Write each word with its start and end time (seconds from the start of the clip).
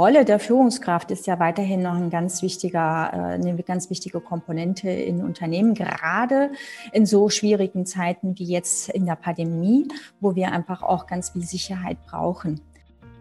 Rolle 0.00 0.24
der 0.24 0.40
Führungskraft 0.40 1.10
ist 1.10 1.26
ja 1.26 1.38
weiterhin 1.38 1.82
noch 1.82 1.92
ein 1.92 2.08
ganz 2.08 2.40
wichtiger, 2.40 3.10
äh, 3.12 3.16
eine 3.34 3.62
ganz 3.62 3.90
wichtige 3.90 4.22
Komponente 4.22 4.88
in 4.88 5.22
Unternehmen, 5.22 5.74
gerade 5.74 6.52
in 6.92 7.04
so 7.04 7.28
schwierigen 7.28 7.84
Zeiten 7.84 8.38
wie 8.38 8.44
jetzt 8.44 8.88
in 8.88 9.04
der 9.04 9.16
Pandemie, 9.16 9.88
wo 10.20 10.34
wir 10.34 10.52
einfach 10.52 10.82
auch 10.82 11.06
ganz 11.06 11.28
viel 11.28 11.42
Sicherheit 11.42 11.98
brauchen. 12.06 12.62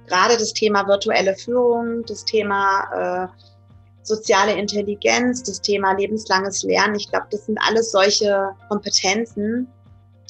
Gerade 0.08 0.38
das 0.38 0.54
Thema 0.54 0.88
virtuelle 0.88 1.36
Führung, 1.36 2.06
das 2.08 2.24
Thema 2.24 3.28
äh, 3.28 3.28
soziale 4.04 4.54
Intelligenz, 4.54 5.44
das 5.44 5.60
Thema 5.60 5.92
lebenslanges 5.98 6.64
Lernen, 6.64 6.96
ich 6.96 7.10
glaube, 7.12 7.28
das 7.30 7.46
sind 7.46 7.60
alles 7.68 7.92
solche 7.92 8.52
Kompetenzen, 8.70 9.68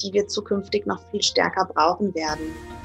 die 0.02 0.12
wir 0.12 0.26
zukünftig 0.26 0.84
noch 0.84 1.00
viel 1.12 1.22
stärker 1.22 1.66
brauchen 1.66 2.12
werden. 2.16 2.79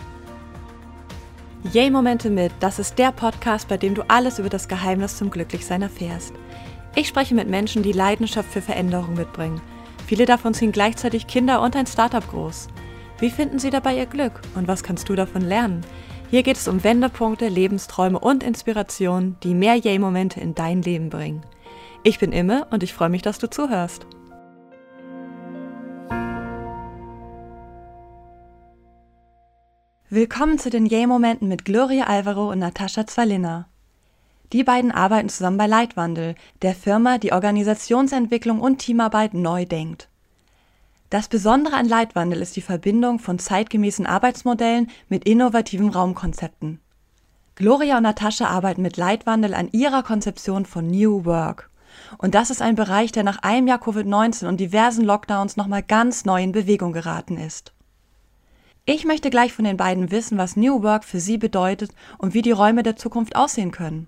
Yay 1.74 1.90
Momente 1.90 2.30
mit, 2.30 2.52
das 2.60 2.78
ist 2.78 3.00
der 3.00 3.12
Podcast, 3.12 3.68
bei 3.68 3.78
dem 3.78 3.96
du 3.96 4.04
alles 4.08 4.38
über 4.38 4.50
das 4.50 4.68
Geheimnis 4.68 5.18
zum 5.18 5.32
Glücklichsein 5.32 5.82
erfährst. 5.82 6.34
Ich 6.96 7.08
spreche 7.08 7.34
mit 7.34 7.50
Menschen, 7.50 7.82
die 7.82 7.92
Leidenschaft 7.92 8.50
für 8.52 8.62
Veränderung 8.62 9.16
mitbringen. 9.16 9.60
Viele 10.06 10.26
davon 10.26 10.54
ziehen 10.54 10.72
gleichzeitig 10.72 11.26
Kinder 11.26 11.62
und 11.62 11.76
ein 11.76 11.88
Startup 11.88 12.26
groß. 12.26 12.68
Wie 13.20 13.32
finden 13.32 13.58
sie 13.58 13.72
dabei 13.72 13.98
ihr 13.98 14.06
Glück 14.06 14.42
und 14.54 14.68
was 14.68 14.84
kannst 14.84 15.10
du 15.10 15.16
davon 15.16 15.42
lernen? 15.42 15.82
Hier 16.30 16.44
geht 16.44 16.58
es 16.58 16.68
um 16.68 16.84
Wendepunkte, 16.84 17.48
Lebensträume 17.48 18.20
und 18.20 18.44
Inspirationen, 18.44 19.38
die 19.42 19.56
mehr 19.56 19.76
Yay-Momente 19.76 20.40
in 20.40 20.54
dein 20.54 20.84
Leben 20.84 21.10
bringen. 21.10 21.42
Ich 22.04 22.20
bin 22.20 22.32
Imme 22.32 22.68
und 22.70 22.84
ich 22.84 22.94
freue 22.94 23.10
mich, 23.10 23.24
dass 23.24 23.40
du 23.40 23.50
zuhörst. 23.50 24.06
Willkommen 30.12 30.60
zu 30.60 30.70
den 30.70 30.86
Yay-Momenten 30.86 31.48
mit 31.48 31.66
Gloria 31.66 32.06
Alvaro 32.06 32.52
und 32.52 32.60
Natascha 32.60 33.08
Zwalina. 33.08 33.68
Die 34.54 34.64
beiden 34.64 34.92
arbeiten 34.92 35.30
zusammen 35.30 35.58
bei 35.58 35.66
Leitwandel, 35.66 36.36
der 36.62 36.76
Firma, 36.76 37.18
die 37.18 37.32
Organisationsentwicklung 37.32 38.62
und 38.62 38.78
Teamarbeit 38.78 39.34
neu 39.34 39.66
denkt. 39.66 40.08
Das 41.10 41.28
Besondere 41.28 41.76
an 41.76 41.88
Leitwandel 41.88 42.44
ist 42.44 42.56
die 42.56 42.62
Verbindung 42.62 43.18
von 43.18 43.40
zeitgemäßen 43.40 44.06
Arbeitsmodellen 44.06 44.92
mit 45.10 45.28
innovativen 45.28 45.90
Raumkonzepten. 45.90 46.80
Gloria 47.56 47.98
und 47.98 48.04
Natascha 48.04 48.46
arbeiten 48.46 48.84
mit 48.84 48.98
Leitwandel 48.98 49.56
an 49.56 49.70
ihrer 49.72 50.04
Konzeption 50.04 50.68
von 50.68 50.86
New 50.86 51.26
Work. 51.26 51.72
Und 52.20 52.36
das 52.36 52.52
ist 52.52 52.62
ein 52.62 52.76
Bereich, 52.76 53.12
der 53.12 53.24
nach 53.24 53.40
einem 53.40 53.68
Jahr 53.68 53.82
Covid-19 53.82 54.48
und 54.48 54.60
diversen 54.60 55.04
Lockdowns 55.04 55.58
nochmal 55.58 55.82
ganz 55.82 56.26
neu 56.26 56.44
in 56.44 56.52
Bewegung 56.52 56.94
geraten 56.94 57.38
ist. 57.38 57.75
Ich 58.88 59.04
möchte 59.04 59.32
gleich 59.32 59.52
von 59.52 59.66
den 59.66 59.78
beiden 59.78 60.12
wissen, 60.12 60.38
was 60.38 60.56
New 60.56 60.84
Work 60.84 61.06
für 61.06 61.20
sie 61.20 61.40
bedeutet 61.40 61.92
und 62.20 62.36
wie 62.36 62.44
die 62.44 62.52
Räume 62.52 62.84
der 62.84 62.96
Zukunft 62.96 63.36
aussehen 63.36 63.72
können. 63.72 64.08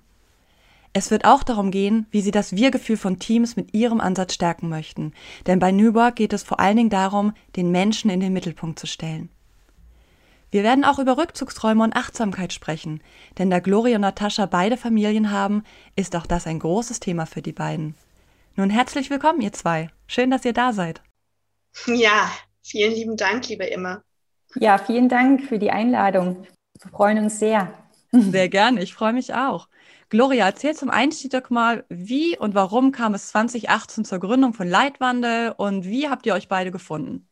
Es 0.94 1.10
wird 1.10 1.26
auch 1.26 1.42
darum 1.42 1.72
gehen, 1.72 2.06
wie 2.12 2.22
sie 2.22 2.30
das 2.30 2.56
Wir-Gefühl 2.56 2.98
von 2.98 3.18
Teams 3.18 3.56
mit 3.56 3.74
ihrem 3.74 4.00
Ansatz 4.00 4.36
stärken 4.36 4.70
möchten. 4.70 5.14
Denn 5.48 5.58
bei 5.58 5.72
New 5.72 5.96
Work 5.96 6.18
geht 6.18 6.32
es 6.32 6.44
vor 6.44 6.60
allen 6.60 6.78
Dingen 6.78 6.90
darum, 6.92 7.34
den 7.56 7.72
Menschen 7.72 8.12
in 8.12 8.20
den 8.20 8.34
Mittelpunkt 8.34 8.78
zu 8.78 8.86
stellen. 8.86 9.30
Wir 10.52 10.62
werden 10.62 10.86
auch 10.86 11.00
über 11.00 11.18
Rückzugsräume 11.18 11.84
und 11.84 11.96
Achtsamkeit 11.96 12.54
sprechen, 12.54 13.02
denn 13.38 13.50
da 13.50 13.60
Gloria 13.60 13.96
und 13.96 14.02
Natascha 14.02 14.46
beide 14.46 14.78
Familien 14.78 15.32
haben, 15.32 15.64
ist 15.96 16.16
auch 16.16 16.26
das 16.26 16.48
ein 16.48 16.60
großes 16.60 17.00
Thema 17.00 17.26
für 17.26 17.42
die 17.42 17.52
beiden. 17.52 17.96
Nun 18.56 18.70
herzlich 18.70 19.10
willkommen, 19.10 19.42
ihr 19.42 19.54
zwei. 19.54 19.90
Schön, 20.06 20.32
dass 20.32 20.46
ihr 20.46 20.54
da 20.54 20.72
seid. 20.72 21.02
Ja, 21.88 22.32
vielen 22.64 22.94
lieben 22.94 23.18
Dank, 23.18 23.50
liebe 23.50 23.66
Immer. 23.66 24.04
Ja, 24.60 24.78
vielen 24.78 25.10
Dank 25.10 25.44
für 25.44 25.60
die 25.60 25.72
Einladung. 25.72 26.46
Wir 26.82 26.92
freuen 26.92 27.20
uns 27.20 27.40
sehr. 27.40 27.72
Sehr 28.12 28.50
gerne, 28.50 28.82
ich 28.82 28.94
freue 28.94 29.14
mich 29.14 29.34
auch. 29.34 29.68
Gloria, 30.10 30.46
erzähl 30.46 30.74
zum 30.74 30.90
Einstieg 30.90 31.32
doch 31.32 31.50
mal, 31.50 31.84
wie 31.90 32.38
und 32.38 32.56
warum 32.56 32.92
kam 32.92 33.14
es 33.14 33.28
2018 33.30 34.06
zur 34.06 34.20
Gründung 34.20 34.54
von 34.54 34.68
Leitwandel 34.68 35.54
und 35.58 35.86
wie 35.86 36.08
habt 36.08 36.26
ihr 36.26 36.34
euch 36.34 36.48
beide 36.48 36.72
gefunden? 36.72 37.28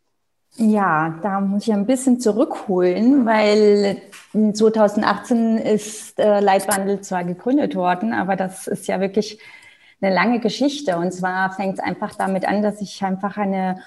Ja, 0.58 1.20
da 1.22 1.42
muss 1.42 1.68
ich 1.68 1.74
ein 1.74 1.86
bisschen 1.86 2.20
zurückholen, 2.20 3.26
weil 3.26 4.02
2018 4.32 5.58
ist 5.58 6.18
äh, 6.18 6.40
Leitwandel 6.40 7.02
zwar 7.02 7.26
gegründet 7.26 7.76
worden, 7.76 8.14
aber 8.14 8.38
das 8.38 8.68
ist 8.68 8.88
ja 8.88 9.02
wirklich 9.02 9.40
eine 10.00 10.14
lange 10.14 10.40
Geschichte. 10.40 10.98
Und 10.98 11.12
zwar 11.14 11.52
fängt 11.52 11.76
es 11.76 11.80
einfach 11.80 12.16
damit 12.16 12.46
an, 12.48 12.62
dass 12.62 12.82
ich 12.82 13.04
einfach 13.04 13.36
eine 13.38 13.82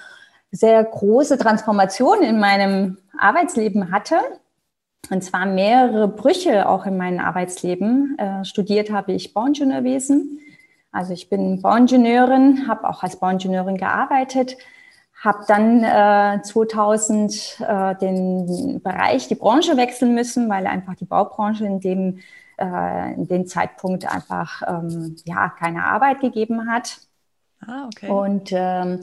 sehr 0.51 0.83
große 0.83 1.37
Transformation 1.37 2.21
in 2.21 2.39
meinem 2.39 2.97
Arbeitsleben 3.17 3.91
hatte. 3.91 4.17
Und 5.09 5.23
zwar 5.23 5.45
mehrere 5.45 6.07
Brüche 6.07 6.67
auch 6.67 6.85
in 6.85 6.97
meinem 6.97 7.19
Arbeitsleben. 7.19 8.17
Äh, 8.17 8.45
studiert 8.45 8.91
habe 8.91 9.13
ich 9.13 9.33
Bauingenieurwesen. 9.33 10.39
Also 10.91 11.13
ich 11.13 11.29
bin 11.29 11.61
Bauingenieurin, 11.61 12.67
habe 12.67 12.89
auch 12.89 13.03
als 13.03 13.17
Bauingenieurin 13.17 13.77
gearbeitet, 13.77 14.57
habe 15.21 15.43
dann 15.47 15.83
äh, 15.83 16.41
2000 16.41 17.57
äh, 17.59 17.95
den 17.95 18.81
Bereich, 18.81 19.27
die 19.27 19.35
Branche 19.35 19.77
wechseln 19.77 20.15
müssen, 20.15 20.49
weil 20.49 20.65
einfach 20.65 20.95
die 20.95 21.05
Baubranche 21.05 21.65
in 21.65 21.79
dem, 21.79 22.19
äh, 22.57 23.13
in 23.13 23.27
dem 23.27 23.45
Zeitpunkt 23.45 24.11
einfach 24.11 24.63
ähm, 24.65 25.15
ja, 25.25 25.49
keine 25.49 25.85
Arbeit 25.85 26.21
gegeben 26.21 26.71
hat. 26.71 26.97
Ah, 27.65 27.85
okay. 27.85 28.09
Und 28.09 28.49
ähm, 28.51 29.01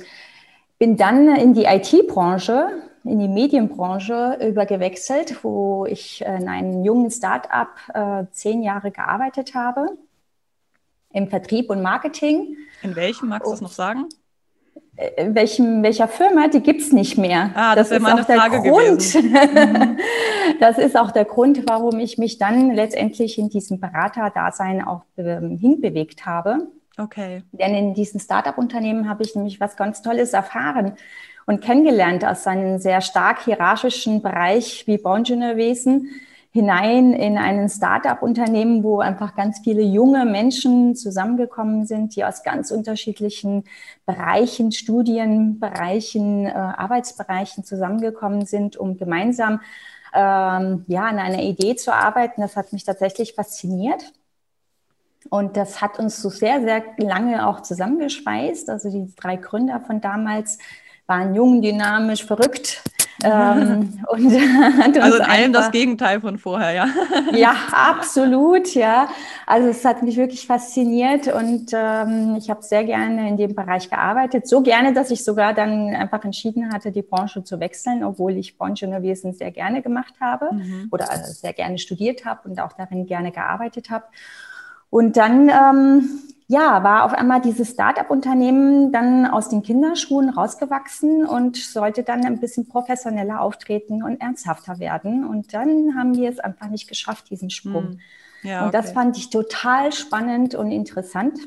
bin 0.78 0.96
dann 0.96 1.34
in 1.36 1.54
die 1.54 1.64
IT-Branche, 1.64 2.68
in 3.04 3.18
die 3.18 3.28
Medienbranche 3.28 4.38
übergewechselt, 4.46 5.42
wo 5.44 5.86
ich 5.86 6.22
in 6.22 6.48
einem 6.48 6.84
jungen 6.84 7.10
Start-up 7.10 7.68
äh, 7.94 8.24
zehn 8.32 8.62
Jahre 8.62 8.90
gearbeitet 8.90 9.54
habe 9.54 9.96
im 11.16 11.28
Vertrieb 11.28 11.70
und 11.70 11.82
Marketing. 11.82 12.56
In 12.82 12.94
welchem, 12.94 13.28
magst 13.28 13.46
du 13.46 13.50
das 13.50 13.60
noch 13.62 13.72
sagen? 13.72 14.06
In 15.16 15.34
welchem, 15.34 15.82
welcher 15.82 16.08
Firma, 16.08 16.48
die 16.48 16.60
gibt 16.60 16.80
es 16.80 16.92
nicht 16.92 17.18
mehr. 17.18 17.50
Ah, 17.54 17.74
das, 17.74 17.88
das 17.88 17.98
ist 17.98 18.02
meine 18.02 18.20
auch 18.20 18.26
der 18.26 18.36
Frage 18.36 18.62
Grund. 18.62 19.14
Mhm. 19.14 19.98
das 20.60 20.78
ist 20.78 20.96
auch 20.96 21.10
der 21.10 21.24
Grund, 21.24 21.64
warum 21.66 21.98
ich 22.00 22.18
mich 22.18 22.38
dann 22.38 22.70
letztendlich 22.70 23.38
in 23.38 23.48
diesem 23.48 23.78
Beraterdasein 23.80 24.86
auch 24.86 25.02
ähm, 25.16 25.58
hinbewegt 25.58 26.24
habe. 26.26 26.68
Okay. 26.98 27.42
Denn 27.52 27.74
in 27.74 27.94
diesen 27.94 28.20
Startup-Unternehmen 28.20 29.08
habe 29.08 29.22
ich 29.22 29.34
nämlich 29.34 29.60
was 29.60 29.76
ganz 29.76 30.02
Tolles 30.02 30.32
erfahren 30.32 30.96
und 31.44 31.60
kennengelernt 31.60 32.24
aus 32.24 32.46
einem 32.46 32.78
sehr 32.78 33.00
stark 33.00 33.44
hierarchischen 33.44 34.22
Bereich 34.22 34.86
wie 34.86 34.98
Bauingenieurwesen 34.98 36.10
hinein 36.56 37.12
in 37.12 37.36
ein 37.36 37.68
Startup-Unternehmen, 37.68 38.82
wo 38.82 39.00
einfach 39.00 39.34
ganz 39.36 39.60
viele 39.62 39.82
junge 39.82 40.24
Menschen 40.24 40.96
zusammengekommen 40.96 41.84
sind, 41.84 42.16
die 42.16 42.24
aus 42.24 42.42
ganz 42.42 42.70
unterschiedlichen 42.70 43.64
Bereichen, 44.06 44.72
Studienbereichen, 44.72 46.46
äh, 46.46 46.50
Arbeitsbereichen 46.52 47.62
zusammengekommen 47.64 48.46
sind, 48.46 48.78
um 48.78 48.96
gemeinsam 48.96 49.60
ähm, 50.14 50.86
ja 50.88 51.04
an 51.04 51.18
einer 51.18 51.42
Idee 51.42 51.76
zu 51.76 51.92
arbeiten. 51.92 52.40
Das 52.40 52.56
hat 52.56 52.72
mich 52.72 52.84
tatsächlich 52.84 53.34
fasziniert. 53.34 54.14
Und 55.30 55.56
das 55.56 55.80
hat 55.80 55.98
uns 55.98 56.20
so 56.20 56.28
sehr, 56.28 56.60
sehr 56.62 56.82
lange 56.98 57.46
auch 57.46 57.60
zusammengeschweißt. 57.60 58.70
Also 58.70 58.90
die 58.90 59.12
drei 59.16 59.36
Gründer 59.36 59.80
von 59.80 60.00
damals 60.00 60.58
waren 61.06 61.34
jung, 61.34 61.62
dynamisch, 61.62 62.24
verrückt. 62.24 62.82
ähm, 63.24 64.04
und 64.08 65.00
also 65.00 65.16
in 65.16 65.22
allem 65.22 65.52
das 65.52 65.70
Gegenteil 65.70 66.20
von 66.20 66.36
vorher, 66.36 66.72
ja. 66.72 66.86
ja, 67.32 67.54
absolut, 67.72 68.74
ja. 68.74 69.08
Also 69.46 69.68
es 69.68 69.84
hat 69.84 70.02
mich 70.02 70.16
wirklich 70.16 70.46
fasziniert 70.46 71.28
und 71.28 71.70
ähm, 71.72 72.36
ich 72.36 72.50
habe 72.50 72.62
sehr 72.62 72.84
gerne 72.84 73.28
in 73.28 73.36
dem 73.36 73.54
Bereich 73.54 73.88
gearbeitet. 73.88 74.46
So 74.46 74.60
gerne, 74.60 74.92
dass 74.92 75.10
ich 75.10 75.24
sogar 75.24 75.54
dann 75.54 75.94
einfach 75.94 76.24
entschieden 76.24 76.72
hatte, 76.72 76.92
die 76.92 77.02
Branche 77.02 77.42
zu 77.42 77.58
wechseln, 77.58 78.04
obwohl 78.04 78.36
ich 78.36 78.58
Branchenwesen 78.58 79.32
sehr 79.32 79.50
gerne 79.50 79.80
gemacht 79.80 80.14
habe 80.20 80.52
mhm. 80.52 80.88
oder 80.90 81.06
sehr 81.06 81.54
gerne 81.54 81.78
studiert 81.78 82.24
habe 82.24 82.48
und 82.48 82.60
auch 82.60 82.72
darin 82.74 83.06
gerne 83.06 83.32
gearbeitet 83.32 83.88
habe. 83.88 84.04
Und 84.90 85.16
dann, 85.16 85.48
ähm, 85.48 86.08
ja, 86.48 86.84
war 86.84 87.04
auf 87.04 87.12
einmal 87.12 87.40
dieses 87.40 87.70
Start-up-Unternehmen 87.70 88.92
dann 88.92 89.26
aus 89.26 89.48
den 89.48 89.62
Kinderschuhen 89.62 90.28
rausgewachsen 90.28 91.26
und 91.26 91.56
sollte 91.56 92.04
dann 92.04 92.24
ein 92.24 92.38
bisschen 92.38 92.68
professioneller 92.68 93.40
auftreten 93.40 94.02
und 94.02 94.20
ernsthafter 94.20 94.78
werden. 94.78 95.24
Und 95.24 95.52
dann 95.54 95.96
haben 95.96 96.16
wir 96.16 96.30
es 96.30 96.38
einfach 96.38 96.68
nicht 96.68 96.88
geschafft, 96.88 97.30
diesen 97.30 97.50
Sprung. 97.50 97.88
Hm. 97.88 98.00
Ja. 98.42 98.66
Und 98.66 98.74
das 98.74 98.92
fand 98.92 99.16
ich 99.16 99.30
total 99.30 99.92
spannend 99.92 100.54
und 100.54 100.70
interessant, 100.70 101.40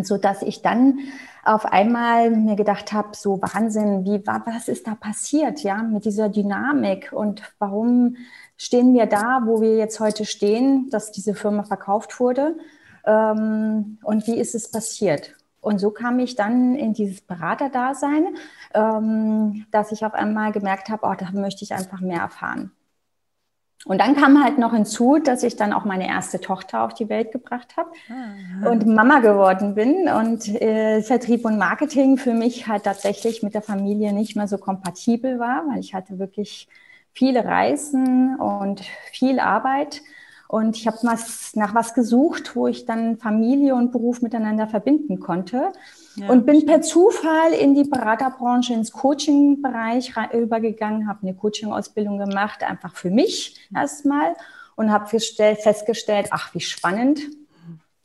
so 0.00 0.16
dass 0.16 0.42
ich 0.42 0.62
dann 0.62 1.00
auf 1.44 1.66
einmal 1.66 2.30
mir 2.30 2.56
gedacht 2.56 2.92
habe, 2.92 3.10
so 3.12 3.40
Wahnsinn, 3.42 4.04
wie 4.04 4.26
was 4.26 4.68
ist 4.68 4.86
da 4.86 4.94
passiert, 4.94 5.60
ja, 5.60 5.82
mit 5.82 6.04
dieser 6.04 6.28
Dynamik 6.28 7.12
und 7.12 7.42
warum 7.58 8.16
stehen 8.64 8.94
wir 8.94 9.06
da, 9.06 9.42
wo 9.44 9.60
wir 9.60 9.76
jetzt 9.76 10.00
heute 10.00 10.24
stehen, 10.24 10.88
dass 10.90 11.12
diese 11.12 11.34
Firma 11.34 11.64
verkauft 11.64 12.18
wurde. 12.18 12.56
Ähm, 13.04 13.98
und 14.02 14.26
wie 14.26 14.38
ist 14.38 14.54
es 14.54 14.70
passiert? 14.70 15.34
Und 15.60 15.78
so 15.78 15.90
kam 15.90 16.18
ich 16.18 16.34
dann 16.34 16.74
in 16.74 16.94
dieses 16.94 17.20
Beraterdasein, 17.20 18.36
ähm, 18.72 19.66
dass 19.70 19.92
ich 19.92 20.04
auf 20.04 20.14
einmal 20.14 20.52
gemerkt 20.52 20.88
habe, 20.88 21.06
oh, 21.06 21.14
da 21.18 21.30
möchte 21.32 21.62
ich 21.62 21.74
einfach 21.74 22.00
mehr 22.00 22.20
erfahren. 22.20 22.70
Und 23.84 24.00
dann 24.00 24.16
kam 24.16 24.42
halt 24.42 24.56
noch 24.56 24.72
hinzu, 24.72 25.18
dass 25.18 25.42
ich 25.42 25.56
dann 25.56 25.74
auch 25.74 25.84
meine 25.84 26.08
erste 26.08 26.40
Tochter 26.40 26.84
auf 26.84 26.94
die 26.94 27.10
Welt 27.10 27.32
gebracht 27.32 27.76
habe 27.76 27.90
und 28.70 28.86
Mama 28.86 29.18
geworden 29.18 29.74
bin. 29.74 30.08
Und 30.08 30.48
äh, 30.48 31.02
Vertrieb 31.02 31.44
und 31.44 31.58
Marketing 31.58 32.16
für 32.16 32.32
mich 32.32 32.66
halt 32.66 32.84
tatsächlich 32.84 33.42
mit 33.42 33.52
der 33.52 33.60
Familie 33.60 34.14
nicht 34.14 34.36
mehr 34.36 34.48
so 34.48 34.56
kompatibel 34.56 35.38
war, 35.38 35.64
weil 35.68 35.80
ich 35.80 35.92
hatte 35.92 36.18
wirklich 36.18 36.66
viele 37.14 37.44
Reisen 37.44 38.36
und 38.36 38.82
viel 39.12 39.40
Arbeit. 39.40 40.02
Und 40.46 40.76
ich 40.76 40.86
habe 40.86 40.98
nach 41.02 41.74
was 41.74 41.94
gesucht, 41.94 42.54
wo 42.54 42.66
ich 42.66 42.84
dann 42.84 43.16
Familie 43.16 43.74
und 43.74 43.92
Beruf 43.92 44.20
miteinander 44.20 44.68
verbinden 44.68 45.18
konnte. 45.18 45.72
Ja, 46.16 46.28
und 46.28 46.46
bin 46.46 46.66
per 46.66 46.82
Zufall 46.82 47.52
in 47.52 47.74
die 47.74 47.84
Beraterbranche, 47.84 48.74
ins 48.74 48.92
Coaching-Bereich 48.92 50.12
übergegangen, 50.32 51.08
habe 51.08 51.20
eine 51.22 51.34
Coaching-Ausbildung 51.34 52.18
gemacht, 52.18 52.62
einfach 52.62 52.94
für 52.94 53.10
mich 53.10 53.68
erstmal 53.74 54.34
und 54.76 54.92
habe 54.92 55.06
festgestellt, 55.08 56.28
ach, 56.30 56.54
wie 56.54 56.60
spannend. 56.60 57.20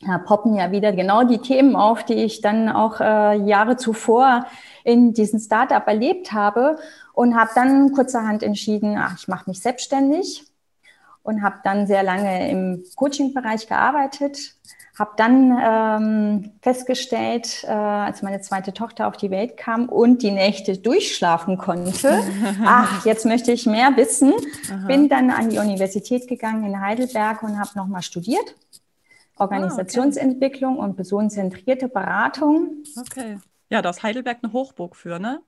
Da 0.00 0.16
poppen 0.16 0.54
ja 0.54 0.72
wieder 0.72 0.92
genau 0.92 1.24
die 1.24 1.38
Themen 1.38 1.76
auf, 1.76 2.04
die 2.04 2.14
ich 2.14 2.40
dann 2.40 2.70
auch 2.70 3.00
äh, 3.00 3.36
Jahre 3.36 3.76
zuvor 3.76 4.46
in 4.82 5.12
diesem 5.12 5.38
Startup 5.38 5.86
erlebt 5.86 6.32
habe 6.32 6.76
und 7.12 7.36
habe 7.36 7.50
dann 7.54 7.92
kurzerhand 7.92 8.42
entschieden, 8.42 8.96
ach, 8.98 9.16
ich 9.18 9.28
mache 9.28 9.50
mich 9.50 9.60
selbstständig 9.60 10.50
und 11.22 11.42
habe 11.42 11.56
dann 11.64 11.86
sehr 11.86 12.02
lange 12.02 12.50
im 12.50 12.84
Coaching-Bereich 12.96 13.66
gearbeitet. 13.66 14.54
Habe 14.98 15.12
dann 15.16 15.58
ähm, 15.62 16.52
festgestellt, 16.60 17.64
äh, 17.64 17.70
als 17.70 18.22
meine 18.22 18.40
zweite 18.40 18.72
Tochter 18.74 19.06
auf 19.06 19.16
die 19.16 19.30
Welt 19.30 19.56
kam 19.56 19.88
und 19.88 20.22
die 20.22 20.30
Nächte 20.30 20.76
durchschlafen 20.76 21.56
konnte, 21.58 22.22
ach, 22.64 23.04
jetzt 23.06 23.24
möchte 23.24 23.52
ich 23.52 23.66
mehr 23.66 23.96
wissen. 23.96 24.32
Aha. 24.70 24.86
Bin 24.86 25.08
dann 25.08 25.30
an 25.30 25.48
die 25.48 25.58
Universität 25.58 26.26
gegangen 26.26 26.64
in 26.64 26.80
Heidelberg 26.80 27.42
und 27.42 27.58
habe 27.58 27.70
nochmal 27.76 28.02
studiert. 28.02 28.54
Organisationsentwicklung 29.40 30.74
ah, 30.74 30.78
okay. 30.78 30.84
und 30.84 30.96
personenzentrierte 30.96 31.88
Beratung. 31.88 32.84
Okay. 32.98 33.38
Ja, 33.70 33.82
da 33.82 33.90
ist 33.90 34.02
Heidelberg 34.02 34.38
eine 34.42 34.52
Hochburg 34.52 34.96
für, 34.96 35.18
ne? 35.18 35.40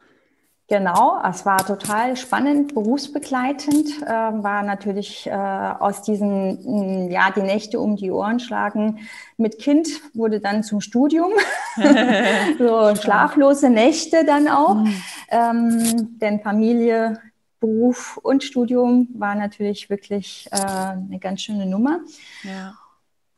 Genau, 0.69 1.21
es 1.29 1.44
war 1.44 1.67
total 1.67 2.17
spannend, 2.17 2.73
berufsbegleitend, 2.73 4.03
äh, 4.03 4.09
war 4.09 4.62
natürlich 4.62 5.27
äh, 5.27 5.33
aus 5.33 6.00
diesen, 6.00 7.11
ja, 7.11 7.31
die 7.31 7.43
Nächte 7.43 7.79
um 7.79 7.97
die 7.97 8.11
Ohren 8.11 8.41
schlagen 8.41 9.00
mit 9.37 9.59
Kind, 9.59 9.89
wurde 10.15 10.41
dann 10.41 10.62
zum 10.62 10.81
Studium, 10.81 11.33
so 12.59 12.94
schlaflose 12.94 13.69
Nächte 13.69 14.25
dann 14.25 14.49
auch, 14.49 14.77
mhm. 14.77 15.03
ähm, 15.29 16.19
denn 16.19 16.41
Familie, 16.41 17.21
Beruf 17.61 18.17
und 18.17 18.43
Studium 18.43 19.09
war 19.15 19.35
natürlich 19.35 19.91
wirklich 19.91 20.49
äh, 20.53 20.56
eine 20.56 21.19
ganz 21.21 21.43
schöne 21.43 21.67
Nummer. 21.67 22.00
Ja. 22.44 22.75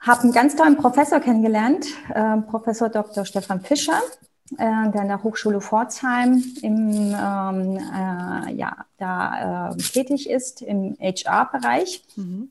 Habe 0.06 0.23
einen 0.23 0.33
ganz 0.33 0.56
tollen 0.56 0.77
Professor 0.77 1.21
kennengelernt, 1.21 1.87
äh, 2.15 2.37
Professor 2.39 2.89
Dr. 2.89 3.25
Stefan 3.25 3.61
Fischer 3.61 4.01
äh, 4.59 4.91
der 4.91 5.01
an 5.01 5.09
der 5.09 5.23
Hochschule 5.23 5.61
Pforzheim 5.61 6.43
im, 6.62 6.91
ähm, 6.91 7.79
äh, 7.79 8.53
ja, 8.55 8.77
da 8.99 9.71
äh, 9.71 9.77
tätig 9.77 10.29
ist 10.29 10.62
im 10.62 10.97
HR-Bereich. 11.01 12.03
Mhm. 12.17 12.51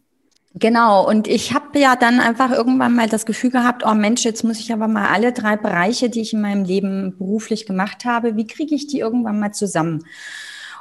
Genau, 0.55 1.07
und 1.07 1.27
ich 1.27 1.53
habe 1.53 1.79
ja 1.79 1.95
dann 1.95 2.19
einfach 2.19 2.51
irgendwann 2.51 2.95
mal 2.95 3.09
das 3.09 3.25
Gefühl 3.25 3.49
gehabt, 3.49 3.83
oh 3.85 3.95
Mensch, 3.95 4.23
jetzt 4.23 4.43
muss 4.43 4.59
ich 4.59 4.71
aber 4.71 4.87
mal 4.87 5.07
alle 5.07 5.33
drei 5.33 5.55
Bereiche, 5.55 6.09
die 6.09 6.21
ich 6.21 6.33
in 6.33 6.41
meinem 6.41 6.63
Leben 6.63 7.17
beruflich 7.17 7.65
gemacht 7.65 8.05
habe, 8.05 8.35
wie 8.35 8.45
kriege 8.45 8.75
ich 8.75 8.85
die 8.85 8.99
irgendwann 8.99 9.39
mal 9.39 9.51
zusammen? 9.51 10.05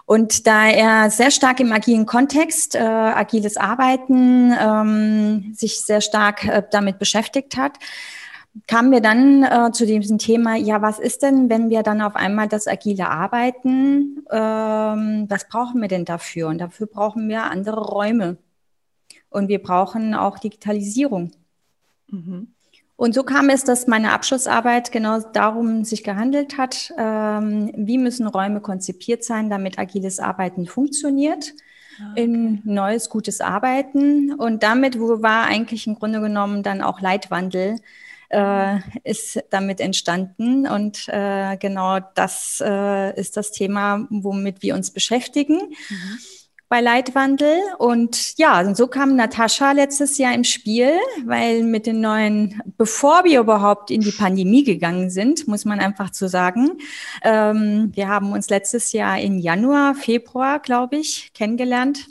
Und 0.04 0.46
da 0.46 0.68
er 0.68 1.10
sehr 1.10 1.30
stark 1.30 1.60
im 1.60 1.72
agilen 1.72 2.06
Kontext, 2.06 2.74
äh, 2.74 2.80
agiles 2.80 3.56
Arbeiten, 3.56 4.52
ähm, 4.58 5.54
sich 5.54 5.80
sehr 5.80 6.00
stark 6.00 6.44
äh, 6.44 6.62
damit 6.70 6.98
beschäftigt 6.98 7.56
hat, 7.56 7.78
kamen 8.66 8.90
wir 8.90 9.00
dann 9.00 9.44
äh, 9.44 9.72
zu 9.72 9.86
diesem 9.86 10.18
Thema, 10.18 10.56
ja, 10.56 10.82
was 10.82 10.98
ist 10.98 11.22
denn, 11.22 11.48
wenn 11.48 11.70
wir 11.70 11.82
dann 11.82 12.02
auf 12.02 12.16
einmal 12.16 12.48
das 12.48 12.66
agile 12.66 13.08
Arbeiten, 13.08 14.24
ähm, 14.30 15.26
was 15.28 15.48
brauchen 15.48 15.80
wir 15.80 15.88
denn 15.88 16.04
dafür? 16.04 16.48
Und 16.48 16.58
dafür 16.58 16.86
brauchen 16.86 17.28
wir 17.28 17.44
andere 17.44 17.80
Räume. 17.80 18.36
Und 19.30 19.48
wir 19.48 19.62
brauchen 19.62 20.14
auch 20.14 20.38
Digitalisierung. 20.38 21.32
Mhm. 22.08 22.48
Und 22.96 23.14
so 23.14 23.22
kam 23.22 23.48
es, 23.48 23.64
dass 23.64 23.86
meine 23.86 24.12
Abschlussarbeit 24.12 24.92
genau 24.92 25.20
darum 25.20 25.84
sich 25.84 26.04
gehandelt 26.04 26.58
hat, 26.58 26.92
ähm, 26.96 27.72
wie 27.76 27.98
müssen 27.98 28.26
Räume 28.26 28.60
konzipiert 28.60 29.24
sein, 29.24 29.50
damit 29.50 29.78
agiles 29.78 30.20
Arbeiten 30.20 30.66
funktioniert. 30.66 31.52
Ah, 32.00 32.12
okay. 32.12 32.24
in 32.24 32.62
neues, 32.64 33.10
gutes 33.10 33.40
Arbeiten. 33.40 34.32
Und 34.32 34.62
damit 34.62 34.98
wo 34.98 35.22
war 35.22 35.44
eigentlich 35.44 35.86
im 35.86 35.94
Grunde 35.96 36.20
genommen 36.20 36.62
dann 36.62 36.80
auch 36.80 37.00
Leitwandel 37.00 37.80
äh, 38.30 38.78
ist 39.04 39.44
damit 39.50 39.80
entstanden. 39.80 40.66
Und 40.66 41.08
äh, 41.08 41.56
genau 41.58 42.00
das 42.14 42.62
äh, 42.64 43.18
ist 43.18 43.36
das 43.36 43.52
Thema, 43.52 44.06
womit 44.10 44.62
wir 44.62 44.74
uns 44.74 44.90
beschäftigen. 44.90 45.56
Mhm 45.56 46.18
bei 46.72 46.80
Leitwandel. 46.80 47.60
Und 47.76 48.38
ja, 48.38 48.58
und 48.62 48.78
so 48.78 48.86
kam 48.86 49.14
Natascha 49.14 49.72
letztes 49.72 50.16
Jahr 50.16 50.34
im 50.34 50.42
Spiel, 50.42 50.92
weil 51.26 51.64
mit 51.64 51.84
den 51.86 52.00
neuen, 52.00 52.62
bevor 52.78 53.24
wir 53.24 53.40
überhaupt 53.40 53.90
in 53.90 54.00
die 54.00 54.10
Pandemie 54.10 54.64
gegangen 54.64 55.10
sind, 55.10 55.46
muss 55.46 55.66
man 55.66 55.80
einfach 55.80 56.08
zu 56.08 56.30
sagen, 56.30 56.78
ähm, 57.24 57.92
wir 57.94 58.08
haben 58.08 58.32
uns 58.32 58.48
letztes 58.48 58.92
Jahr 58.92 59.20
im 59.20 59.36
Januar, 59.36 59.94
Februar, 59.94 60.60
glaube 60.60 60.96
ich, 60.96 61.34
kennengelernt. 61.34 62.06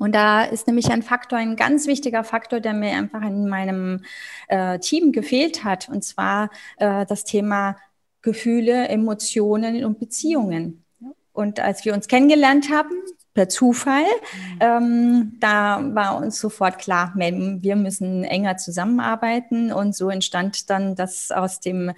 Und 0.00 0.16
da 0.16 0.42
ist 0.42 0.66
nämlich 0.66 0.90
ein 0.90 1.04
Faktor, 1.04 1.38
ein 1.38 1.54
ganz 1.54 1.86
wichtiger 1.86 2.24
Faktor, 2.24 2.58
der 2.58 2.74
mir 2.74 2.90
einfach 2.96 3.22
in 3.22 3.48
meinem 3.48 4.02
äh, 4.48 4.80
Team 4.80 5.12
gefehlt 5.12 5.62
hat, 5.62 5.88
und 5.88 6.02
zwar 6.02 6.50
äh, 6.78 7.06
das 7.06 7.22
Thema 7.22 7.76
Gefühle, 8.22 8.88
Emotionen 8.88 9.84
und 9.84 10.00
Beziehungen. 10.00 10.84
Und 11.32 11.60
als 11.60 11.84
wir 11.84 11.94
uns 11.94 12.08
kennengelernt 12.08 12.68
haben, 12.68 12.90
per 13.34 13.48
Zufall. 13.48 14.02
Mhm. 14.02 14.58
Ähm, 14.60 15.36
da 15.40 15.82
war 15.94 16.16
uns 16.18 16.38
sofort 16.38 16.78
klar, 16.78 17.12
wir 17.14 17.76
müssen 17.76 18.24
enger 18.24 18.56
zusammenarbeiten 18.56 19.72
und 19.72 19.94
so 19.94 20.10
entstand 20.10 20.70
dann 20.70 20.94
das 20.94 21.30
aus 21.30 21.60
dem, 21.60 21.90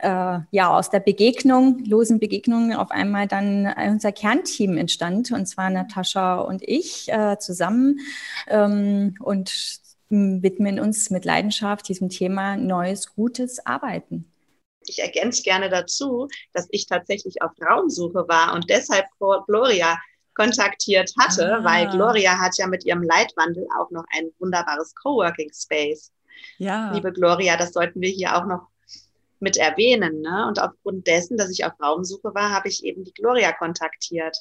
äh, 0.00 0.38
ja, 0.50 0.70
aus 0.70 0.90
der 0.90 1.00
Begegnung, 1.00 1.84
losen 1.84 2.18
Begegnung 2.18 2.74
auf 2.74 2.90
einmal 2.90 3.26
dann 3.26 3.72
unser 3.88 4.12
Kernteam 4.12 4.76
entstand 4.76 5.30
und 5.32 5.46
zwar 5.46 5.70
Natascha 5.70 6.40
und 6.40 6.62
ich 6.62 7.08
äh, 7.08 7.38
zusammen 7.38 8.00
ähm, 8.48 9.14
und 9.20 9.80
widmen 10.10 10.80
uns 10.80 11.10
mit 11.10 11.26
Leidenschaft 11.26 11.88
diesem 11.88 12.08
Thema 12.08 12.56
neues, 12.56 13.14
gutes 13.14 13.64
Arbeiten 13.66 14.24
ich 14.88 15.00
ergänze 15.00 15.42
gerne 15.42 15.68
dazu, 15.68 16.28
dass 16.54 16.66
ich 16.70 16.86
tatsächlich 16.86 17.42
auf 17.42 17.50
Raumsuche 17.60 18.26
war 18.26 18.54
und 18.54 18.70
deshalb 18.70 19.06
Gloria 19.18 19.98
kontaktiert 20.38 21.12
hatte, 21.18 21.56
ah. 21.56 21.64
weil 21.64 21.88
Gloria 21.88 22.38
hat 22.38 22.56
ja 22.56 22.66
mit 22.66 22.84
ihrem 22.84 23.02
Leitwandel 23.02 23.66
auch 23.78 23.90
noch 23.90 24.04
ein 24.16 24.30
wunderbares 24.38 24.94
Coworking 24.94 25.50
Space. 25.52 26.12
Ja. 26.58 26.92
Liebe 26.92 27.12
Gloria, 27.12 27.56
das 27.56 27.72
sollten 27.72 28.00
wir 28.00 28.10
hier 28.10 28.36
auch 28.36 28.46
noch 28.46 28.68
mit 29.40 29.56
erwähnen. 29.56 30.20
Ne? 30.20 30.46
Und 30.46 30.60
aufgrund 30.60 31.06
dessen, 31.06 31.36
dass 31.36 31.50
ich 31.50 31.64
auf 31.64 31.72
Raumsuche 31.82 32.34
war, 32.34 32.50
habe 32.50 32.68
ich 32.68 32.84
eben 32.84 33.04
die 33.04 33.12
Gloria 33.12 33.52
kontaktiert. 33.52 34.38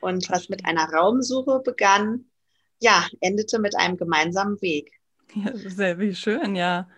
Und 0.00 0.28
was 0.30 0.48
mit 0.48 0.64
einer 0.66 0.88
Raumsuche 0.92 1.60
begann, 1.64 2.26
ja, 2.80 3.06
endete 3.20 3.58
mit 3.58 3.76
einem 3.76 3.96
gemeinsamen 3.96 4.60
Weg. 4.62 4.92
Ja, 5.34 5.52
sehr 5.54 5.98
wie 5.98 6.14
schön, 6.14 6.56
ja. 6.56 6.88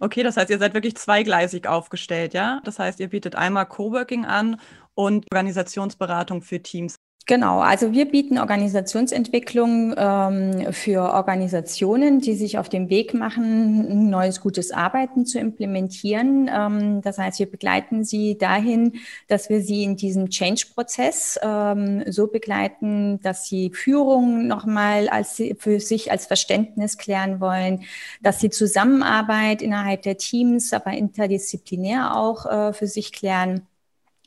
Okay, 0.00 0.22
das 0.22 0.36
heißt, 0.36 0.50
ihr 0.50 0.58
seid 0.58 0.74
wirklich 0.74 0.96
zweigleisig 0.96 1.66
aufgestellt, 1.66 2.34
ja? 2.34 2.60
Das 2.64 2.78
heißt, 2.78 3.00
ihr 3.00 3.08
bietet 3.08 3.36
einmal 3.36 3.66
Coworking 3.66 4.24
an 4.24 4.60
und 4.94 5.26
Organisationsberatung 5.32 6.42
für 6.42 6.60
Teams. 6.60 6.96
Genau, 7.24 7.60
also 7.60 7.92
wir 7.92 8.10
bieten 8.10 8.36
Organisationsentwicklung 8.38 9.94
ähm, 9.96 10.72
für 10.72 11.02
Organisationen, 11.02 12.18
die 12.20 12.34
sich 12.34 12.58
auf 12.58 12.68
den 12.68 12.90
Weg 12.90 13.14
machen, 13.14 14.10
neues 14.10 14.40
gutes 14.40 14.72
Arbeiten 14.72 15.24
zu 15.24 15.38
implementieren. 15.38 16.50
Ähm, 16.52 17.00
das 17.00 17.18
heißt, 17.18 17.38
wir 17.38 17.48
begleiten 17.48 18.02
sie 18.02 18.38
dahin, 18.38 18.94
dass 19.28 19.50
wir 19.50 19.60
sie 19.60 19.84
in 19.84 19.94
diesem 19.94 20.30
Change-Prozess 20.30 21.38
ähm, 21.42 22.02
so 22.10 22.26
begleiten, 22.26 23.20
dass 23.22 23.46
sie 23.46 23.70
Führung 23.70 24.48
nochmal 24.48 25.08
als, 25.08 25.40
für 25.58 25.78
sich 25.78 26.10
als 26.10 26.26
Verständnis 26.26 26.98
klären 26.98 27.40
wollen, 27.40 27.84
dass 28.20 28.40
sie 28.40 28.50
Zusammenarbeit 28.50 29.62
innerhalb 29.62 30.02
der 30.02 30.16
Teams, 30.16 30.72
aber 30.72 30.90
interdisziplinär 30.90 32.16
auch 32.16 32.46
äh, 32.46 32.72
für 32.72 32.88
sich 32.88 33.12
klären 33.12 33.68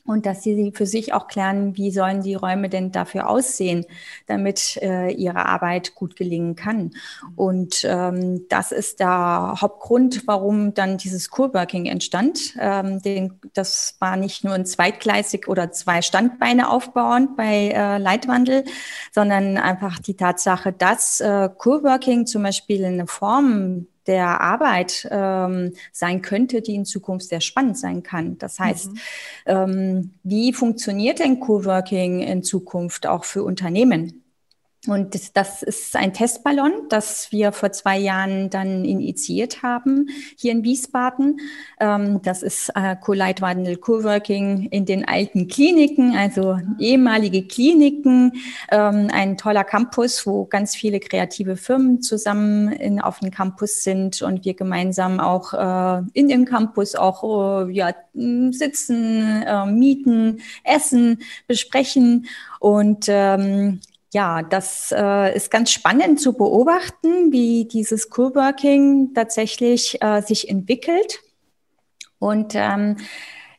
und 0.06 0.26
dass 0.26 0.42
sie 0.42 0.72
für 0.74 0.86
sich 0.86 1.12
auch 1.12 1.28
klären, 1.28 1.76
wie 1.76 1.90
sollen 1.90 2.22
die 2.22 2.34
Räume 2.34 2.68
denn 2.68 2.92
dafür 2.92 3.28
aussehen, 3.28 3.84
damit 4.26 4.78
äh, 4.82 5.10
ihre 5.10 5.46
Arbeit 5.46 5.94
gut 5.94 6.16
gelingen 6.16 6.56
kann. 6.56 6.92
Und 7.34 7.84
ähm, 7.84 8.46
das 8.48 8.72
ist 8.72 9.00
der 9.00 9.56
Hauptgrund, 9.60 10.22
warum 10.26 10.74
dann 10.74 10.98
dieses 10.98 11.30
Coworking 11.30 11.86
entstand. 11.86 12.54
Ähm, 12.58 13.02
den, 13.02 13.40
das 13.52 13.96
war 13.98 14.16
nicht 14.16 14.44
nur 14.44 14.54
ein 14.54 14.66
zweitgleisig 14.66 15.48
oder 15.48 15.72
zwei 15.72 16.02
Standbeine 16.02 16.70
aufbauend 16.70 17.36
bei 17.36 17.68
äh, 17.68 17.98
Leitwandel, 17.98 18.64
sondern 19.12 19.56
einfach 19.56 19.98
die 19.98 20.14
Tatsache, 20.14 20.72
dass 20.72 21.20
äh, 21.20 21.48
Coworking 21.56 22.26
zum 22.26 22.42
Beispiel 22.42 22.84
eine 22.84 23.06
Form 23.06 23.86
der 24.06 24.40
Arbeit 24.40 25.08
ähm, 25.10 25.72
sein 25.92 26.22
könnte, 26.22 26.62
die 26.62 26.74
in 26.74 26.84
Zukunft 26.84 27.28
sehr 27.28 27.40
spannend 27.40 27.78
sein 27.78 28.02
kann. 28.02 28.38
Das 28.38 28.58
heißt, 28.58 28.92
mhm. 28.92 28.98
ähm, 29.46 30.10
wie 30.22 30.52
funktioniert 30.52 31.18
denn 31.18 31.40
Coworking 31.40 32.20
in 32.20 32.42
Zukunft 32.42 33.06
auch 33.06 33.24
für 33.24 33.42
Unternehmen? 33.42 34.22
Und 34.86 35.14
das, 35.14 35.32
das, 35.32 35.62
ist 35.62 35.96
ein 35.96 36.12
Testballon, 36.12 36.88
das 36.88 37.32
wir 37.32 37.52
vor 37.52 37.72
zwei 37.72 37.98
Jahren 37.98 38.50
dann 38.50 38.84
initiiert 38.84 39.62
haben 39.62 40.08
hier 40.36 40.52
in 40.52 40.62
Wiesbaden. 40.62 41.40
Ähm, 41.80 42.22
das 42.22 42.42
ist 42.42 42.70
äh, 42.74 42.94
Co-Leitwandel 42.94 43.78
Coworking 43.78 44.68
in 44.70 44.84
den 44.84 45.06
alten 45.06 45.48
Kliniken, 45.48 46.16
also 46.16 46.58
ehemalige 46.78 47.46
Kliniken. 47.46 48.32
Ähm, 48.70 49.08
ein 49.12 49.36
toller 49.36 49.64
Campus, 49.64 50.26
wo 50.26 50.44
ganz 50.44 50.76
viele 50.76 51.00
kreative 51.00 51.56
Firmen 51.56 52.00
zusammen 52.00 52.70
in, 52.70 53.00
auf 53.00 53.18
dem 53.18 53.32
Campus 53.32 53.82
sind 53.82 54.22
und 54.22 54.44
wir 54.44 54.54
gemeinsam 54.54 55.18
auch 55.18 55.52
äh, 55.52 56.02
in 56.12 56.28
dem 56.28 56.44
Campus 56.44 56.94
auch 56.94 57.66
äh, 57.66 57.72
ja, 57.72 57.92
sitzen, 58.14 59.42
äh, 59.42 59.66
mieten, 59.66 60.40
essen, 60.62 61.18
besprechen. 61.48 62.26
Und 62.60 63.06
ähm, 63.08 63.80
ja, 64.16 64.42
das 64.42 64.94
äh, 64.96 65.36
ist 65.36 65.50
ganz 65.50 65.70
spannend 65.70 66.18
zu 66.22 66.32
beobachten, 66.32 67.32
wie 67.32 67.66
dieses 67.66 68.08
Coworking 68.08 69.12
tatsächlich 69.12 70.02
äh, 70.02 70.22
sich 70.22 70.48
entwickelt. 70.48 71.20
Und 72.18 72.54
ähm, 72.54 72.96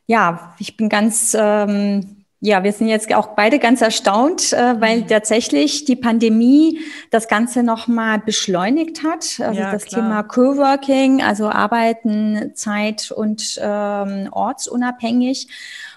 ja, 0.08 0.56
ich 0.58 0.76
bin 0.76 0.88
ganz, 0.88 1.36
ähm, 1.38 2.17
ja, 2.40 2.62
wir 2.62 2.72
sind 2.72 2.88
jetzt 2.88 3.12
auch 3.14 3.34
beide 3.34 3.58
ganz 3.58 3.80
erstaunt, 3.80 4.52
äh, 4.52 4.80
weil 4.80 5.00
mhm. 5.00 5.08
tatsächlich 5.08 5.84
die 5.84 5.96
Pandemie 5.96 6.80
das 7.10 7.26
Ganze 7.26 7.64
nochmal 7.64 8.20
beschleunigt 8.20 9.02
hat. 9.02 9.40
Also 9.40 9.60
ja, 9.60 9.72
das 9.72 9.86
klar. 9.86 10.02
Thema 10.02 10.22
Coworking, 10.22 11.20
also 11.20 11.48
Arbeiten, 11.48 12.52
Zeit 12.54 13.10
und 13.10 13.58
ähm, 13.60 14.28
ortsunabhängig 14.30 15.48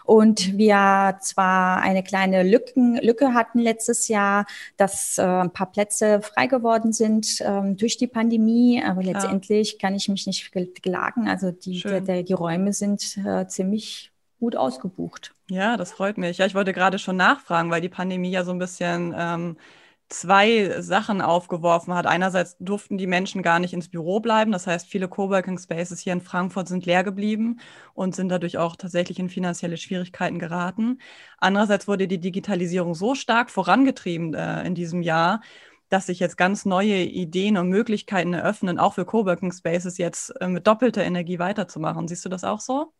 und 0.03 0.57
wir 0.57 1.17
zwar 1.21 1.81
eine 1.81 2.03
kleine 2.03 2.43
Lücken, 2.43 2.97
Lücke 2.97 3.33
hatten 3.33 3.59
letztes 3.59 4.07
Jahr, 4.07 4.45
dass 4.77 5.17
äh, 5.17 5.21
ein 5.21 5.51
paar 5.51 5.71
Plätze 5.71 6.21
frei 6.21 6.47
geworden 6.47 6.91
sind 6.91 7.37
ähm, 7.41 7.77
durch 7.77 7.97
die 7.97 8.07
Pandemie, 8.07 8.83
aber 8.83 9.03
letztendlich 9.03 9.73
ja. 9.73 9.77
kann 9.79 9.95
ich 9.95 10.09
mich 10.09 10.25
nicht 10.27 10.51
klagen. 10.81 11.29
Also 11.29 11.51
die, 11.51 11.81
der, 11.81 12.01
der, 12.01 12.23
die 12.23 12.33
Räume 12.33 12.73
sind 12.73 13.17
äh, 13.25 13.47
ziemlich 13.47 14.10
gut 14.41 14.55
ausgebucht. 14.55 15.35
Ja, 15.49 15.77
das 15.77 15.91
freut 15.91 16.17
mich. 16.17 16.39
Ja, 16.39 16.47
ich 16.47 16.55
wollte 16.55 16.73
gerade 16.73 16.97
schon 16.97 17.15
nachfragen, 17.15 17.69
weil 17.69 17.79
die 17.79 17.89
Pandemie 17.89 18.31
ja 18.31 18.43
so 18.43 18.51
ein 18.51 18.57
bisschen 18.57 19.13
ähm, 19.15 19.55
zwei 20.09 20.81
Sachen 20.81 21.21
aufgeworfen 21.21 21.93
hat. 21.93 22.07
Einerseits 22.07 22.57
durften 22.59 22.97
die 22.97 23.05
Menschen 23.05 23.43
gar 23.43 23.59
nicht 23.59 23.71
ins 23.71 23.87
Büro 23.87 24.19
bleiben. 24.19 24.51
Das 24.51 24.65
heißt, 24.65 24.87
viele 24.87 25.07
Coworking 25.07 25.59
Spaces 25.59 25.99
hier 25.99 26.13
in 26.13 26.21
Frankfurt 26.21 26.67
sind 26.67 26.87
leer 26.87 27.03
geblieben 27.03 27.59
und 27.93 28.15
sind 28.15 28.29
dadurch 28.29 28.57
auch 28.57 28.75
tatsächlich 28.75 29.19
in 29.19 29.29
finanzielle 29.29 29.77
Schwierigkeiten 29.77 30.39
geraten. 30.39 30.97
Andererseits 31.37 31.87
wurde 31.87 32.07
die 32.07 32.19
Digitalisierung 32.19 32.95
so 32.95 33.13
stark 33.13 33.51
vorangetrieben 33.51 34.33
äh, 34.33 34.65
in 34.65 34.73
diesem 34.73 35.03
Jahr, 35.03 35.41
dass 35.89 36.07
sich 36.07 36.19
jetzt 36.19 36.35
ganz 36.35 36.65
neue 36.65 37.03
Ideen 37.03 37.57
und 37.57 37.69
Möglichkeiten 37.69 38.33
eröffnen, 38.33 38.79
auch 38.79 38.95
für 38.95 39.05
Coworking 39.05 39.51
Spaces 39.51 39.99
jetzt 39.99 40.31
äh, 40.41 40.47
mit 40.47 40.65
doppelter 40.65 41.03
Energie 41.03 41.37
weiterzumachen. 41.37 42.07
Siehst 42.07 42.25
du 42.25 42.29
das 42.29 42.43
auch 42.43 42.59
so? 42.59 42.91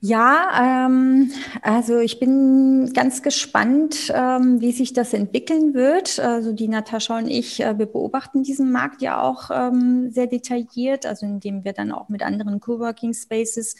Ja, 0.00 0.86
ähm, 0.86 1.32
also 1.62 1.98
ich 1.98 2.20
bin 2.20 2.92
ganz 2.92 3.22
gespannt, 3.22 4.12
ähm, 4.14 4.60
wie 4.60 4.72
sich 4.72 4.92
das 4.92 5.14
entwickeln 5.14 5.72
wird. 5.72 6.18
Also 6.18 6.52
die 6.52 6.68
Natascha 6.68 7.18
und 7.18 7.28
ich, 7.28 7.60
äh, 7.60 7.78
wir 7.78 7.86
beobachten 7.86 8.42
diesen 8.42 8.70
Markt 8.72 9.00
ja 9.00 9.20
auch 9.22 9.50
ähm, 9.50 10.10
sehr 10.10 10.26
detailliert, 10.26 11.06
also 11.06 11.24
indem 11.24 11.64
wir 11.64 11.72
dann 11.72 11.92
auch 11.92 12.08
mit 12.10 12.22
anderen 12.22 12.60
Coworking 12.60 13.14
Spaces 13.14 13.76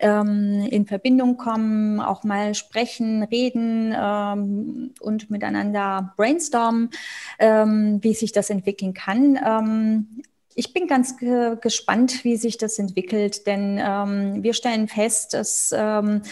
ähm, 0.00 0.66
in 0.70 0.86
Verbindung 0.86 1.36
kommen, 1.36 2.00
auch 2.00 2.24
mal 2.24 2.54
sprechen, 2.54 3.22
reden 3.22 3.94
ähm, 3.94 4.94
und 5.00 5.30
miteinander 5.30 6.14
brainstormen, 6.16 6.90
ähm, 7.38 7.98
wie 8.02 8.14
sich 8.14 8.32
das 8.32 8.48
entwickeln 8.48 8.94
kann. 8.94 9.38
Ähm, 9.44 10.22
ich 10.54 10.72
bin 10.72 10.86
ganz 10.86 11.16
ge 11.16 11.56
gespannt, 11.60 12.24
wie 12.24 12.36
sich 12.36 12.58
das 12.58 12.78
entwickelt, 12.78 13.46
denn 13.46 13.80
ähm, 13.82 14.42
wir 14.42 14.54
stellen 14.54 14.88
fest, 14.88 15.34
dass 15.34 15.74
ähm, 15.76 16.22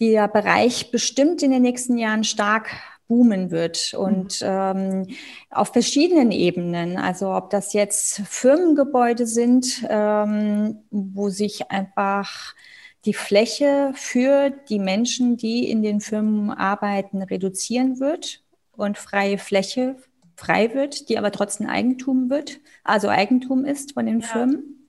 der 0.00 0.28
Bereich 0.28 0.90
bestimmt 0.90 1.42
in 1.42 1.50
den 1.50 1.62
nächsten 1.62 1.98
Jahren 1.98 2.24
stark 2.24 2.70
boomen 3.10 3.50
wird 3.50 3.92
und 3.94 4.40
mhm. 4.40 4.46
ähm, 4.46 5.06
auf 5.50 5.72
verschiedenen 5.72 6.30
Ebenen. 6.30 6.96
Also 6.96 7.34
ob 7.34 7.50
das 7.50 7.72
jetzt 7.72 8.22
Firmengebäude 8.24 9.26
sind, 9.26 9.84
ähm, 9.88 10.78
wo 10.90 11.28
sich 11.28 11.70
einfach 11.70 12.54
die 13.04 13.14
Fläche 13.14 13.92
für 13.94 14.50
die 14.50 14.78
Menschen, 14.78 15.36
die 15.36 15.68
in 15.68 15.82
den 15.82 16.00
Firmen 16.00 16.50
arbeiten, 16.50 17.22
reduzieren 17.22 17.98
wird 17.98 18.44
und 18.76 18.96
freie 18.96 19.38
Fläche 19.38 19.96
frei 20.40 20.74
wird, 20.74 21.08
die 21.08 21.18
aber 21.18 21.30
trotzdem 21.30 21.68
Eigentum 21.68 22.30
wird, 22.30 22.58
also 22.82 23.08
Eigentum 23.08 23.64
ist 23.64 23.92
von 23.92 24.06
den 24.06 24.20
ja. 24.20 24.26
Firmen. 24.26 24.88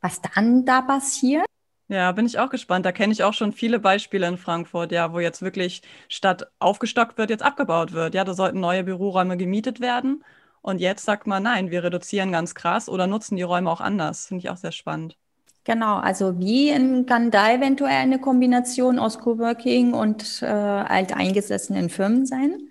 Was 0.00 0.20
dann 0.22 0.64
da 0.64 0.82
passiert? 0.82 1.44
Ja, 1.88 2.12
bin 2.12 2.26
ich 2.26 2.38
auch 2.38 2.50
gespannt. 2.50 2.84
Da 2.84 2.92
kenne 2.92 3.12
ich 3.14 3.24
auch 3.24 3.32
schon 3.32 3.52
viele 3.52 3.78
Beispiele 3.78 4.28
in 4.28 4.36
Frankfurt, 4.36 4.92
ja, 4.92 5.12
wo 5.12 5.20
jetzt 5.20 5.40
wirklich 5.40 5.80
statt 6.08 6.46
aufgestockt 6.58 7.16
wird, 7.16 7.30
jetzt 7.30 7.42
abgebaut 7.42 7.92
wird. 7.92 8.14
Ja, 8.14 8.24
da 8.24 8.34
sollten 8.34 8.60
neue 8.60 8.84
Büroräume 8.84 9.38
gemietet 9.38 9.80
werden. 9.80 10.22
Und 10.60 10.80
jetzt 10.80 11.04
sagt 11.06 11.26
man, 11.26 11.42
nein, 11.42 11.70
wir 11.70 11.82
reduzieren 11.82 12.30
ganz 12.30 12.54
krass 12.54 12.90
oder 12.90 13.06
nutzen 13.06 13.36
die 13.36 13.42
Räume 13.42 13.70
auch 13.70 13.80
anders. 13.80 14.26
Finde 14.26 14.44
ich 14.44 14.50
auch 14.50 14.58
sehr 14.58 14.72
spannend. 14.72 15.16
Genau, 15.64 15.96
also 15.96 16.38
wie 16.38 16.68
in, 16.70 17.06
kann 17.06 17.30
da 17.30 17.52
eventuell 17.52 17.96
eine 17.96 18.18
Kombination 18.18 18.98
aus 18.98 19.18
Coworking 19.18 19.94
und 19.94 20.42
äh, 20.42 20.46
alteingesessenen 20.46 21.90
Firmen 21.90 22.26
sein? 22.26 22.68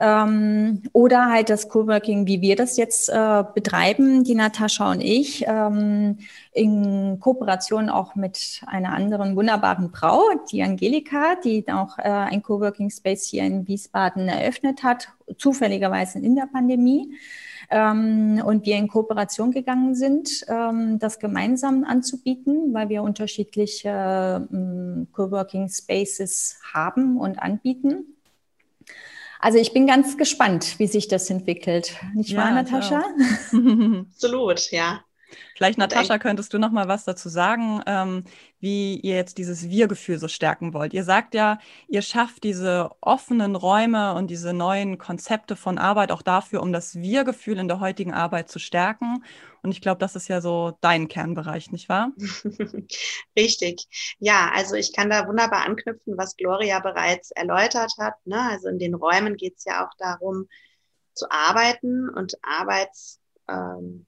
Ähm, 0.00 0.82
oder 0.92 1.26
halt 1.26 1.50
das 1.50 1.68
Coworking, 1.68 2.26
wie 2.26 2.40
wir 2.40 2.54
das 2.54 2.76
jetzt 2.76 3.08
äh, 3.08 3.44
betreiben, 3.54 4.22
die 4.22 4.36
Natascha 4.36 4.92
und 4.92 5.00
ich, 5.00 5.44
ähm, 5.46 6.18
in 6.52 7.18
Kooperation 7.20 7.88
auch 7.88 8.14
mit 8.14 8.62
einer 8.66 8.92
anderen 8.92 9.34
wunderbaren 9.34 9.90
Frau, 9.90 10.22
die 10.52 10.62
Angelika, 10.62 11.34
die 11.42 11.64
auch 11.68 11.98
äh, 11.98 12.02
ein 12.02 12.42
Coworking 12.42 12.90
Space 12.90 13.26
hier 13.26 13.42
in 13.42 13.66
Wiesbaden 13.66 14.28
eröffnet 14.28 14.84
hat, 14.84 15.08
zufälligerweise 15.36 16.20
in 16.20 16.36
der 16.36 16.46
Pandemie. 16.46 17.14
Ähm, 17.70 18.40
und 18.44 18.64
wir 18.64 18.76
in 18.76 18.88
Kooperation 18.88 19.50
gegangen 19.50 19.94
sind, 19.94 20.44
ähm, 20.48 20.98
das 20.98 21.18
gemeinsam 21.18 21.84
anzubieten, 21.84 22.72
weil 22.72 22.88
wir 22.88 23.02
unterschiedliche 23.02 24.48
ähm, 24.50 25.08
Coworking 25.12 25.68
Spaces 25.68 26.58
haben 26.72 27.18
und 27.18 27.38
anbieten. 27.38 28.17
Also 29.40 29.58
ich 29.58 29.72
bin 29.72 29.86
ganz 29.86 30.16
gespannt, 30.16 30.78
wie 30.78 30.86
sich 30.86 31.08
das 31.08 31.30
entwickelt. 31.30 31.94
Nicht 32.14 32.30
ja, 32.30 32.38
wahr, 32.38 32.50
Natascha? 32.50 33.02
Absolut, 34.10 34.70
ja. 34.70 35.00
Vielleicht, 35.56 35.78
Natascha, 35.78 36.18
könntest 36.18 36.52
du 36.54 36.58
noch 36.58 36.70
mal 36.70 36.88
was 36.88 37.04
dazu 37.04 37.28
sagen, 37.28 37.82
ähm, 37.86 38.24
wie 38.60 38.96
ihr 38.96 39.16
jetzt 39.16 39.38
dieses 39.38 39.68
Wir-Gefühl 39.68 40.18
so 40.18 40.28
stärken 40.28 40.74
wollt. 40.74 40.94
Ihr 40.94 41.04
sagt 41.04 41.34
ja, 41.34 41.58
ihr 41.88 42.02
schafft 42.02 42.44
diese 42.44 42.90
offenen 43.00 43.56
Räume 43.56 44.14
und 44.14 44.28
diese 44.28 44.52
neuen 44.52 44.98
Konzepte 44.98 45.56
von 45.56 45.78
Arbeit 45.78 46.12
auch 46.12 46.22
dafür, 46.22 46.62
um 46.62 46.72
das 46.72 46.96
Wir-Gefühl 46.96 47.58
in 47.58 47.68
der 47.68 47.80
heutigen 47.80 48.14
Arbeit 48.14 48.48
zu 48.48 48.58
stärken. 48.58 49.24
Und 49.62 49.72
ich 49.72 49.80
glaube, 49.80 49.98
das 49.98 50.16
ist 50.16 50.28
ja 50.28 50.40
so 50.40 50.76
dein 50.80 51.08
Kernbereich, 51.08 51.70
nicht 51.72 51.88
wahr? 51.88 52.12
Richtig. 53.36 54.16
Ja, 54.18 54.50
also 54.54 54.76
ich 54.76 54.92
kann 54.92 55.10
da 55.10 55.26
wunderbar 55.26 55.66
anknüpfen, 55.66 56.16
was 56.16 56.36
Gloria 56.36 56.80
bereits 56.80 57.30
erläutert 57.32 57.92
hat. 57.98 58.14
Ne? 58.24 58.40
Also 58.50 58.68
in 58.68 58.78
den 58.78 58.94
Räumen 58.94 59.36
geht 59.36 59.56
es 59.58 59.64
ja 59.64 59.86
auch 59.86 59.92
darum, 59.98 60.46
zu 61.18 61.30
arbeiten 61.30 62.08
und 62.08 62.34
Arbeitsstrukturen, 62.42 63.17
ähm, 63.48 64.06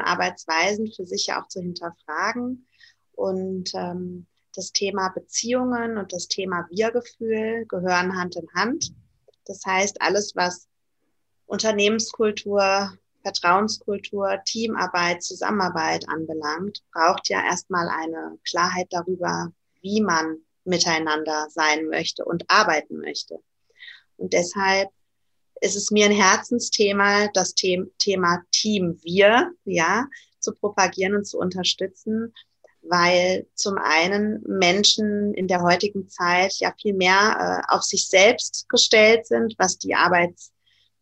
Arbeitsweisen 0.00 0.92
für 0.92 1.06
sich 1.06 1.26
ja 1.26 1.42
auch 1.42 1.48
zu 1.48 1.60
hinterfragen. 1.60 2.66
Und 3.12 3.74
ähm, 3.74 4.26
das 4.54 4.72
Thema 4.72 5.10
Beziehungen 5.10 5.98
und 5.98 6.12
das 6.12 6.28
Thema 6.28 6.66
Wir-Gefühl 6.70 7.66
gehören 7.66 8.16
Hand 8.16 8.36
in 8.36 8.48
Hand. 8.54 8.92
Das 9.44 9.60
heißt, 9.64 10.00
alles, 10.00 10.34
was 10.34 10.68
Unternehmenskultur, 11.46 12.92
Vertrauenskultur, 13.22 14.40
Teamarbeit, 14.44 15.22
Zusammenarbeit 15.22 16.08
anbelangt, 16.08 16.82
braucht 16.92 17.28
ja 17.28 17.44
erstmal 17.44 17.88
eine 17.88 18.38
Klarheit 18.48 18.86
darüber, 18.90 19.52
wie 19.82 20.00
man 20.00 20.38
miteinander 20.64 21.46
sein 21.50 21.86
möchte 21.88 22.24
und 22.24 22.44
arbeiten 22.48 22.98
möchte. 22.98 23.38
Und 24.16 24.32
deshalb 24.32 24.90
ist 25.60 25.76
es 25.76 25.90
mir 25.90 26.06
ein 26.06 26.12
Herzensthema, 26.12 27.28
das 27.28 27.54
Thema 27.54 28.42
Team 28.52 28.98
Wir, 29.02 29.52
ja, 29.64 30.06
zu 30.38 30.52
propagieren 30.52 31.14
und 31.14 31.26
zu 31.26 31.38
unterstützen, 31.38 32.32
weil 32.82 33.46
zum 33.54 33.78
einen 33.78 34.42
Menschen 34.46 35.34
in 35.34 35.48
der 35.48 35.62
heutigen 35.62 36.08
Zeit 36.08 36.54
ja 36.58 36.72
viel 36.80 36.94
mehr 36.94 37.64
äh, 37.68 37.74
auf 37.74 37.82
sich 37.82 38.06
selbst 38.06 38.68
gestellt 38.68 39.26
sind, 39.26 39.54
was 39.58 39.78
die 39.78 39.94
Arbeits, 39.94 40.52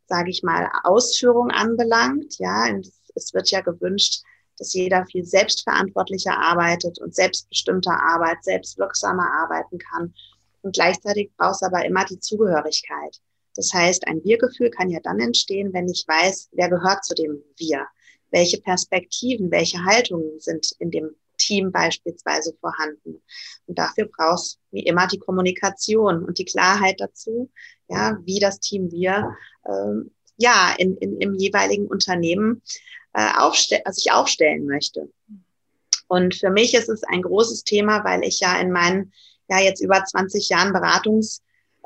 sage 0.07 0.31
ich 0.31 0.43
mal, 0.43 0.71
Ausführung 0.85 1.51
anbelangt. 1.51 2.39
Ja, 2.39 2.67
und 2.69 2.91
es 3.15 3.35
wird 3.35 3.51
ja 3.51 3.61
gewünscht, 3.61 4.23
dass 4.59 4.73
jeder 4.73 5.05
viel 5.07 5.25
selbstverantwortlicher 5.25 6.39
arbeitet 6.39 6.99
und 7.01 7.15
selbstbestimmter 7.15 8.01
Arbeit, 8.01 8.43
selbstwirksamer 8.43 9.29
arbeiten 9.43 9.79
kann. 9.79 10.15
Und 10.63 10.75
gleichzeitig 10.75 11.33
braucht 11.37 11.57
es 11.57 11.63
aber 11.63 11.85
immer 11.85 12.05
die 12.05 12.21
Zugehörigkeit. 12.21 13.21
Das 13.57 13.73
heißt, 13.73 14.07
ein 14.07 14.23
Wir-Gefühl 14.25 14.71
kann 14.71 14.91
ja 14.91 15.01
dann 15.01 15.21
entstehen, 15.21 15.73
wenn 15.73 15.89
ich 15.89 16.05
weiß, 16.07 16.51
wer 16.53 16.69
gehört 16.69 17.05
zu 17.05 17.15
dem 17.15 17.43
Wir. 17.57 17.87
Welche 18.31 18.61
Perspektiven, 18.61 19.51
welche 19.51 19.85
Haltungen 19.85 20.41
sind 20.41 20.73
in 20.81 20.91
dem 20.91 21.15
Team 21.39 21.71
beispielsweise 21.73 22.55
vorhanden. 22.61 23.23
Und 23.67 23.79
dafür 23.79 24.07
brauchst 24.07 24.59
wie 24.71 24.83
immer 24.83 25.07
die 25.07 25.19
Kommunikation 25.19 26.25
und 26.25 26.39
die 26.39 26.45
Klarheit 26.45 27.01
dazu, 27.01 27.51
ja, 27.89 28.19
wie 28.25 28.41
das 28.41 28.61
Team 28.61 28.91
wir 28.91 29.37
ähm, 29.67 30.11
ja 30.37 30.75
in, 30.79 30.97
in, 30.97 31.21
im 31.21 31.35
jeweiligen 31.35 31.87
Unternehmen 31.87 32.63
äh, 33.13 33.31
aufste 33.37 33.85
also 33.87 33.97
sich 33.97 34.13
aufstellen 34.13 34.67
möchte. 34.67 35.11
Und 36.09 36.35
für 36.35 36.51
mich 36.51 36.75
ist 36.75 36.89
es 36.89 37.03
ein 37.05 37.23
großes 37.23 37.65
Thema, 37.65 38.05
weil 38.05 38.25
ich 38.25 38.41
ja 38.41 38.59
in 38.61 38.71
meinen 38.71 39.13
ja 39.49 39.61
jetzt 39.61 39.81
über 39.81 40.05
20 40.05 40.49
Jahren 40.49 40.73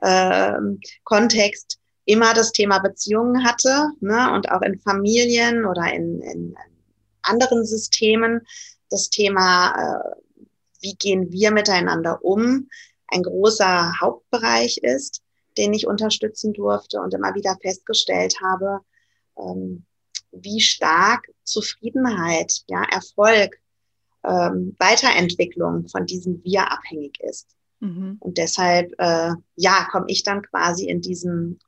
Beratungskontext 0.00 1.74
äh, 1.74 2.12
immer 2.12 2.32
das 2.34 2.52
Thema 2.52 2.78
Beziehungen 2.78 3.44
hatte 3.44 3.90
ne, 4.00 4.32
und 4.32 4.50
auch 4.50 4.62
in 4.62 4.78
Familien 4.78 5.66
oder 5.66 5.92
in, 5.92 6.20
in 6.22 6.56
anderen 7.22 7.66
Systemen 7.66 8.46
das 8.90 9.10
Thema, 9.10 9.74
äh, 9.74 10.42
wie 10.80 10.94
gehen 10.94 11.30
wir 11.30 11.50
miteinander 11.50 12.24
um, 12.24 12.68
ein 13.08 13.22
großer 13.22 14.00
Hauptbereich 14.00 14.78
ist, 14.78 15.22
den 15.56 15.72
ich 15.72 15.86
unterstützen 15.86 16.52
durfte 16.52 17.00
und 17.00 17.12
immer 17.12 17.34
wieder 17.34 17.56
festgestellt 17.60 18.36
habe, 18.42 18.80
ähm, 19.36 19.84
wie 20.32 20.60
stark 20.60 21.28
Zufriedenheit, 21.42 22.62
ja, 22.68 22.84
Erfolg, 22.84 23.58
ähm, 24.24 24.76
Weiterentwicklung 24.78 25.88
von 25.88 26.06
diesem 26.06 26.42
Wir 26.44 26.70
abhängig 26.70 27.18
ist. 27.20 27.57
Mhm. 27.80 28.16
Und 28.20 28.38
deshalb, 28.38 28.92
äh, 28.98 29.32
ja, 29.56 29.88
komme 29.90 30.06
ich 30.08 30.22
dann 30.22 30.42
quasi 30.42 30.88
in 30.88 31.00
diesem 31.00 31.58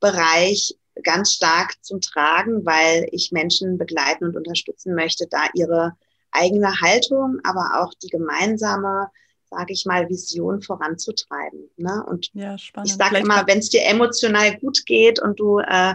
Bereich 0.00 0.76
ganz 1.02 1.32
stark 1.34 1.74
zum 1.82 2.00
Tragen, 2.00 2.64
weil 2.66 3.08
ich 3.12 3.32
Menschen 3.32 3.78
begleiten 3.78 4.24
und 4.24 4.36
unterstützen 4.36 4.94
möchte, 4.94 5.26
da 5.28 5.44
ihre 5.54 5.96
eigene 6.30 6.80
Haltung, 6.80 7.38
aber 7.44 7.82
auch 7.82 7.92
die 7.94 8.08
gemeinsame, 8.08 9.08
sage 9.50 9.72
ich 9.72 9.86
mal, 9.86 10.08
Vision 10.08 10.62
voranzutreiben. 10.62 11.70
Ne? 11.76 12.04
Und 12.06 12.30
ja, 12.34 12.54
ich 12.54 12.94
sage 12.94 13.18
immer, 13.18 13.46
wenn 13.46 13.58
es 13.58 13.70
dir 13.70 13.84
emotional 13.84 14.56
gut 14.58 14.84
geht 14.86 15.20
und 15.20 15.40
du 15.40 15.58
äh, 15.58 15.94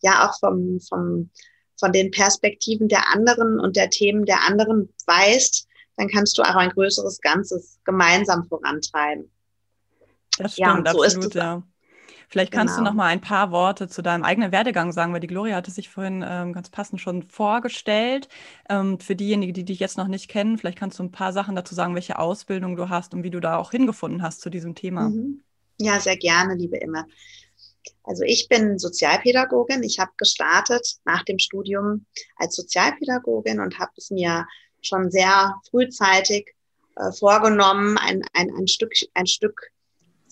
ja 0.00 0.28
auch 0.28 0.38
vom, 0.38 0.80
vom, 0.80 1.30
von 1.78 1.92
den 1.92 2.10
Perspektiven 2.10 2.88
der 2.88 3.10
anderen 3.12 3.58
und 3.58 3.76
der 3.76 3.90
Themen 3.90 4.24
der 4.24 4.46
anderen 4.46 4.92
weißt, 5.06 5.66
dann 5.96 6.08
kannst 6.08 6.38
du 6.38 6.42
auch 6.42 6.56
ein 6.56 6.70
größeres 6.70 7.20
Ganzes 7.20 7.78
gemeinsam 7.84 8.44
vorantreiben. 8.44 9.30
Das 10.38 10.54
stimmt, 10.54 10.86
ja, 10.86 10.92
so 10.92 11.02
absolut. 11.02 11.34
Ja. 11.34 11.62
Vielleicht 12.32 12.52
kannst 12.52 12.76
genau. 12.76 12.86
du 12.86 12.90
noch 12.90 12.96
mal 12.96 13.08
ein 13.08 13.20
paar 13.20 13.50
Worte 13.50 13.88
zu 13.88 14.00
deinem 14.00 14.24
eigenen 14.24 14.52
Werdegang 14.52 14.90
sagen, 14.92 15.12
weil 15.12 15.20
die 15.20 15.26
Gloria 15.26 15.54
hatte 15.56 15.70
sich 15.70 15.90
vorhin 15.90 16.24
ähm, 16.26 16.54
ganz 16.54 16.70
passend 16.70 16.98
schon 16.98 17.22
vorgestellt. 17.24 18.26
Ähm, 18.70 18.98
für 18.98 19.14
diejenigen, 19.14 19.52
die 19.52 19.66
dich 19.66 19.78
jetzt 19.80 19.98
noch 19.98 20.08
nicht 20.08 20.28
kennen, 20.28 20.56
vielleicht 20.56 20.78
kannst 20.78 20.98
du 20.98 21.02
ein 21.02 21.12
paar 21.12 21.34
Sachen 21.34 21.54
dazu 21.54 21.74
sagen, 21.74 21.94
welche 21.94 22.18
Ausbildung 22.18 22.74
du 22.74 22.88
hast 22.88 23.12
und 23.12 23.22
wie 23.22 23.30
du 23.30 23.40
da 23.40 23.58
auch 23.58 23.70
hingefunden 23.70 24.22
hast 24.22 24.40
zu 24.40 24.48
diesem 24.48 24.74
Thema. 24.74 25.10
Mhm. 25.10 25.42
Ja, 25.78 26.00
sehr 26.00 26.16
gerne, 26.16 26.54
liebe 26.54 26.78
Imme. 26.78 27.04
Also 28.02 28.22
ich 28.24 28.48
bin 28.48 28.78
Sozialpädagogin. 28.78 29.82
Ich 29.82 29.98
habe 29.98 30.12
gestartet 30.16 30.96
nach 31.04 31.24
dem 31.24 31.38
Studium 31.38 32.06
als 32.36 32.56
Sozialpädagogin 32.56 33.60
und 33.60 33.78
habe 33.78 33.92
es 33.96 34.10
mir 34.10 34.46
schon 34.82 35.10
sehr 35.10 35.54
frühzeitig 35.70 36.54
äh, 36.96 37.12
vorgenommen, 37.12 37.98
ein, 37.98 38.22
ein, 38.34 38.50
ein 38.56 38.68
Stück, 38.68 38.92
ein 39.14 39.26
Stück 39.26 39.72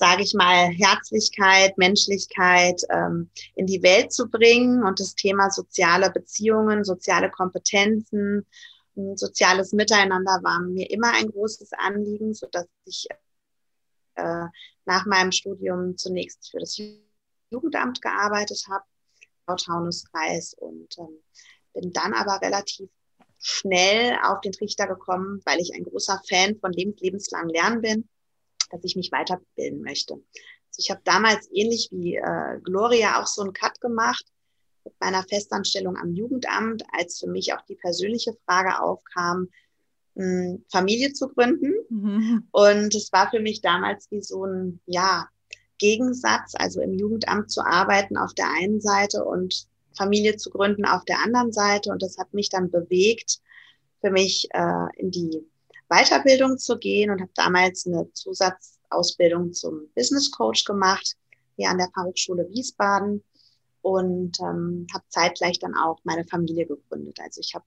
sage 0.00 0.22
ich 0.22 0.32
mal, 0.32 0.68
Herzlichkeit, 0.68 1.76
Menschlichkeit 1.76 2.80
ähm, 2.88 3.28
in 3.54 3.66
die 3.66 3.82
Welt 3.82 4.14
zu 4.14 4.30
bringen 4.30 4.82
und 4.82 4.98
das 4.98 5.14
Thema 5.14 5.50
soziale 5.50 6.10
Beziehungen, 6.10 6.84
soziale 6.84 7.30
Kompetenzen, 7.30 8.46
soziales 9.14 9.72
Miteinander 9.72 10.40
war 10.42 10.60
mir 10.60 10.90
immer 10.90 11.12
ein 11.12 11.30
großes 11.30 11.74
Anliegen, 11.74 12.32
so 12.32 12.46
dass 12.50 12.66
ich 12.86 13.08
äh, 14.14 14.46
nach 14.86 15.04
meinem 15.04 15.32
Studium 15.32 15.98
zunächst 15.98 16.50
für 16.50 16.60
das 16.60 16.80
Jugendamt 17.50 18.00
gearbeitet 18.00 18.64
habe, 18.70 18.84
Taunuskreis 19.56 20.54
und 20.54 20.96
ähm, 20.98 21.18
bin 21.74 21.92
dann 21.92 22.14
aber 22.14 22.40
relativ 22.40 22.88
schnell 23.40 24.18
auf 24.22 24.40
den 24.40 24.52
Trichter 24.52 24.86
gekommen, 24.86 25.40
weil 25.44 25.60
ich 25.60 25.74
ein 25.74 25.84
großer 25.84 26.20
Fan 26.28 26.56
von 26.60 26.72
lebenslangen 26.72 27.50
Lernen 27.50 27.80
bin 27.80 28.08
dass 28.70 28.84
ich 28.84 28.96
mich 28.96 29.12
weiterbilden 29.12 29.82
möchte. 29.82 30.14
Also 30.14 30.78
ich 30.78 30.90
habe 30.90 31.00
damals 31.04 31.48
ähnlich 31.52 31.88
wie 31.92 32.16
äh, 32.16 32.60
Gloria 32.62 33.20
auch 33.20 33.26
so 33.26 33.42
einen 33.42 33.52
Cut 33.52 33.80
gemacht 33.80 34.24
mit 34.84 34.94
meiner 35.00 35.22
Festanstellung 35.24 35.96
am 35.96 36.14
Jugendamt, 36.14 36.82
als 36.92 37.18
für 37.18 37.26
mich 37.26 37.52
auch 37.52 37.62
die 37.62 37.74
persönliche 37.74 38.34
Frage 38.46 38.80
aufkam, 38.80 39.48
mh, 40.14 40.24
hm, 40.24 40.64
Familie 40.70 41.12
zu 41.12 41.28
gründen. 41.28 41.74
Mhm. 41.90 42.48
Und 42.50 42.94
es 42.94 43.12
war 43.12 43.28
für 43.30 43.40
mich 43.40 43.60
damals 43.60 44.10
wie 44.10 44.22
so 44.22 44.44
ein, 44.44 44.80
ja, 44.86 45.28
Gegensatz, 45.78 46.52
also 46.56 46.82
im 46.82 46.92
Jugendamt 46.92 47.50
zu 47.50 47.62
arbeiten 47.62 48.18
auf 48.18 48.34
der 48.34 48.50
einen 48.50 48.82
Seite 48.82 49.24
und 49.24 49.66
Familie 50.00 50.36
zu 50.36 50.48
gründen 50.48 50.86
auf 50.86 51.04
der 51.04 51.18
anderen 51.18 51.52
Seite. 51.52 51.90
Und 51.90 52.02
das 52.02 52.16
hat 52.16 52.32
mich 52.32 52.48
dann 52.48 52.70
bewegt, 52.70 53.38
für 54.00 54.10
mich 54.10 54.48
äh, 54.52 54.86
in 54.96 55.10
die 55.10 55.46
Weiterbildung 55.90 56.56
zu 56.56 56.78
gehen 56.78 57.10
und 57.10 57.20
habe 57.20 57.32
damals 57.34 57.86
eine 57.86 58.10
Zusatzausbildung 58.12 59.52
zum 59.52 59.88
Business 59.94 60.30
Coach 60.30 60.64
gemacht 60.64 61.16
hier 61.56 61.68
an 61.68 61.78
der 61.78 61.90
Fachhochschule 61.94 62.48
Wiesbaden 62.48 63.22
und 63.82 64.40
ähm, 64.40 64.86
habe 64.94 65.04
zeitgleich 65.08 65.58
dann 65.58 65.74
auch 65.76 65.98
meine 66.04 66.24
Familie 66.24 66.66
gegründet. 66.66 67.18
Also 67.22 67.40
ich 67.40 67.54
habe 67.54 67.64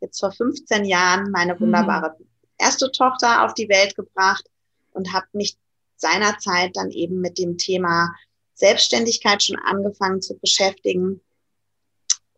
jetzt 0.00 0.18
vor 0.18 0.32
15 0.32 0.84
Jahren 0.84 1.30
meine 1.30 1.54
mhm. 1.54 1.60
wunderbare 1.60 2.16
erste 2.58 2.90
Tochter 2.90 3.44
auf 3.44 3.54
die 3.54 3.68
Welt 3.68 3.94
gebracht 3.94 4.44
und 4.92 5.12
habe 5.12 5.26
mich 5.32 5.56
seinerzeit 5.96 6.74
dann 6.74 6.90
eben 6.90 7.20
mit 7.20 7.38
dem 7.38 7.58
Thema 7.58 8.12
Selbstständigkeit 8.54 9.42
schon 9.42 9.58
angefangen 9.58 10.20
zu 10.20 10.36
beschäftigen 10.38 11.20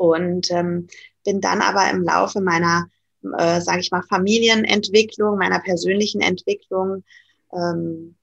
und 0.03 0.51
ähm, 0.51 0.89
bin 1.25 1.41
dann 1.41 1.61
aber 1.61 1.89
im 1.91 2.03
Laufe 2.03 2.41
meiner 2.41 2.87
äh, 3.39 3.61
sage 3.61 3.81
ich 3.81 3.91
mal, 3.91 4.03
Familienentwicklung, 4.03 5.39
meiner 5.39 5.61
persönlichen 5.61 6.21
Entwicklung 6.21 7.05
ähm, 7.53 8.17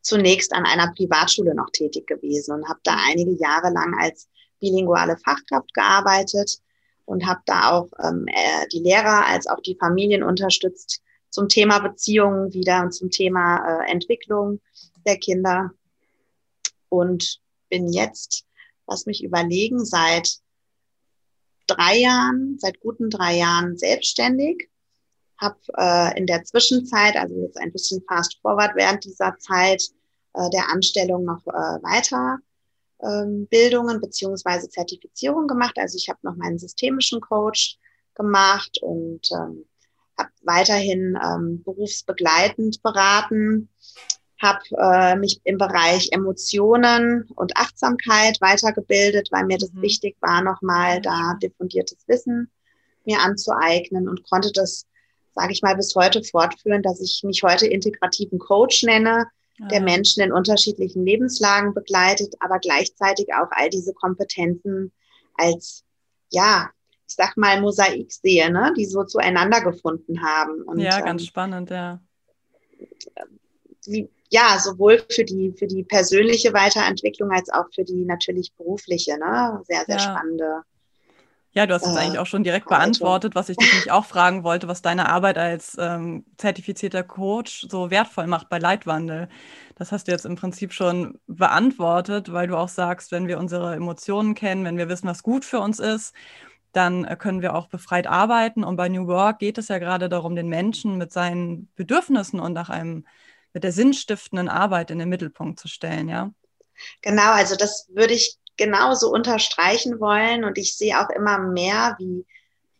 zunächst 0.00 0.52
an 0.52 0.66
einer 0.66 0.92
Privatschule 0.92 1.54
noch 1.54 1.70
tätig 1.72 2.06
gewesen 2.06 2.56
und 2.56 2.68
habe 2.68 2.80
da 2.82 2.96
einige 3.08 3.32
Jahre 3.32 3.72
lang 3.72 3.94
als 3.98 4.28
bilinguale 4.60 5.16
Fachkraft 5.16 5.72
gearbeitet 5.74 6.58
und 7.04 7.26
habe 7.26 7.40
da 7.46 7.70
auch 7.70 7.88
ähm, 8.02 8.26
äh, 8.28 8.66
die 8.72 8.80
Lehrer 8.80 9.26
als 9.26 9.46
auch 9.46 9.60
die 9.60 9.76
Familien 9.76 10.22
unterstützt 10.22 11.00
zum 11.30 11.48
Thema 11.48 11.78
Beziehungen 11.80 12.52
wieder 12.52 12.82
und 12.82 12.92
zum 12.92 13.10
Thema 13.10 13.58
äh, 13.82 13.90
Entwicklung 13.90 14.60
der 15.06 15.18
Kinder. 15.18 15.70
Und 16.88 17.40
bin 17.70 17.92
jetzt, 17.92 18.44
lass 18.86 19.06
mich 19.06 19.24
überlegen, 19.24 19.84
seit 19.84 20.38
drei 21.66 21.98
Jahren, 21.98 22.58
seit 22.58 22.80
guten 22.80 23.10
drei 23.10 23.36
Jahren 23.36 23.76
selbstständig, 23.76 24.68
habe 25.38 25.58
äh, 25.76 26.18
in 26.18 26.26
der 26.26 26.44
Zwischenzeit, 26.44 27.16
also 27.16 27.34
jetzt 27.42 27.58
ein 27.58 27.72
bisschen 27.72 28.02
fast 28.08 28.38
forward 28.40 28.72
während 28.74 29.04
dieser 29.04 29.36
Zeit 29.38 29.82
äh, 30.34 30.48
der 30.50 30.70
Anstellung 30.70 31.24
noch 31.24 31.46
äh, 31.46 31.82
weiter 31.82 32.38
ähm, 33.02 33.46
Bildungen 33.48 34.00
beziehungsweise 34.00 34.68
Zertifizierung 34.68 35.46
gemacht. 35.46 35.74
Also 35.76 35.96
ich 35.96 36.08
habe 36.08 36.20
noch 36.22 36.36
meinen 36.36 36.58
systemischen 36.58 37.20
Coach 37.20 37.78
gemacht 38.14 38.78
und 38.80 39.28
ähm, 39.32 39.64
habe 40.16 40.30
weiterhin 40.42 41.18
ähm, 41.22 41.62
berufsbegleitend 41.64 42.82
beraten 42.82 43.68
habe 44.40 44.60
äh, 44.76 45.16
mich 45.16 45.40
im 45.44 45.58
Bereich 45.58 46.10
Emotionen 46.12 47.28
und 47.36 47.56
Achtsamkeit 47.56 48.40
weitergebildet, 48.40 49.28
weil 49.30 49.44
mir 49.46 49.58
das 49.58 49.72
mhm. 49.72 49.82
wichtig 49.82 50.16
war, 50.20 50.42
nochmal 50.42 51.00
da 51.00 51.36
diffundiertes 51.42 51.98
Wissen 52.06 52.50
mir 53.06 53.20
anzueignen 53.20 54.08
und 54.08 54.22
konnte 54.28 54.50
das 54.52 54.86
sage 55.34 55.52
ich 55.52 55.62
mal, 55.62 55.76
bis 55.76 55.94
heute 55.94 56.22
fortführen, 56.22 56.82
dass 56.82 57.00
ich 57.00 57.22
mich 57.24 57.42
heute 57.42 57.66
integrativen 57.66 58.38
Coach 58.38 58.84
nenne, 58.84 59.26
der 59.70 59.80
ah. 59.80 59.84
Menschen 59.84 60.22
in 60.22 60.32
unterschiedlichen 60.32 61.04
Lebenslagen 61.04 61.74
begleitet, 61.74 62.34
aber 62.40 62.58
gleichzeitig 62.58 63.28
auch 63.34 63.48
all 63.50 63.70
diese 63.70 63.92
Kompetenzen 63.94 64.92
als, 65.34 65.84
ja, 66.30 66.70
ich 67.06 67.14
sag 67.14 67.36
mal, 67.36 67.60
Mosaik 67.60 68.12
sehe, 68.12 68.50
ne? 68.50 68.72
die 68.76 68.86
so 68.86 69.04
zueinander 69.04 69.60
gefunden 69.60 70.22
haben. 70.22 70.62
Und, 70.62 70.78
ja, 70.78 71.00
ganz 71.00 71.22
ähm, 71.22 71.26
spannend, 71.26 71.70
ja. 71.70 72.00
Wie, 73.86 74.08
ja, 74.34 74.58
sowohl 74.58 75.00
für 75.08 75.24
die, 75.24 75.54
für 75.56 75.68
die 75.68 75.84
persönliche 75.84 76.52
Weiterentwicklung 76.52 77.30
als 77.30 77.48
auch 77.50 77.66
für 77.72 77.84
die 77.84 78.04
natürlich 78.04 78.52
berufliche, 78.56 79.16
ne? 79.16 79.62
Sehr, 79.68 79.84
sehr 79.86 79.96
ja. 79.96 80.00
spannende 80.00 80.62
ja, 81.56 81.66
du 81.66 81.74
hast 81.74 81.86
es 81.86 81.94
äh, 81.94 82.00
eigentlich 82.00 82.18
auch 82.18 82.26
schon 82.26 82.42
direkt 82.42 82.66
beantwortet, 82.66 83.36
was 83.36 83.48
ich 83.48 83.56
dich 83.56 83.92
auch 83.92 84.06
fragen 84.06 84.42
wollte, 84.42 84.66
was 84.66 84.82
deine 84.82 85.08
Arbeit 85.08 85.38
als 85.38 85.76
ähm, 85.78 86.24
zertifizierter 86.36 87.04
Coach 87.04 87.68
so 87.70 87.92
wertvoll 87.92 88.26
macht 88.26 88.48
bei 88.48 88.58
Leitwandel. 88.58 89.28
Das 89.76 89.92
hast 89.92 90.08
du 90.08 90.12
jetzt 90.12 90.26
im 90.26 90.34
Prinzip 90.34 90.72
schon 90.72 91.20
beantwortet, 91.28 92.32
weil 92.32 92.48
du 92.48 92.56
auch 92.56 92.68
sagst, 92.68 93.12
wenn 93.12 93.28
wir 93.28 93.38
unsere 93.38 93.76
Emotionen 93.76 94.34
kennen, 94.34 94.64
wenn 94.64 94.78
wir 94.78 94.88
wissen, 94.88 95.06
was 95.06 95.22
gut 95.22 95.44
für 95.44 95.60
uns 95.60 95.78
ist, 95.78 96.12
dann 96.72 97.04
äh, 97.04 97.14
können 97.14 97.40
wir 97.40 97.54
auch 97.54 97.68
befreit 97.68 98.08
arbeiten. 98.08 98.64
Und 98.64 98.74
bei 98.74 98.88
New 98.88 99.06
Work 99.06 99.38
geht 99.38 99.56
es 99.56 99.68
ja 99.68 99.78
gerade 99.78 100.08
darum, 100.08 100.34
den 100.34 100.48
Menschen 100.48 100.98
mit 100.98 101.12
seinen 101.12 101.68
Bedürfnissen 101.76 102.40
und 102.40 102.52
nach 102.52 102.68
einem, 102.68 103.06
mit 103.54 103.64
der 103.64 103.72
sinnstiftenden 103.72 104.48
Arbeit 104.48 104.90
in 104.90 104.98
den 104.98 105.08
Mittelpunkt 105.08 105.58
zu 105.58 105.68
stellen, 105.68 106.08
ja? 106.08 106.30
Genau, 107.00 107.32
also 107.32 107.56
das 107.56 107.88
würde 107.94 108.14
ich 108.14 108.36
genauso 108.56 109.10
unterstreichen 109.10 110.00
wollen. 110.00 110.44
Und 110.44 110.58
ich 110.58 110.76
sehe 110.76 111.00
auch 111.00 111.10
immer 111.10 111.38
mehr, 111.38 111.96
wie, 111.98 112.26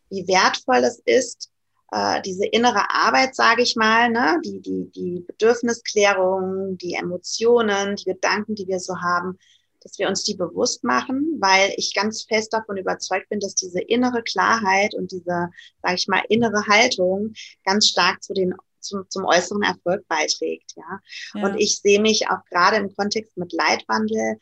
wie 0.09 0.27
wertvoll 0.27 0.83
es 0.83 0.99
ist, 1.05 1.49
äh, 1.91 2.21
diese 2.21 2.45
innere 2.45 2.89
Arbeit, 2.89 3.35
sage 3.35 3.61
ich 3.61 3.75
mal, 3.75 4.09
ne? 4.09 4.39
die, 4.43 4.59
die, 4.61 4.91
die 4.91 5.23
Bedürfnisklärung, 5.25 6.77
die 6.77 6.95
Emotionen, 6.95 7.95
die 7.95 8.05
Gedanken, 8.05 8.55
die 8.55 8.67
wir 8.67 8.79
so 8.79 8.95
haben, 8.97 9.37
dass 9.81 9.99
wir 9.99 10.07
uns 10.07 10.23
die 10.23 10.35
bewusst 10.35 10.83
machen, 10.83 11.37
weil 11.39 11.71
ich 11.77 11.93
ganz 11.93 12.23
fest 12.23 12.51
davon 12.53 12.75
überzeugt 12.75 13.29
bin, 13.29 13.39
dass 13.39 13.53
diese 13.53 13.79
innere 13.79 14.23
Klarheit 14.23 14.95
und 14.95 15.11
diese, 15.11 15.49
sage 15.83 15.95
ich 15.95 16.07
mal, 16.07 16.23
innere 16.27 16.65
Haltung 16.67 17.33
ganz 17.63 17.87
stark 17.87 18.23
zu 18.23 18.33
den 18.33 18.55
zum, 18.85 19.09
zum 19.09 19.25
äußeren 19.25 19.63
Erfolg 19.63 20.07
beiträgt. 20.07 20.73
Ja? 20.75 20.99
ja. 21.33 21.45
Und 21.45 21.57
ich 21.57 21.79
sehe 21.79 22.01
mich 22.01 22.29
auch 22.29 22.43
gerade 22.49 22.77
im 22.77 22.95
Kontext 22.95 23.37
mit 23.37 23.53
Leitwandel 23.53 24.37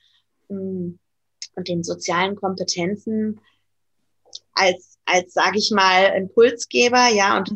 mh, 0.50 0.58
hm, 0.58 1.00
und 1.56 1.68
den 1.68 1.84
sozialen 1.84 2.36
Kompetenzen 2.36 3.40
als, 4.54 4.98
als 5.06 5.34
sage 5.34 5.58
ich 5.58 5.72
mal, 5.72 6.14
Impulsgeber 6.16 7.10
ja, 7.10 7.38
und 7.38 7.52
mhm. 7.52 7.56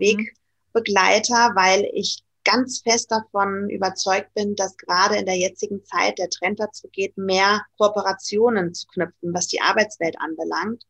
Wegbegleiter, 0.73 1.52
weil 1.56 1.89
ich 1.93 2.23
ganz 2.43 2.80
fest 2.80 3.12
davon 3.12 3.69
überzeugt 3.69 4.34
bin, 4.34 4.56
dass 4.56 4.78
gerade 4.78 5.17
in 5.17 5.26
der 5.26 5.38
jetzigen 5.38 5.84
Zeit 5.84 6.17
der 6.17 6.30
Trend 6.30 6.60
dazu 6.60 6.88
geht, 6.91 7.17
mehr 7.17 7.62
Kooperationen 7.78 8.73
zu 8.73 8.88
knüpfen, 8.88 9.34
was 9.34 9.47
die 9.47 9.62
Arbeitswelt 9.62 10.15
anbelangt. 10.19 10.84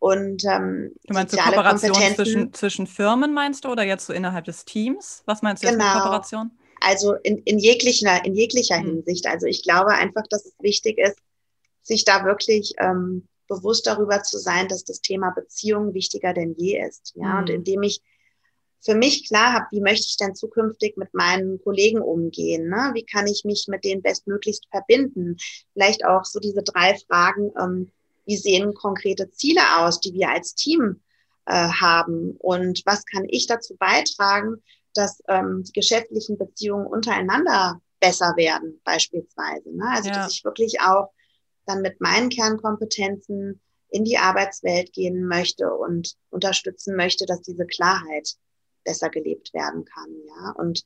Und 0.00 0.44
ähm, 0.44 0.92
du 1.06 1.14
meinst 1.14 1.32
soziale 1.32 1.56
so 1.56 1.62
Kooperation 1.62 2.14
zwischen, 2.14 2.52
zwischen 2.52 2.86
Firmen, 2.86 3.34
meinst 3.34 3.64
du, 3.64 3.68
oder 3.68 3.82
jetzt 3.82 4.06
so 4.06 4.12
innerhalb 4.12 4.44
des 4.44 4.64
Teams? 4.64 5.22
Was 5.26 5.42
meinst 5.42 5.62
du 5.62 5.66
jetzt 5.66 5.78
genau. 5.78 5.92
mit 5.92 6.02
Kooperation? 6.02 6.50
Also 6.80 7.14
in, 7.14 7.38
in 7.38 7.58
jeglicher, 7.58 8.24
in 8.24 8.34
jeglicher 8.34 8.78
mhm. 8.78 8.86
Hinsicht. 8.86 9.26
Also 9.26 9.46
ich 9.46 9.62
glaube 9.62 9.90
einfach, 9.90 10.22
dass 10.30 10.44
es 10.44 10.54
wichtig 10.60 10.98
ist, 10.98 11.18
sich 11.82 12.04
da 12.04 12.24
wirklich 12.24 12.74
ähm, 12.78 13.26
bewusst 13.48 13.86
darüber 13.86 14.22
zu 14.22 14.38
sein, 14.38 14.68
dass 14.68 14.84
das 14.84 15.00
Thema 15.00 15.30
Beziehung 15.30 15.94
wichtiger 15.94 16.32
denn 16.32 16.54
je 16.56 16.80
ist. 16.86 17.14
Ja, 17.16 17.34
mhm. 17.34 17.38
und 17.38 17.50
indem 17.50 17.82
ich 17.82 18.00
für 18.80 18.94
mich 18.94 19.26
klar 19.26 19.54
habe, 19.54 19.66
wie 19.72 19.80
möchte 19.80 20.06
ich 20.06 20.16
denn 20.16 20.36
zukünftig 20.36 20.96
mit 20.96 21.12
meinen 21.12 21.60
Kollegen 21.62 22.00
umgehen? 22.00 22.68
Ne? 22.68 22.90
Wie 22.94 23.04
kann 23.04 23.26
ich 23.26 23.44
mich 23.44 23.66
mit 23.68 23.84
denen 23.84 24.02
bestmöglichst 24.02 24.68
verbinden? 24.70 25.36
Vielleicht 25.72 26.04
auch 26.04 26.24
so 26.24 26.38
diese 26.38 26.62
drei 26.62 26.96
Fragen, 27.08 27.50
ähm, 27.60 27.90
wie 28.28 28.36
sehen 28.36 28.74
konkrete 28.74 29.30
Ziele 29.30 29.62
aus, 29.78 30.00
die 30.00 30.12
wir 30.12 30.28
als 30.28 30.54
Team 30.54 31.00
äh, 31.46 31.52
haben? 31.54 32.36
Und 32.38 32.82
was 32.84 33.06
kann 33.06 33.24
ich 33.26 33.46
dazu 33.46 33.74
beitragen, 33.76 34.62
dass 34.92 35.22
ähm, 35.28 35.64
die 35.66 35.72
geschäftlichen 35.72 36.36
Beziehungen 36.36 36.86
untereinander 36.86 37.80
besser 38.00 38.34
werden, 38.36 38.82
beispielsweise? 38.84 39.74
Ne? 39.74 39.84
Also, 39.88 40.10
ja. 40.10 40.16
dass 40.16 40.34
ich 40.34 40.44
wirklich 40.44 40.78
auch 40.82 41.10
dann 41.64 41.80
mit 41.80 42.02
meinen 42.02 42.28
Kernkompetenzen 42.28 43.60
in 43.88 44.04
die 44.04 44.18
Arbeitswelt 44.18 44.92
gehen 44.92 45.26
möchte 45.26 45.72
und 45.72 46.14
unterstützen 46.28 46.96
möchte, 46.96 47.24
dass 47.24 47.40
diese 47.40 47.64
Klarheit 47.64 48.34
besser 48.84 49.08
gelebt 49.08 49.54
werden 49.54 49.86
kann. 49.86 50.14
Ja, 50.26 50.50
und 50.52 50.84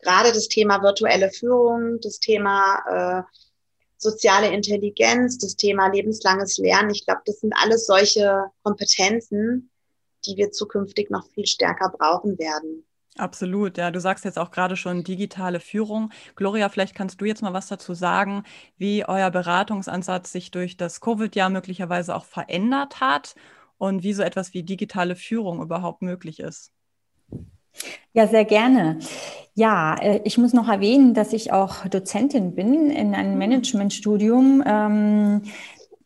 gerade 0.00 0.32
das 0.32 0.48
Thema 0.48 0.82
virtuelle 0.82 1.30
Führung, 1.30 1.98
das 2.02 2.18
Thema 2.18 2.82
äh, 2.86 3.22
soziale 3.96 4.52
Intelligenz, 4.52 5.38
das 5.38 5.56
Thema 5.56 5.88
lebenslanges 5.88 6.58
Lernen, 6.58 6.90
ich 6.90 7.04
glaube, 7.06 7.22
das 7.26 7.40
sind 7.40 7.54
alles 7.62 7.86
solche 7.86 8.44
Kompetenzen, 8.62 9.70
die 10.26 10.36
wir 10.36 10.50
zukünftig 10.50 11.10
noch 11.10 11.26
viel 11.30 11.46
stärker 11.46 11.90
brauchen 11.90 12.38
werden. 12.38 12.84
Absolut, 13.16 13.78
ja. 13.78 13.92
Du 13.92 14.00
sagst 14.00 14.24
jetzt 14.24 14.38
auch 14.38 14.50
gerade 14.50 14.76
schon 14.76 15.04
digitale 15.04 15.60
Führung. 15.60 16.10
Gloria, 16.34 16.68
vielleicht 16.68 16.96
kannst 16.96 17.20
du 17.20 17.24
jetzt 17.24 17.42
mal 17.42 17.52
was 17.52 17.68
dazu 17.68 17.94
sagen, 17.94 18.42
wie 18.76 19.04
euer 19.06 19.30
Beratungsansatz 19.30 20.32
sich 20.32 20.50
durch 20.50 20.76
das 20.76 21.00
Covid-Jahr 21.00 21.48
möglicherweise 21.48 22.14
auch 22.16 22.24
verändert 22.24 23.00
hat 23.00 23.36
und 23.78 24.02
wie 24.02 24.14
so 24.14 24.22
etwas 24.22 24.52
wie 24.52 24.64
digitale 24.64 25.14
Führung 25.14 25.62
überhaupt 25.62 26.02
möglich 26.02 26.40
ist. 26.40 26.72
Ja, 28.12 28.26
sehr 28.26 28.44
gerne. 28.44 28.98
Ja, 29.54 29.94
äh, 30.00 30.20
ich 30.24 30.38
muss 30.38 30.52
noch 30.52 30.68
erwähnen, 30.68 31.14
dass 31.14 31.32
ich 31.32 31.52
auch 31.52 31.86
Dozentin 31.86 32.54
bin 32.54 32.90
in 32.90 33.14
einem 33.14 33.32
mhm. 33.32 33.38
Managementstudium 33.38 34.62
ähm, 34.66 35.42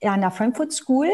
an 0.03 0.21
der 0.21 0.31
Frankfurt 0.31 0.73
School 0.73 1.09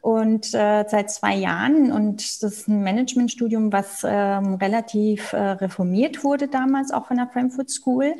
und 0.00 0.54
äh, 0.54 0.84
seit 0.88 1.10
zwei 1.10 1.34
Jahren. 1.34 1.90
Und 1.90 2.42
das 2.42 2.52
ist 2.52 2.68
ein 2.68 2.82
Managementstudium, 2.82 3.72
was 3.72 4.04
ähm, 4.04 4.54
relativ 4.54 5.32
äh, 5.32 5.36
reformiert 5.36 6.22
wurde 6.22 6.48
damals 6.48 6.92
auch 6.92 7.06
von 7.06 7.16
der 7.16 7.28
Frankfurt 7.28 7.70
School. 7.70 8.14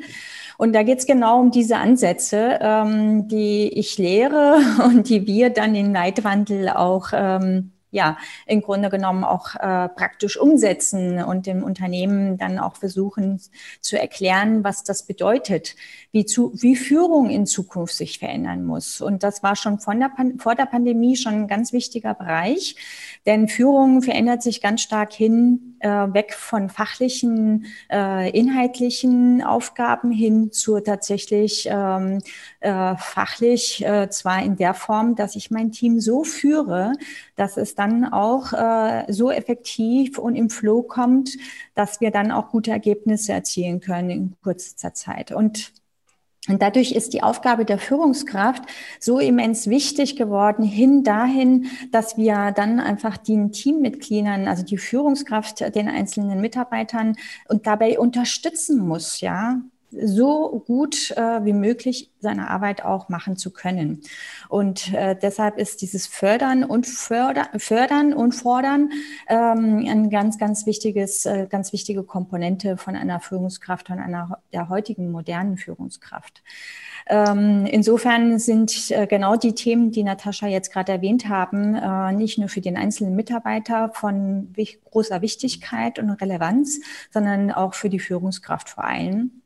Und 0.57 0.73
da 0.73 0.83
geht 0.83 0.99
es 0.99 1.05
genau 1.05 1.39
um 1.39 1.51
diese 1.51 1.77
Ansätze, 1.77 2.59
ähm, 2.61 3.27
die 3.29 3.69
ich 3.69 3.97
lehre 3.97 4.59
und 4.85 5.09
die 5.09 5.27
wir 5.27 5.49
dann 5.49 5.75
in 5.75 5.93
Leitwandel 5.93 6.69
auch 6.69 7.09
ähm, 7.13 7.71
ja, 7.91 8.17
im 8.45 8.61
Grunde 8.61 8.89
genommen 8.89 9.23
auch 9.23 9.55
äh, 9.55 9.89
praktisch 9.89 10.37
umsetzen 10.37 11.23
und 11.23 11.45
dem 11.45 11.63
Unternehmen 11.63 12.37
dann 12.37 12.59
auch 12.59 12.75
versuchen 12.75 13.41
zu 13.81 13.99
erklären, 13.99 14.63
was 14.63 14.83
das 14.83 15.05
bedeutet, 15.05 15.75
wie, 16.17 16.25
zu, 16.25 16.51
wie 16.55 16.75
Führung 16.75 17.29
in 17.29 17.45
Zukunft 17.45 17.93
sich 17.93 18.17
verändern 18.17 18.65
muss. 18.65 19.01
Und 19.01 19.21
das 19.21 19.43
war 19.43 19.55
schon 19.55 19.77
von 19.77 19.99
der 19.99 20.09
vor 20.39 20.55
der 20.55 20.65
Pandemie 20.65 21.15
schon 21.15 21.33
ein 21.33 21.47
ganz 21.47 21.73
wichtiger 21.73 22.15
Bereich, 22.15 22.75
denn 23.27 23.47
Führung 23.47 24.01
verändert 24.01 24.41
sich 24.41 24.59
ganz 24.59 24.81
stark 24.81 25.13
hin, 25.13 25.75
äh, 25.79 25.89
weg 25.89 26.33
von 26.33 26.69
fachlichen, 26.69 27.67
äh, 27.91 28.31
inhaltlichen 28.31 29.43
Aufgaben 29.43 30.09
hin 30.09 30.51
zu 30.51 30.79
tatsächlich 30.79 31.67
ähm, 31.69 32.19
äh, 32.61 32.95
fachlich, 32.97 33.85
äh, 33.85 34.09
zwar 34.09 34.41
in 34.41 34.55
der 34.55 34.73
Form, 34.73 35.15
dass 35.15 35.35
ich 35.35 35.51
mein 35.51 35.71
Team 35.71 35.99
so 35.99 36.23
führe, 36.23 36.93
dass 37.35 37.57
es 37.57 37.75
dann 37.75 38.05
auch 38.05 38.53
äh, 38.53 39.05
so 39.13 39.29
effektiv 39.29 40.17
und 40.17 40.35
im 40.35 40.49
Flow 40.49 40.81
kommt, 40.81 41.37
dass 41.75 42.01
wir 42.01 42.09
dann 42.09 42.31
auch 42.31 42.49
gute 42.49 42.71
Ergebnisse 42.71 43.33
erzielen 43.33 43.81
können 43.81 44.09
in 44.09 44.35
kurzer 44.41 44.95
Zeit. 44.95 45.31
Und 45.31 45.76
und 46.47 46.61
dadurch 46.61 46.91
ist 46.91 47.13
die 47.13 47.23
Aufgabe 47.23 47.65
der 47.65 47.77
Führungskraft 47.77 48.63
so 48.99 49.19
immens 49.19 49.67
wichtig 49.67 50.15
geworden, 50.15 50.63
hin 50.63 51.03
dahin, 51.03 51.67
dass 51.91 52.17
wir 52.17 52.51
dann 52.51 52.79
einfach 52.79 53.17
den 53.17 53.51
Teammitgliedern, 53.51 54.47
also 54.47 54.63
die 54.63 54.77
Führungskraft 54.77 55.75
den 55.75 55.89
einzelnen 55.89 56.41
Mitarbeitern 56.41 57.15
und 57.47 57.67
dabei 57.67 57.99
unterstützen 57.99 58.79
muss, 58.87 59.21
ja, 59.21 59.61
so 59.91 60.63
gut 60.65 61.11
äh, 61.11 61.45
wie 61.45 61.53
möglich 61.53 62.11
seine 62.19 62.49
Arbeit 62.49 62.83
auch 62.83 63.09
machen 63.09 63.37
zu 63.37 63.51
können. 63.51 64.01
Und 64.49 64.93
äh, 64.93 65.15
deshalb 65.15 65.57
ist 65.57 65.81
dieses 65.81 66.07
Fördern 66.07 66.63
und 66.63 66.87
Förder, 66.87 67.47
Fördern 67.57 68.13
und 68.13 68.33
Fordern 68.33 68.91
ähm, 69.27 69.85
ein 69.87 70.09
ganz, 70.09 70.37
ganz 70.37 70.65
wichtiges, 70.65 71.25
äh, 71.25 71.47
ganz 71.49 71.73
wichtige 71.73 72.03
Komponente 72.03 72.77
von 72.77 72.95
einer 72.95 73.19
Führungskraft, 73.19 73.87
von 73.87 73.99
einer 73.99 74.39
der 74.51 74.69
heutigen 74.69 75.11
modernen 75.11 75.57
Führungskraft. 75.57 76.43
Ähm, 77.09 77.65
insofern 77.65 78.37
sind 78.39 78.91
äh, 78.91 79.07
genau 79.07 79.37
die 79.37 79.55
Themen, 79.55 79.91
die 79.91 80.03
Natascha 80.03 80.47
jetzt 80.47 80.73
gerade 80.73 80.91
erwähnt 80.91 81.29
haben, 81.29 81.75
äh, 81.75 82.11
nicht 82.11 82.37
nur 82.37 82.49
für 82.49 82.61
den 82.61 82.75
einzelnen 82.75 83.15
Mitarbeiter 83.15 83.91
von 83.93 84.53
großer 84.91 85.21
Wichtigkeit 85.21 85.99
und 85.99 86.09
Relevanz, 86.09 86.81
sondern 87.11 87.51
auch 87.51 87.73
für 87.73 87.89
die 87.89 87.99
Führungskraft 87.99 88.69
vor 88.69 88.83
allem. 88.83 89.41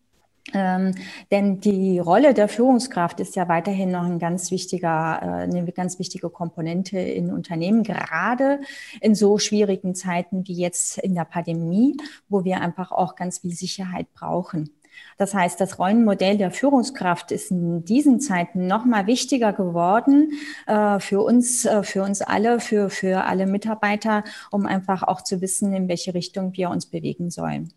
Ähm, 0.54 0.96
denn 1.32 1.60
die 1.60 2.00
Rolle 2.00 2.34
der 2.34 2.48
Führungskraft 2.48 3.20
ist 3.20 3.36
ja 3.36 3.48
weiterhin 3.48 3.92
noch 3.92 4.04
ein 4.04 4.20
ganz 4.20 4.52
wichtiger, 4.52 5.20
äh, 5.22 5.26
eine 5.44 5.72
ganz 5.72 6.00
wichtige 6.00 6.30
Komponente 6.30 7.00
in 7.00 7.32
Unternehmen, 7.32 7.84
gerade 7.84 8.60
in 9.00 9.16
so 9.16 9.38
schwierigen 9.38 9.96
Zeiten 9.96 10.48
wie 10.48 10.56
jetzt 10.56 10.98
in 10.98 11.16
der 11.16 11.26
Pandemie, 11.26 11.98
wo 12.30 12.44
wir 12.44 12.62
einfach 12.62 12.92
auch 12.92 13.16
ganz 13.16 13.40
viel 13.40 13.54
Sicherheit 13.54 14.08
brauchen. 14.14 14.72
Das 15.18 15.34
heißt, 15.34 15.60
das 15.62 15.80
Rollenmodell 15.80 16.38
der 16.38 16.52
Führungskraft 16.52 17.32
ist 17.32 17.52
in 17.52 17.86
diesen 17.86 18.20
Zeiten 18.20 18.68
noch 18.68 18.86
mal 18.86 19.08
wichtiger 19.08 19.54
geworden 19.54 20.34
äh, 20.68 21.00
für 21.00 21.22
uns, 21.22 21.66
äh, 21.66 21.84
für 21.84 22.04
uns 22.04 22.22
alle, 22.22 22.60
für, 22.60 22.90
für 22.90 23.26
alle 23.26 23.46
Mitarbeiter, 23.46 24.24
um 24.52 24.66
einfach 24.66 25.04
auch 25.04 25.22
zu 25.22 25.42
wissen, 25.42 25.74
in 25.74 25.88
welche 25.88 26.14
Richtung 26.14 26.56
wir 26.56 26.70
uns 26.70 26.86
bewegen 26.86 27.30
sollen. 27.30 27.74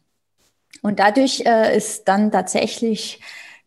Und 0.82 0.98
dadurch 0.98 1.42
äh, 1.46 1.76
ist 1.76 2.08
dann 2.08 2.30
tatsächlich 2.30 3.20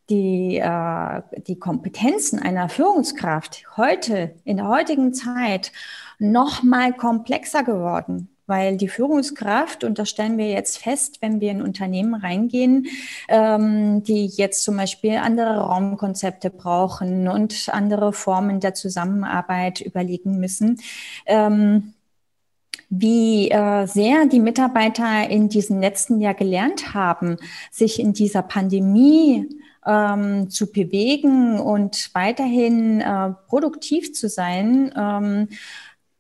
die, 0.10 0.58
äh, 0.58 1.22
die 1.48 1.60
Kompetenzen 1.60 2.40
einer 2.40 2.70
Führungskraft 2.70 3.64
heute, 3.76 4.36
in 4.44 4.58
der 4.58 4.68
heutigen 4.68 5.14
Zeit, 5.14 5.72
noch 6.20 6.64
mal 6.64 6.94
komplexer 6.94 7.64
geworden. 7.64 8.30
Weil 8.50 8.78
die 8.78 8.88
Führungskraft, 8.88 9.84
und 9.84 10.00
das 10.00 10.10
stellen 10.10 10.38
wir 10.38 10.50
jetzt 10.50 10.78
fest, 10.78 11.18
wenn 11.20 11.42
wir 11.42 11.52
in 11.52 11.62
Unternehmen 11.62 12.16
reingehen, 12.16 12.88
ähm, 13.28 14.04
die 14.04 14.26
jetzt 14.28 14.64
zum 14.64 14.78
Beispiel 14.78 15.18
andere 15.18 15.58
Raumkonzepte 15.58 16.50
brauchen 16.50 17.28
und 17.28 17.68
andere 17.74 18.14
Formen 18.14 18.62
der 18.62 18.74
Zusammenarbeit 18.74 19.82
überlegen 19.82 20.40
müssen, 20.40 20.80
ähm, 21.26 21.94
wie 22.90 23.50
äh, 23.50 23.86
sehr 23.86 24.26
die 24.26 24.40
Mitarbeiter 24.40 25.30
in 25.30 25.50
diesem 25.50 25.80
letzten 25.80 26.20
Jahr 26.20 26.34
gelernt 26.34 26.94
haben, 26.94 27.38
sich 27.72 28.00
in 28.00 28.14
dieser 28.14 28.42
Pandemie 28.42 29.48
ähm, 29.86 30.50
zu 30.50 30.72
bewegen 30.72 31.60
und 31.60 32.10
weiterhin 32.14 33.02
äh, 33.02 33.32
produktiv 33.48 34.14
zu 34.14 34.30
sein. 34.30 34.94
Ähm, 34.96 35.48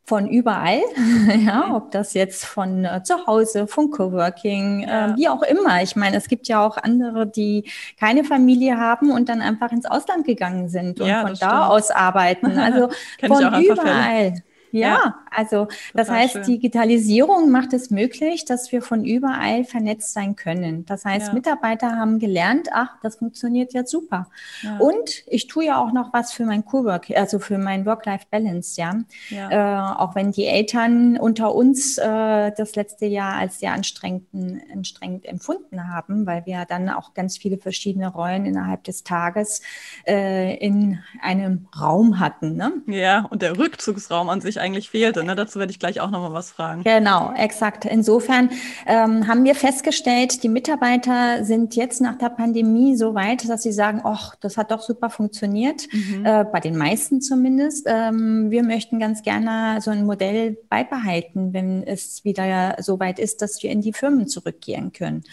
von 0.08 0.30
überall, 0.30 0.80
ja, 1.46 1.76
ob 1.76 1.92
das 1.92 2.14
jetzt 2.14 2.46
von 2.46 2.86
äh, 2.86 3.04
zu 3.04 3.28
Hause, 3.28 3.68
von 3.68 3.92
Coworking, 3.92 4.84
äh, 4.84 5.14
wie 5.18 5.28
auch 5.28 5.44
immer. 5.44 5.84
Ich 5.84 5.98
meine, 5.98 6.16
es 6.16 6.30
gibt 6.30 6.48
ja 6.48 6.66
auch 6.66 6.78
andere, 6.78 7.28
die 7.28 7.70
keine 8.00 8.24
Familie 8.24 8.78
haben 8.78 9.12
und 9.12 9.28
dann 9.28 9.42
einfach 9.42 9.74
ins 9.74 9.86
Ausland 9.86 10.26
gegangen 10.26 10.70
sind 10.70 11.02
und 11.02 11.08
ja, 11.08 11.24
von 11.24 11.34
da 11.34 11.36
stimmt. 11.36 11.52
aus 11.52 11.92
arbeiten. 11.92 12.58
Also 12.68 12.90
von 13.26 13.64
überall. 13.64 14.34
Ja, 14.72 14.88
ja, 14.88 15.16
also 15.32 15.68
das 15.94 16.10
heißt, 16.10 16.34
schön. 16.34 16.44
Digitalisierung 16.44 17.50
macht 17.52 17.74
es 17.74 17.90
möglich, 17.90 18.46
dass 18.46 18.72
wir 18.72 18.82
von 18.82 19.06
überall 19.06 19.64
vernetzt 19.64 20.14
sein 20.14 20.36
können. 20.36 20.86
Das 20.86 21.06
heißt, 21.06 21.28
ja. 21.28 21.34
Mitarbeiter 21.34 21.96
haben 21.96 22.20
gelernt, 22.20 22.70
ach, 22.74 22.98
das 23.02 23.18
funktioniert 23.18 23.74
ja 23.74 23.86
super. 23.86 24.28
Ja. 24.62 24.78
Und 24.78 25.24
ich 25.28 25.48
tue 25.48 25.66
ja 25.66 25.82
auch 25.82 25.94
noch 25.94 26.14
was 26.14 26.34
für 26.34 26.46
mein 26.46 26.66
Cowork, 26.66 27.10
also 27.16 27.40
für 27.40 27.58
mein 27.58 27.86
Work-Life-Balance, 27.86 28.82
ja. 28.82 29.04
Äh, 29.32 29.98
auch 29.98 30.16
wenn 30.16 30.32
die 30.32 30.46
Eltern 30.46 31.18
unter 31.18 31.54
uns 31.54 31.98
äh, 31.98 32.52
das 32.52 32.76
letzte 32.76 33.06
Jahr 33.06 33.36
als 33.36 33.60
sehr 33.60 33.74
anstrengend, 33.74 34.28
anstrengend 34.74 35.26
empfunden 35.26 35.92
haben, 35.92 36.26
weil 36.26 36.46
wir 36.46 36.66
dann 36.66 36.90
auch 36.90 37.14
ganz 37.14 37.38
viele 37.38 37.58
verschiedene 37.58 38.10
Rollen 38.10 38.46
innerhalb 38.46 38.84
des 38.84 39.04
Tages 39.04 39.62
äh, 40.06 40.56
in 40.58 41.00
einem 41.22 41.68
Raum 41.80 42.20
hatten. 42.20 42.56
Ne? 42.56 42.74
Ja, 42.88 43.26
und 43.26 43.42
der 43.42 43.58
Rückzugsraum 43.58 44.30
an 44.30 44.42
sich 44.42 44.57
eigentlich 44.60 44.90
fehlte. 44.90 45.24
Ne? 45.24 45.36
Dazu 45.36 45.60
werde 45.60 45.72
ich 45.72 45.80
gleich 45.80 46.02
auch 46.02 46.10
nochmal 46.10 46.34
was 46.34 46.52
fragen. 46.52 46.84
Genau, 46.84 47.34
exakt. 47.36 47.86
Insofern 47.86 48.50
ähm, 48.86 49.28
haben 49.28 49.44
wir 49.44 49.56
festgestellt, 49.56 50.44
die 50.44 50.50
Mitarbeiter 50.50 51.44
sind 51.44 51.76
jetzt 51.76 52.02
nach 52.02 52.18
der 52.18 52.30
Pandemie 52.30 52.96
so 52.96 53.16
weit, 53.16 53.48
dass 53.50 53.64
sie 53.64 53.72
sagen, 53.72 54.02
ach, 54.04 54.36
das 54.36 54.58
hat 54.58 54.72
doch 54.72 54.82
super 54.82 55.10
funktioniert, 55.10 55.88
mhm. 55.92 56.26
äh, 56.26 56.46
bei 56.46 56.60
den 56.60 56.78
meisten 56.78 57.22
zumindest. 57.22 57.86
Ähm, 57.88 58.52
wir 58.52 58.64
möchten 58.64 59.00
ganz 59.00 59.24
gerne 59.24 59.82
so 59.82 59.92
ein 59.92 60.06
Modell 60.06 60.58
beibehalten, 60.70 61.54
wenn 61.54 61.84
es 61.84 62.24
wieder 62.24 62.76
so 62.80 63.00
weit 63.00 63.20
ist, 63.20 63.42
dass 63.42 63.62
wir 63.64 63.72
in 63.72 63.82
die 63.82 63.94
Firmen 63.94 64.28
zurückkehren 64.28 64.92
können. 64.92 65.24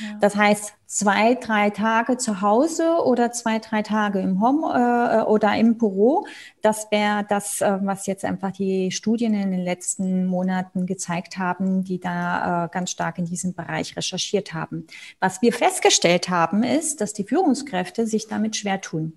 Ja. 0.00 0.18
Das 0.20 0.36
heißt, 0.36 0.72
zwei, 0.86 1.34
drei 1.34 1.70
Tage 1.70 2.16
zu 2.16 2.40
Hause 2.40 2.98
oder 3.04 3.32
zwei, 3.32 3.58
drei 3.58 3.82
Tage 3.82 4.20
im 4.20 4.40
Home 4.40 4.66
äh, 4.72 5.22
oder 5.22 5.54
im 5.56 5.78
Büro. 5.78 6.26
Das 6.62 6.90
wäre 6.90 7.24
das, 7.28 7.60
äh, 7.60 7.78
was 7.82 8.06
jetzt 8.06 8.24
einfach 8.24 8.52
die 8.52 8.90
Studien 8.90 9.34
in 9.34 9.50
den 9.50 9.64
letzten 9.64 10.26
Monaten 10.26 10.86
gezeigt 10.86 11.38
haben, 11.38 11.84
die 11.84 12.00
da 12.00 12.64
äh, 12.64 12.68
ganz 12.68 12.90
stark 12.90 13.18
in 13.18 13.24
diesem 13.24 13.54
Bereich 13.54 13.96
recherchiert 13.96 14.54
haben. 14.54 14.86
Was 15.20 15.42
wir 15.42 15.52
festgestellt 15.52 16.28
haben, 16.28 16.62
ist, 16.62 17.00
dass 17.00 17.12
die 17.12 17.24
Führungskräfte 17.24 18.06
sich 18.06 18.28
damit 18.28 18.56
schwer 18.56 18.80
tun. 18.80 19.14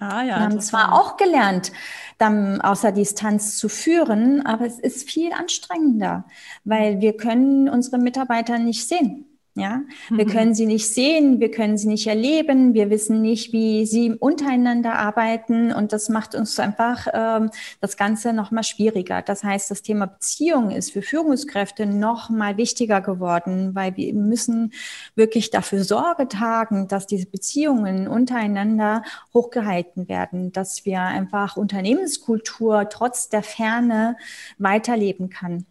Ah, 0.00 0.22
ja, 0.22 0.36
wir 0.36 0.40
haben 0.40 0.60
zwar 0.60 0.92
auch 0.92 1.16
gelernt, 1.16 1.72
dann 2.18 2.60
außer 2.60 2.92
Distanz 2.92 3.58
zu 3.58 3.68
führen, 3.68 4.46
aber 4.46 4.64
es 4.64 4.78
ist 4.78 5.10
viel 5.10 5.32
anstrengender, 5.32 6.24
weil 6.62 7.00
wir 7.00 7.16
können 7.16 7.68
unsere 7.68 7.98
Mitarbeiter 7.98 8.58
nicht 8.58 8.86
sehen. 8.86 9.24
Ja, 9.58 9.82
wir 10.10 10.24
mhm. 10.24 10.30
können 10.30 10.54
sie 10.54 10.66
nicht 10.66 10.88
sehen, 10.88 11.40
wir 11.40 11.50
können 11.50 11.76
sie 11.76 11.88
nicht 11.88 12.06
erleben, 12.06 12.74
wir 12.74 12.90
wissen 12.90 13.20
nicht, 13.20 13.52
wie 13.52 13.86
sie 13.86 14.12
untereinander 14.12 14.94
arbeiten 14.94 15.72
und 15.72 15.92
das 15.92 16.08
macht 16.08 16.34
uns 16.34 16.58
einfach 16.60 17.06
ähm, 17.12 17.50
das 17.80 17.96
Ganze 17.96 18.32
noch 18.32 18.50
mal 18.50 18.62
schwieriger. 18.62 19.22
Das 19.22 19.42
heißt, 19.42 19.70
das 19.70 19.82
Thema 19.82 20.06
Beziehung 20.06 20.70
ist 20.70 20.92
für 20.92 21.02
Führungskräfte 21.02 21.86
noch 21.86 22.30
mal 22.30 22.56
wichtiger 22.56 23.00
geworden, 23.00 23.74
weil 23.74 23.96
wir 23.96 24.14
müssen 24.14 24.72
wirklich 25.14 25.50
dafür 25.50 25.84
Sorge 25.84 26.28
tragen, 26.28 26.88
dass 26.88 27.06
diese 27.06 27.26
Beziehungen 27.26 28.08
untereinander 28.08 29.02
hochgehalten 29.34 30.08
werden, 30.08 30.52
dass 30.52 30.84
wir 30.84 31.00
einfach 31.00 31.56
Unternehmenskultur 31.56 32.88
trotz 32.88 33.28
der 33.28 33.42
Ferne 33.42 34.16
weiterleben 34.58 35.30
kann. 35.30 35.66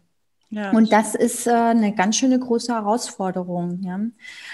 Ja, 0.50 0.70
und 0.70 0.92
das 0.92 1.14
ist 1.14 1.46
äh, 1.46 1.50
eine 1.50 1.94
ganz 1.94 2.16
schöne 2.16 2.38
große 2.38 2.72
Herausforderung. 2.72 3.80
Ja. 3.82 4.00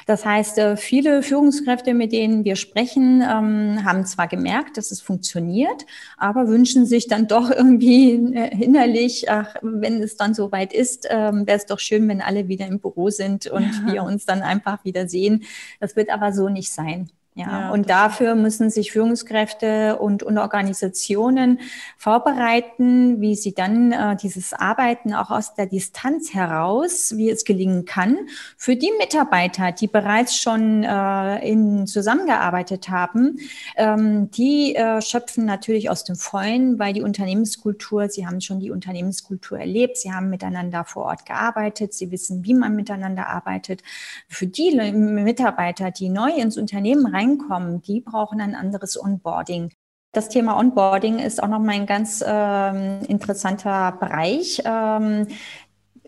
Das 0.06 0.26
heißt, 0.26 0.58
äh, 0.58 0.76
viele 0.76 1.22
Führungskräfte, 1.22 1.94
mit 1.94 2.10
denen 2.10 2.44
wir 2.44 2.56
sprechen, 2.56 3.22
ähm, 3.22 3.84
haben 3.84 4.04
zwar 4.04 4.26
gemerkt, 4.26 4.76
dass 4.76 4.90
es 4.90 5.00
funktioniert, 5.00 5.86
aber 6.16 6.48
wünschen 6.48 6.84
sich 6.84 7.06
dann 7.06 7.28
doch 7.28 7.48
irgendwie 7.48 8.14
äh, 8.34 8.60
innerlich, 8.60 9.30
ach, 9.30 9.54
wenn 9.62 10.02
es 10.02 10.16
dann 10.16 10.34
soweit 10.34 10.72
ist, 10.72 11.06
ähm, 11.08 11.46
wäre 11.46 11.58
es 11.58 11.66
doch 11.66 11.78
schön, 11.78 12.08
wenn 12.08 12.20
alle 12.20 12.48
wieder 12.48 12.66
im 12.66 12.80
Büro 12.80 13.10
sind 13.10 13.46
und 13.46 13.70
ja. 13.86 13.92
wir 13.92 14.02
uns 14.02 14.26
dann 14.26 14.42
einfach 14.42 14.84
wieder 14.84 15.08
sehen. 15.08 15.44
Das 15.78 15.94
wird 15.94 16.10
aber 16.10 16.32
so 16.32 16.48
nicht 16.48 16.72
sein. 16.72 17.08
Ja, 17.36 17.46
ja 17.48 17.70
und 17.70 17.90
dafür 17.90 18.36
müssen 18.36 18.70
sich 18.70 18.92
Führungskräfte 18.92 19.98
und, 19.98 20.22
und 20.22 20.38
Organisationen 20.38 21.58
vorbereiten, 21.98 23.20
wie 23.20 23.34
sie 23.34 23.54
dann 23.54 23.90
äh, 23.90 24.16
dieses 24.16 24.52
Arbeiten 24.52 25.14
auch 25.14 25.30
aus 25.30 25.54
der 25.54 25.66
Distanz 25.66 26.32
heraus, 26.32 27.14
wie 27.16 27.30
es 27.30 27.44
gelingen 27.44 27.86
kann, 27.86 28.16
für 28.56 28.76
die 28.76 28.92
Mitarbeiter, 28.98 29.72
die 29.72 29.88
bereits 29.88 30.36
schon 30.36 30.84
äh, 30.84 31.48
in 31.48 31.88
zusammengearbeitet 31.88 32.88
haben, 32.88 33.38
ähm, 33.76 34.30
die 34.30 34.76
äh, 34.76 35.02
schöpfen 35.02 35.44
natürlich 35.44 35.90
aus 35.90 36.04
dem 36.04 36.14
Vollen, 36.14 36.78
weil 36.78 36.92
die 36.92 37.02
Unternehmenskultur, 37.02 38.08
sie 38.08 38.28
haben 38.28 38.40
schon 38.40 38.60
die 38.60 38.70
Unternehmenskultur 38.70 39.58
erlebt, 39.58 39.96
sie 39.96 40.12
haben 40.12 40.30
miteinander 40.30 40.84
vor 40.84 41.06
Ort 41.06 41.26
gearbeitet, 41.26 41.94
sie 41.94 42.12
wissen, 42.12 42.44
wie 42.44 42.54
man 42.54 42.76
miteinander 42.76 43.26
arbeitet. 43.26 43.82
Für 44.28 44.46
die 44.46 44.70
Mitarbeiter, 44.92 45.90
die 45.90 46.08
neu 46.08 46.30
ins 46.30 46.56
Unternehmen 46.56 47.06
rein 47.06 47.23
reinkommen, 47.24 47.82
die 47.82 48.00
brauchen 48.00 48.40
ein 48.40 48.54
anderes 48.54 49.00
Onboarding. 49.02 49.72
Das 50.12 50.28
Thema 50.28 50.58
Onboarding 50.58 51.18
ist 51.18 51.42
auch 51.42 51.48
nochmal 51.48 51.74
ein 51.74 51.86
ganz 51.86 52.22
ähm, 52.26 53.00
interessanter 53.08 53.92
Bereich. 53.98 54.62
Ähm, 54.64 55.26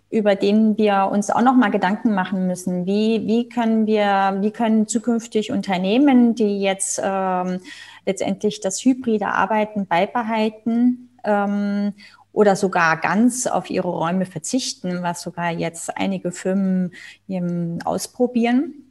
über 0.09 0.37
den 0.37 0.79
wir 0.79 1.09
uns 1.11 1.31
auch 1.31 1.42
noch 1.42 1.57
mal 1.57 1.70
Gedanken 1.70 2.14
machen 2.14 2.46
müssen. 2.46 2.87
Wie, 2.87 3.26
wie 3.26 3.48
können 3.48 3.87
wir, 3.87 4.38
wie 4.40 4.52
können 4.52 4.87
zukünftig 4.87 5.50
Unternehmen, 5.50 6.35
die 6.35 6.61
jetzt 6.61 7.00
ähm, 7.02 7.61
letztendlich 8.07 8.61
das 8.61 8.85
hybride 8.85 9.26
Arbeiten 9.26 9.87
beibehalten 9.87 11.11
ähm, 11.24 11.92
oder 12.33 12.55
sogar 12.55 13.00
ganz 13.00 13.46
auf 13.46 13.68
ihre 13.68 13.88
Räume 13.88 14.26
verzichten, 14.26 15.02
was 15.02 15.22
sogar 15.22 15.50
jetzt 15.50 15.96
einige 15.96 16.31
Firmen 16.31 16.92
ausprobieren? 17.85 18.86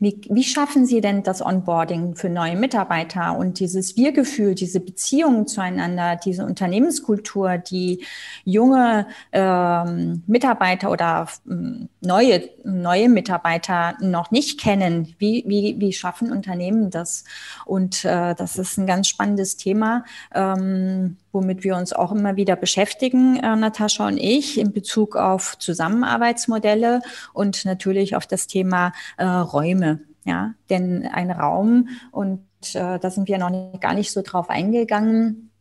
Wie, 0.00 0.20
wie 0.28 0.44
schaffen 0.44 0.86
Sie 0.86 1.00
denn 1.00 1.22
das 1.22 1.44
Onboarding 1.44 2.16
für 2.16 2.28
neue 2.28 2.56
Mitarbeiter 2.56 3.36
und 3.36 3.60
dieses 3.60 3.96
Wir-Gefühl, 3.96 4.54
diese 4.54 4.80
Beziehungen 4.80 5.46
zueinander, 5.46 6.16
diese 6.16 6.44
Unternehmenskultur, 6.44 7.58
die 7.58 8.04
junge 8.44 9.06
ähm, 9.32 10.22
Mitarbeiter 10.26 10.90
oder 10.90 11.28
ähm, 11.48 11.88
neue, 12.00 12.48
neue 12.64 13.08
Mitarbeiter 13.08 13.96
noch 14.00 14.30
nicht 14.30 14.60
kennen? 14.60 15.14
Wie, 15.18 15.44
wie, 15.46 15.76
wie 15.78 15.92
schaffen 15.92 16.30
Unternehmen 16.30 16.90
das? 16.90 17.24
Und 17.64 18.04
äh, 18.04 18.34
das 18.34 18.58
ist 18.58 18.78
ein 18.78 18.86
ganz 18.86 19.08
spannendes 19.08 19.56
Thema. 19.56 20.04
Ähm, 20.34 21.16
womit 21.36 21.62
wir 21.64 21.76
uns 21.76 21.92
auch 21.92 22.12
immer 22.12 22.36
wieder 22.36 22.56
beschäftigen, 22.56 23.36
äh, 23.36 23.54
Natascha 23.54 24.08
und 24.08 24.16
ich, 24.16 24.58
in 24.58 24.72
Bezug 24.72 25.16
auf 25.16 25.58
Zusammenarbeitsmodelle 25.58 27.02
und 27.34 27.66
natürlich 27.66 28.16
auf 28.16 28.26
das 28.26 28.46
Thema 28.46 28.92
äh, 29.18 29.24
Räume. 29.24 30.00
Ja, 30.24 30.54
denn 30.70 31.06
ein 31.06 31.30
Raum, 31.30 31.88
und 32.10 32.40
äh, 32.74 32.98
da 32.98 33.10
sind 33.10 33.28
wir 33.28 33.38
noch 33.38 33.50
nicht, 33.50 33.80
gar 33.80 33.94
nicht 33.94 34.10
so 34.10 34.22
drauf 34.22 34.50
eingegangen, 34.50 35.52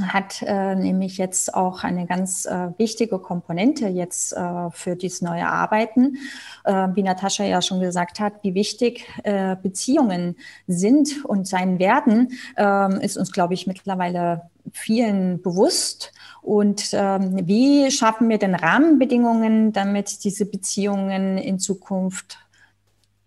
hat 0.00 0.42
äh, 0.42 0.74
nämlich 0.76 1.18
jetzt 1.18 1.54
auch 1.54 1.82
eine 1.82 2.06
ganz 2.06 2.44
äh, 2.44 2.68
wichtige 2.78 3.18
Komponente 3.18 3.88
jetzt 3.88 4.32
äh, 4.32 4.70
für 4.70 4.94
dieses 4.94 5.20
neue 5.20 5.46
Arbeiten. 5.46 6.18
Äh, 6.64 6.88
wie 6.94 7.02
Natascha 7.02 7.44
ja 7.44 7.60
schon 7.60 7.80
gesagt 7.80 8.20
hat, 8.20 8.34
wie 8.42 8.54
wichtig 8.54 9.06
äh, 9.24 9.56
Beziehungen 9.56 10.36
sind 10.66 11.24
und 11.24 11.48
sein 11.48 11.78
werden, 11.78 12.32
ähm, 12.56 13.00
ist 13.00 13.16
uns, 13.16 13.32
glaube 13.32 13.54
ich, 13.54 13.66
mittlerweile 13.66 14.49
vielen 14.72 15.42
bewusst. 15.42 16.12
Und 16.42 16.90
ähm, 16.92 17.46
wie 17.46 17.90
schaffen 17.90 18.28
wir 18.28 18.38
denn 18.38 18.54
Rahmenbedingungen, 18.54 19.72
damit 19.72 20.24
diese 20.24 20.46
Beziehungen 20.46 21.38
in 21.38 21.58
Zukunft 21.58 22.38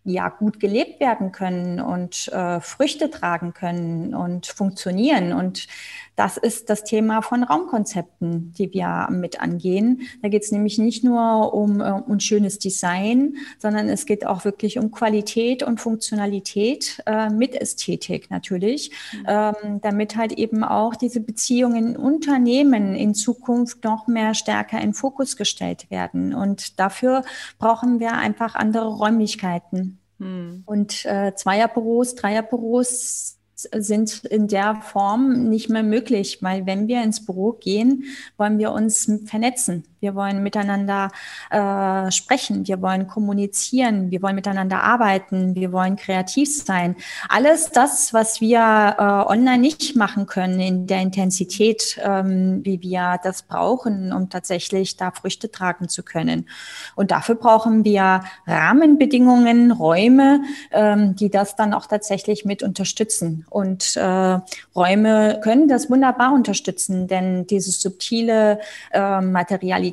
ja 0.06 0.30
gut 0.30 0.60
gelebt 0.60 1.00
werden 1.00 1.32
können 1.32 1.80
und 1.80 2.28
äh, 2.30 2.60
Früchte 2.60 3.10
tragen 3.10 3.54
können 3.54 4.14
und 4.14 4.48
funktionieren. 4.48 5.34
Und 5.34 5.68
das 6.16 6.38
ist 6.38 6.70
das 6.70 6.84
Thema 6.84 7.22
von 7.22 7.44
Raumkonzepten, 7.44 8.54
die 8.54 8.72
wir 8.72 9.08
mit 9.10 9.42
angehen. 9.42 10.02
Da 10.22 10.30
geht 10.30 10.44
es 10.44 10.52
nämlich 10.52 10.78
nicht 10.78 11.04
nur 11.04 11.54
um, 11.54 11.82
äh, 11.82 11.92
um 11.92 12.20
schönes 12.20 12.60
Design, 12.60 13.36
sondern 13.58 13.90
es 13.90 14.06
geht 14.06 14.26
auch 14.26 14.46
wirklich 14.46 14.78
um 14.78 14.92
Qualität 14.92 15.64
und 15.64 15.82
Funktionalität 15.82 17.02
äh, 17.06 17.30
mit 17.30 17.56
Ästhetik 17.56 18.30
natürlich, 18.30 18.92
mhm. 19.14 19.26
ähm, 19.28 19.82
damit 19.82 20.16
halt 20.16 20.34
eben 20.34 20.64
auch 20.64 20.96
diese 20.96 21.20
Beziehungen 21.20 21.96
in 21.96 21.98
Unternehmen 21.98 22.96
in 22.96 23.16
Zukunft 23.16 23.84
noch 23.84 24.08
mehr 24.08 24.34
stärker 24.36 24.80
in 24.80 24.94
Fokus 24.94 25.36
gestellt 25.36 25.90
werden. 25.90 26.34
Und 26.34 26.80
dafür 26.80 27.24
brauchen 27.58 28.00
wir 28.00 28.14
einfach 28.14 28.56
andere 28.56 28.88
Räumlichkeiten. 28.88 30.00
Mhm. 30.20 30.64
Und 30.66 31.06
äh, 31.06 31.34
Zweierbüros, 31.36 32.16
Dreierbüros 32.16 33.38
sind 33.72 34.26
in 34.26 34.48
der 34.48 34.76
Form 34.82 35.50
nicht 35.50 35.70
mehr 35.70 35.84
möglich, 35.84 36.40
weil 36.42 36.66
wenn 36.66 36.88
wir 36.88 37.04
ins 37.04 37.26
Büro 37.26 37.54
gehen, 37.54 38.06
wollen 38.38 38.60
wir 38.60 38.72
uns 38.72 39.12
vernetzen. 39.26 39.84
Wir 40.04 40.16
wollen 40.16 40.44
miteinander 40.44 41.12
äh, 41.50 42.12
sprechen, 42.12 42.68
wir 42.68 42.82
wollen 42.82 43.08
kommunizieren, 43.08 44.12
wir 44.12 44.22
wollen 44.22 44.36
miteinander 44.36 44.84
arbeiten, 44.84 45.56
wir 45.56 45.72
wollen 45.72 45.96
kreativ 45.96 46.54
sein. 46.54 46.98
Alles 47.30 47.72
das, 47.72 48.14
was 48.14 48.42
wir 48.42 48.60
äh, 49.00 49.32
online 49.32 49.60
nicht 49.60 49.96
machen 49.96 50.26
können 50.26 50.60
in 50.60 50.88
der 50.88 51.00
Intensität, 51.00 51.98
ähm, 52.04 52.60
wie 52.66 52.82
wir 52.82 53.18
das 53.24 53.44
brauchen, 53.44 54.12
um 54.12 54.30
tatsächlich 54.30 54.98
da 54.98 55.12
Früchte 55.12 55.50
tragen 55.50 55.88
zu 55.88 56.04
können. 56.04 56.50
Und 56.96 57.12
dafür 57.12 57.36
brauchen 57.36 57.86
wir 57.86 58.26
Rahmenbedingungen, 58.46 59.72
Räume, 59.72 60.42
ähm, 60.72 61.16
die 61.16 61.30
das 61.30 61.56
dann 61.56 61.74
auch 61.74 61.86
tatsächlich 61.86 62.44
mit 62.44 62.62
unterstützen. 62.62 63.46
Und 63.50 63.96
äh, 63.96 64.40
Räume 64.76 65.40
können 65.42 65.70
das 65.70 65.90
wunderbar 65.90 66.34
unterstützen, 66.34 67.08
denn 67.08 67.48
dieses 67.48 67.80
subtile 67.80 68.60
äh, 68.92 69.22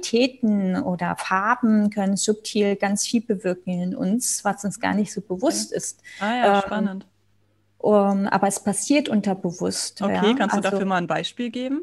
Materialitäten 0.01 0.83
oder 0.83 1.17
Farben 1.17 1.91
können 1.91 2.17
subtil 2.17 2.77
ganz 2.77 3.07
viel 3.07 3.21
bewirken 3.21 3.71
in 3.71 3.95
uns, 3.95 4.45
was 4.45 4.65
uns 4.65 4.81
gar 4.81 4.95
nicht 4.95 5.13
so 5.13 5.21
bewusst 5.21 5.69
okay. 5.71 5.77
ist. 5.77 6.03
Ah 6.21 6.35
ja, 6.35 6.55
ähm, 6.57 6.63
spannend. 6.67 7.07
Um, 7.79 8.27
aber 8.27 8.47
es 8.47 8.63
passiert 8.63 9.09
unterbewusst. 9.09 10.03
Okay, 10.03 10.15
ja. 10.15 10.35
kannst 10.35 10.55
du 10.55 10.59
also, 10.59 10.71
dafür 10.71 10.85
mal 10.85 10.99
ein 10.99 11.07
Beispiel 11.07 11.51
geben? 11.51 11.83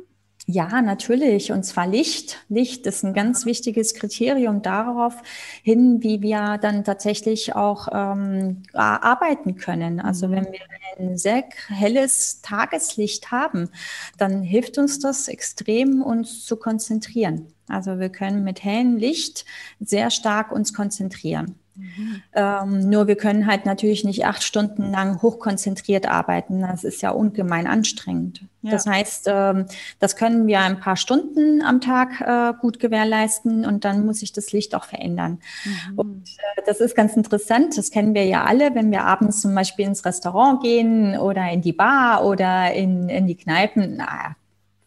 Ja, 0.49 0.81
natürlich. 0.81 1.51
Und 1.51 1.63
zwar 1.63 1.87
Licht. 1.87 2.37
Licht 2.47 2.87
ist 2.87 3.03
ein 3.03 3.13
ganz 3.13 3.45
wichtiges 3.45 3.93
Kriterium 3.93 4.61
darauf 4.61 5.13
hin, 5.61 6.01
wie 6.03 6.21
wir 6.21 6.57
dann 6.57 6.85
tatsächlich 6.85 7.53
auch 7.53 7.89
ähm, 7.91 8.63
arbeiten 8.71 9.57
können. 9.57 9.99
Also 9.99 10.29
mhm. 10.29 10.31
wenn 10.31 10.45
wir 10.53 10.59
ein 10.99 11.17
sehr 11.17 11.43
helles 11.67 12.41
Tageslicht 12.43 13.29
haben, 13.29 13.69
dann 14.17 14.41
hilft 14.41 14.77
uns 14.77 14.99
das 14.99 15.27
extrem, 15.27 16.01
uns 16.01 16.45
zu 16.45 16.55
konzentrieren. 16.55 17.47
Also 17.67 17.99
wir 17.99 18.09
können 18.09 18.45
mit 18.45 18.63
hellem 18.63 18.95
Licht 18.95 19.43
sehr 19.81 20.09
stark 20.09 20.53
uns 20.53 20.73
konzentrieren. 20.73 21.59
Mhm. 21.77 22.21
Ähm, 22.33 22.89
nur 22.89 23.07
wir 23.07 23.15
können 23.15 23.45
halt 23.45 23.65
natürlich 23.65 24.03
nicht 24.03 24.25
acht 24.25 24.43
Stunden 24.43 24.91
lang 24.91 25.21
hochkonzentriert 25.21 26.07
arbeiten. 26.07 26.61
Das 26.61 26.83
ist 26.83 27.01
ja 27.01 27.11
ungemein 27.11 27.67
anstrengend. 27.67 28.41
Ja. 28.61 28.71
Das 28.71 28.87
heißt, 28.87 29.25
ähm, 29.27 29.65
das 29.99 30.15
können 30.15 30.47
wir 30.47 30.59
ein 30.59 30.79
paar 30.79 30.97
Stunden 30.97 31.61
am 31.61 31.79
Tag 31.79 32.21
äh, 32.21 32.53
gut 32.59 32.79
gewährleisten 32.79 33.65
und 33.65 33.85
dann 33.85 34.05
muss 34.05 34.19
sich 34.19 34.33
das 34.33 34.51
Licht 34.51 34.75
auch 34.75 34.85
verändern. 34.85 35.39
Mhm. 35.63 35.99
Und 35.99 36.29
äh, 36.57 36.61
das 36.65 36.79
ist 36.79 36.95
ganz 36.95 37.15
interessant. 37.15 37.77
Das 37.77 37.91
kennen 37.91 38.13
wir 38.13 38.25
ja 38.25 38.43
alle, 38.43 38.73
wenn 38.75 38.91
wir 38.91 39.03
abends 39.03 39.41
zum 39.41 39.53
Beispiel 39.53 39.85
ins 39.85 40.03
Restaurant 40.05 40.61
gehen 40.61 41.17
oder 41.17 41.49
in 41.51 41.61
die 41.61 41.73
Bar 41.73 42.25
oder 42.25 42.73
in, 42.73 43.09
in 43.09 43.27
die 43.27 43.35
Kneipen. 43.35 43.97
Na, 43.97 44.35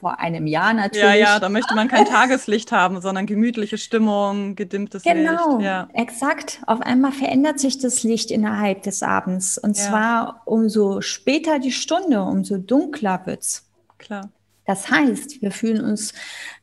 vor 0.01 0.19
einem 0.19 0.47
Jahr 0.47 0.73
natürlich. 0.73 1.05
Ja, 1.05 1.15
ja, 1.15 1.39
da 1.39 1.49
möchte 1.49 1.75
man 1.75 1.89
kein 1.89 2.07
Tageslicht 2.07 2.73
haben, 2.73 3.01
sondern 3.01 3.27
gemütliche 3.27 3.77
Stimmung, 3.77 4.57
gedimmtes 4.57 5.03
genau, 5.03 5.31
Licht. 5.31 5.45
Genau, 5.45 5.61
ja. 5.61 5.89
exakt. 5.93 6.63
Auf 6.67 6.81
einmal 6.81 7.13
verändert 7.13 7.61
sich 7.61 7.79
das 7.79 8.03
Licht 8.03 8.31
innerhalb 8.31 8.83
des 8.83 9.03
Abends. 9.03 9.59
Und 9.59 9.77
ja. 9.77 9.85
zwar 9.85 10.43
umso 10.47 11.03
später 11.03 11.59
die 11.59 11.73
Stunde, 11.73 12.23
umso 12.23 12.57
dunkler 12.57 13.21
wird's. 13.27 13.69
Klar. 13.99 14.31
Das 14.67 14.91
heißt, 14.91 15.43
wir 15.43 15.51
fühlen 15.51 15.85
uns 15.85 16.15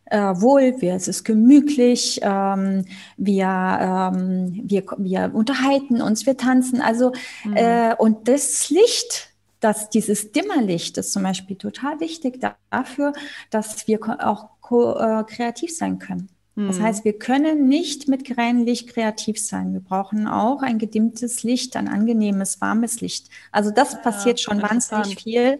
äh, 0.05 0.17
wohl, 0.17 0.75
wir, 0.79 0.95
es 0.95 1.07
ist 1.07 1.23
gemütlich, 1.23 2.19
ähm, 2.23 2.85
wir, 3.17 4.13
ähm, 4.15 4.61
wir, 4.63 4.83
wir 4.97 5.31
unterhalten 5.33 6.01
uns, 6.01 6.25
wir 6.25 6.37
tanzen. 6.37 6.81
Also, 6.81 7.11
mhm. 7.43 7.55
äh, 7.55 7.95
und 7.97 8.27
das 8.27 8.69
Licht 8.69 9.29
dass 9.67 9.89
dieses 9.89 10.31
Dimmerlicht 10.31 10.97
ist 10.97 11.11
zum 11.11 11.23
Beispiel 11.23 11.57
total 11.57 11.99
wichtig 11.99 12.39
dafür, 12.69 13.11
dass 13.49 13.85
wir 13.85 13.99
auch 14.25 14.47
äh, 14.71 15.23
kreativ 15.25 15.75
sein 15.75 15.99
können. 15.99 16.29
Das 16.55 16.79
mhm. 16.79 16.83
heißt, 16.83 17.03
wir 17.03 17.11
können 17.19 17.67
nicht 17.67 18.07
mit 18.07 18.23
grellem 18.23 18.63
Licht 18.63 18.87
kreativ 18.87 19.37
sein. 19.39 19.73
Wir 19.73 19.81
brauchen 19.81 20.25
auch 20.25 20.61
ein 20.61 20.79
gedimmtes 20.79 21.43
Licht, 21.43 21.75
ein 21.75 21.89
angenehmes, 21.89 22.61
warmes 22.61 23.01
Licht. 23.01 23.27
Also 23.51 23.69
das 23.69 23.91
ja, 23.91 23.99
passiert 23.99 24.39
schon 24.39 24.61
wahnsinnig 24.61 25.21
viel. 25.21 25.59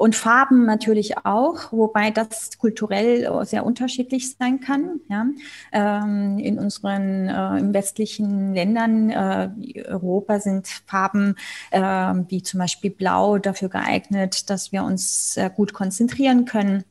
Und 0.00 0.16
Farben 0.16 0.64
natürlich 0.64 1.26
auch, 1.26 1.72
wobei 1.72 2.10
das 2.10 2.56
kulturell 2.56 3.44
sehr 3.44 3.66
unterschiedlich 3.66 4.34
sein 4.34 4.58
kann. 4.60 5.00
Ja. 5.10 5.26
Ähm, 5.72 6.38
in 6.38 6.58
unseren 6.58 7.28
äh, 7.28 7.58
in 7.58 7.74
westlichen 7.74 8.54
Ländern, 8.54 9.10
äh, 9.10 9.50
Europa, 9.86 10.40
sind 10.40 10.68
Farben 10.86 11.34
äh, 11.70 11.80
wie 11.80 12.42
zum 12.42 12.60
Beispiel 12.60 12.90
Blau 12.90 13.36
dafür 13.36 13.68
geeignet, 13.68 14.48
dass 14.48 14.72
wir 14.72 14.84
uns 14.84 15.34
sehr 15.34 15.50
gut 15.50 15.74
konzentrieren 15.74 16.46
können. 16.46 16.84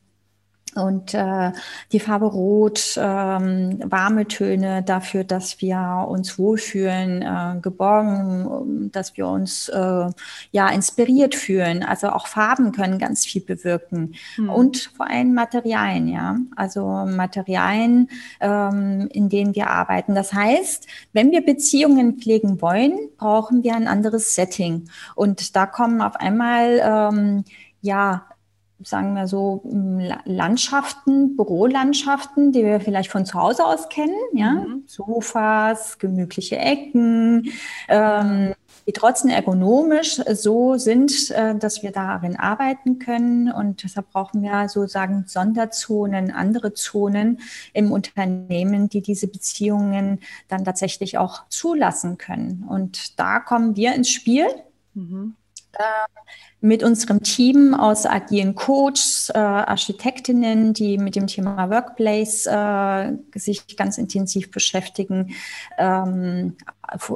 Und 0.76 1.14
äh, 1.14 1.50
die 1.90 1.98
Farbe 1.98 2.26
Rot, 2.26 2.94
ähm, 2.96 3.80
warme 3.84 4.26
Töne 4.28 4.82
dafür, 4.82 5.24
dass 5.24 5.60
wir 5.60 6.06
uns 6.08 6.38
wohlfühlen, 6.38 7.22
äh, 7.22 7.60
geborgen, 7.60 8.90
dass 8.92 9.16
wir 9.16 9.26
uns 9.26 9.68
äh, 9.68 10.06
ja 10.52 10.68
inspiriert 10.68 11.34
fühlen. 11.34 11.82
Also 11.82 12.10
auch 12.10 12.28
Farben 12.28 12.70
können 12.70 12.98
ganz 12.98 13.26
viel 13.26 13.42
bewirken 13.42 14.14
mhm. 14.36 14.48
und 14.48 14.90
vor 14.96 15.08
allem 15.08 15.34
Materialien, 15.34 16.06
ja. 16.06 16.36
Also 16.54 16.84
Materialien, 16.84 18.08
ähm, 18.40 19.08
in 19.12 19.28
denen 19.28 19.54
wir 19.56 19.70
arbeiten. 19.70 20.14
Das 20.14 20.32
heißt, 20.32 20.86
wenn 21.12 21.32
wir 21.32 21.44
Beziehungen 21.44 22.18
pflegen 22.18 22.62
wollen, 22.62 22.96
brauchen 23.18 23.64
wir 23.64 23.74
ein 23.74 23.88
anderes 23.88 24.36
Setting. 24.36 24.88
Und 25.16 25.56
da 25.56 25.66
kommen 25.66 26.00
auf 26.00 26.16
einmal 26.16 26.80
ähm, 26.82 27.44
ja 27.80 28.26
sagen 28.82 29.14
wir 29.14 29.26
so, 29.26 29.62
Landschaften, 30.24 31.36
Bürolandschaften, 31.36 32.52
die 32.52 32.64
wir 32.64 32.80
vielleicht 32.80 33.10
von 33.10 33.26
zu 33.26 33.38
Hause 33.38 33.64
aus 33.64 33.88
kennen, 33.88 34.16
ja, 34.32 34.52
mhm. 34.52 34.84
Sofas, 34.86 35.98
gemütliche 35.98 36.56
Ecken, 36.56 37.50
ähm, 37.88 38.54
die 38.86 38.92
trotzdem 38.92 39.30
ergonomisch 39.30 40.16
so 40.32 40.76
sind, 40.76 41.30
äh, 41.30 41.54
dass 41.54 41.82
wir 41.82 41.92
darin 41.92 42.36
arbeiten 42.36 42.98
können. 42.98 43.52
Und 43.52 43.82
deshalb 43.84 44.10
brauchen 44.10 44.42
wir 44.42 44.68
sozusagen 44.68 45.24
Sonderzonen, 45.26 46.30
andere 46.30 46.72
Zonen 46.72 47.40
im 47.72 47.92
Unternehmen, 47.92 48.88
die 48.88 49.02
diese 49.02 49.28
Beziehungen 49.28 50.20
dann 50.48 50.64
tatsächlich 50.64 51.18
auch 51.18 51.48
zulassen 51.48 52.18
können. 52.18 52.64
Und 52.68 53.18
da 53.18 53.40
kommen 53.40 53.76
wir 53.76 53.94
ins 53.94 54.10
Spiel. 54.10 54.46
Mhm. 54.94 55.36
Äh, 55.78 55.82
mit 56.62 56.82
unserem 56.82 57.22
Team 57.22 57.74
aus 57.74 58.04
agilen 58.04 58.54
Coaches, 58.54 59.30
äh, 59.34 59.38
Architektinnen, 59.38 60.74
die 60.74 60.98
mit 60.98 61.16
dem 61.16 61.26
Thema 61.26 61.70
Workplace 61.70 62.46
äh, 62.46 63.12
sich 63.34 63.76
ganz 63.76 63.96
intensiv 63.96 64.50
beschäftigen, 64.50 65.34
ähm, 65.78 66.56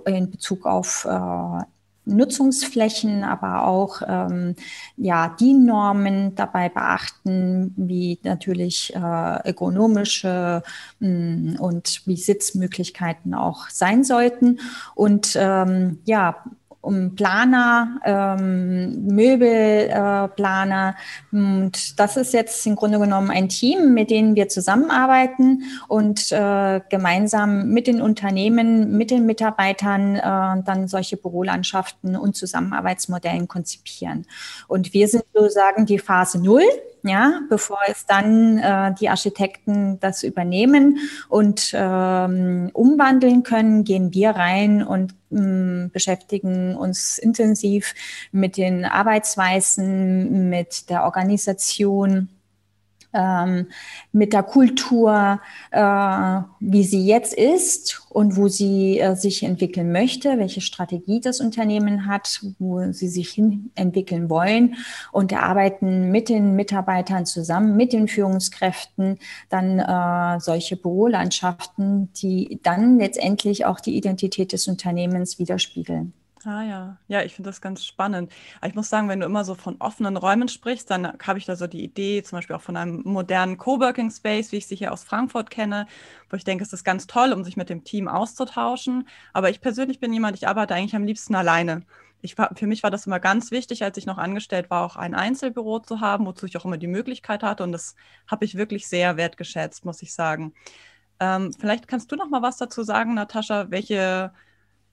in 0.07 0.31
Bezug 0.31 0.65
auf 0.65 1.05
äh, 1.05 1.65
Nutzungsflächen, 2.07 3.25
aber 3.25 3.67
auch 3.67 4.03
ähm, 4.07 4.57
ja 4.97 5.35
die 5.41 5.55
Normen 5.55 6.35
dabei 6.35 6.69
beachten, 6.69 7.73
wie 7.77 8.19
natürlich 8.23 8.95
äh, 8.95 8.99
ergonomische 8.99 10.63
mh, 11.01 11.09
mm, 11.09 11.57
und 11.61 12.03
wie 12.07 12.17
Sitzmöglichkeiten 12.17 13.35
auch 13.35 13.69
sein 13.69 14.05
sollten. 14.05 14.61
Und 14.95 15.37
ähm, 15.39 15.99
ja 16.05 16.37
um 16.85 17.15
Planer, 17.15 18.01
ähm, 18.05 19.07
Möbelplaner. 19.07 20.95
Äh, 21.33 21.37
und 21.37 21.99
das 21.99 22.17
ist 22.17 22.33
jetzt 22.33 22.67
im 22.67 22.77
Grunde 22.77 22.99
genommen 22.99 23.31
ein 23.31 23.49
Team, 23.49 23.95
mit 23.95 24.11
dem 24.11 24.35
wir 24.35 24.49
zusammenarbeiten 24.49 25.65
und 25.89 26.31
äh, 26.33 26.81
gemeinsam 26.89 27.69
mit 27.69 27.87
den 27.87 28.01
Unternehmen, 28.01 28.97
mit 28.97 29.11
den 29.11 29.27
Mitarbeitern 29.27 30.17
äh, 30.17 30.63
dann 30.65 30.89
solche 30.89 31.17
Bürolandschaften 31.17 32.17
und 32.17 32.37
Zusammenarbeitsmodellen 32.37 33.49
konzipieren. 33.49 34.27
Und 34.69 34.93
wir 34.93 35.09
sind 35.09 35.25
sozusagen 35.33 35.87
die 35.87 35.99
Phase 35.99 36.41
Null 36.41 36.65
ja, 37.05 37.43
bevor 37.51 37.79
es 37.87 38.07
dann 38.07 38.59
äh, 38.59 38.95
die 38.99 39.11
Architekten 39.11 40.01
das 40.01 40.23
übernehmen 40.23 40.99
und 41.29 41.73
ähm, 41.75 42.71
umwandeln 42.73 43.43
können, 43.43 43.85
gehen 43.85 44.15
wir 44.15 44.31
rein 44.31 44.83
und 44.83 45.15
ähm, 45.31 45.91
beschäftigen 45.93 46.75
uns 46.75 47.19
intensiv 47.19 47.95
mit 48.33 48.57
den 48.57 48.87
Arbeitsweisen, 48.87 50.49
mit 50.49 50.89
der 50.89 51.05
Organisation 51.05 52.31
ähm, 53.15 53.69
mit 54.13 54.33
der 54.33 54.43
Kultur, 54.43 55.41
äh, 55.71 56.41
wie 56.61 56.85
sie 56.85 57.07
jetzt 57.07 57.33
ist 57.33 58.03
und 58.11 58.37
wo 58.37 58.49
sie 58.49 58.99
äh, 58.99 59.15
sich 59.15 59.43
entwickeln 59.43 59.93
möchte, 59.93 60.39
welche 60.39 60.61
Strategie 60.61 61.21
das 61.21 61.41
Unternehmen 61.41 62.07
hat, 62.07 62.41
wo 62.59 62.93
sie 62.93 63.09
sich 63.09 63.31
hin 63.31 63.71
entwickeln 63.75 64.29
wollen 64.29 64.75
und 65.13 65.33
erarbeiten 65.33 66.11
mit 66.11 66.29
den 66.29 66.57
Mitarbeitern 66.57 67.25
zusammen, 67.25 67.77
mit 67.77 67.93
den 67.93 68.09
Führungskräften 68.09 69.19
dann 69.49 69.79
äh, 69.79 70.41
solche 70.41 70.77
Bürolandschaften, 70.77 72.13
die 72.15 72.59
dann 72.63 72.99
letztendlich 72.99 73.65
auch 73.65 73.81
die 73.81 73.97
Identität 73.97 74.53
des 74.53 74.67
Unternehmens 74.69 75.39
widerspiegeln. 75.39 76.13
Ah 76.47 76.63
ja, 76.63 76.99
ja, 77.09 77.23
ich 77.23 77.35
finde 77.35 77.49
das 77.49 77.63
ganz 77.63 77.85
spannend. 77.87 78.31
Aber 78.59 78.69
ich 78.69 78.75
muss 78.75 78.91
sagen, 78.91 79.09
wenn 79.09 79.21
du 79.21 79.25
immer 79.25 79.45
so 79.47 79.55
von 79.55 79.77
offenen 79.81 80.19
Räumen 80.19 80.49
sprichst, 80.49 80.91
dann 80.91 81.19
habe 81.23 81.39
ich 81.39 81.47
da 81.47 81.57
so 81.57 81.67
die 81.67 81.83
Idee, 81.83 82.23
zum 82.23 82.37
Beispiel 82.37 82.55
auch 82.55 82.61
von 82.61 82.77
einem 82.77 83.01
modernen 83.05 83.57
Coworking 83.57 84.11
Space, 84.11 84.53
wie 84.53 84.57
ich 84.57 84.67
sie 84.67 84.77
hier 84.77 84.93
aus 84.93 85.05
Frankfurt 85.05 85.49
kenne, 85.49 85.87
wo 86.29 86.37
ich 86.37 86.45
denke, 86.45 86.63
es 86.63 86.75
ist 86.75 86.85
ganz 86.85 87.07
toll, 87.07 87.33
um 87.33 87.45
sich 87.45 87.57
mit 87.57 87.71
dem 87.71 87.83
Team 87.83 88.09
auszutauschen. 88.09 89.09
Aber 89.33 89.49
ich 89.49 89.63
persönlich 89.63 90.01
bin 90.01 90.13
jemand, 90.13 90.37
ich 90.37 90.47
arbeite 90.47 90.75
eigentlich 90.75 90.95
am 90.95 91.05
liebsten 91.05 91.35
alleine. 91.35 91.83
Ich 92.21 92.35
für 92.35 92.67
mich 92.67 92.83
war 92.83 92.91
das 92.91 93.07
immer 93.07 93.21
ganz 93.21 93.51
wichtig, 93.51 93.83
als 93.83 93.97
ich 93.97 94.05
noch 94.07 94.19
angestellt 94.19 94.69
war, 94.69 94.85
auch 94.85 94.97
ein 94.97 95.15
Einzelbüro 95.15 95.81
zu 95.81 96.01
haben, 96.01 96.27
wozu 96.27 96.45
ich 96.47 96.57
auch 96.59 96.65
immer 96.67 96.79
die 96.79 96.87
Möglichkeit 96.89 97.43
hatte. 97.43 97.63
Und 97.63 97.73
das 97.73 97.95
habe 98.27 98.45
ich 98.45 98.55
wirklich 98.57 98.87
sehr 98.87 99.17
wertgeschätzt, 99.17 99.85
muss 99.87 100.03
ich 100.03 100.13
sagen. 100.15 100.53
Ähm, 101.21 101.53
vielleicht 101.59 101.89
kannst 101.89 102.13
du 102.13 102.17
noch 102.17 102.29
mal 102.29 102.43
was 102.43 102.59
dazu 102.59 102.83
sagen, 102.83 103.15
Natascha, 103.15 103.71
welche 103.71 104.33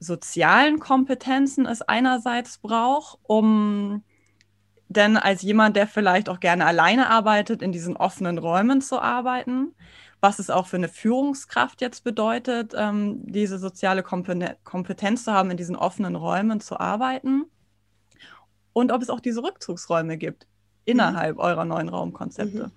sozialen 0.02 0.80
Kompetenzen 0.80 1.66
es 1.66 1.82
einerseits 1.82 2.58
braucht, 2.58 3.20
um 3.24 4.04
denn 4.90 5.16
als 5.16 5.42
jemand, 5.42 5.78
der 5.78 5.88
vielleicht 5.88 6.28
auch 6.28 6.42
gerne 6.42 6.66
alleine 6.66 7.10
arbeitet, 7.10 7.62
in 7.62 7.72
diesen 7.72 7.96
offenen 7.96 8.38
Räumen 8.38 8.82
zu 8.82 9.00
arbeiten, 9.00 9.74
was 10.20 10.40
es 10.40 10.50
auch 10.50 10.68
für 10.68 10.76
eine 10.76 10.90
Führungskraft 10.90 11.82
jetzt 11.82 12.04
bedeutet, 12.04 12.74
ähm, 12.76 13.22
diese 13.24 13.58
soziale 13.58 14.04
Kompetenz 14.04 15.24
zu 15.24 15.32
haben, 15.32 15.52
in 15.52 15.58
diesen 15.58 15.76
offenen 15.76 16.16
Räumen 16.16 16.60
zu 16.60 16.80
arbeiten 16.80 17.46
und 18.74 18.92
ob 18.92 19.02
es 19.02 19.10
auch 19.10 19.20
diese 19.20 19.44
Rückzugsräume 19.44 20.18
gibt 20.18 20.48
innerhalb 20.84 21.36
mhm. 21.36 21.42
eurer 21.42 21.66
neuen 21.66 21.90
Raumkonzepte. 21.90 22.66
Mhm. 22.66 22.72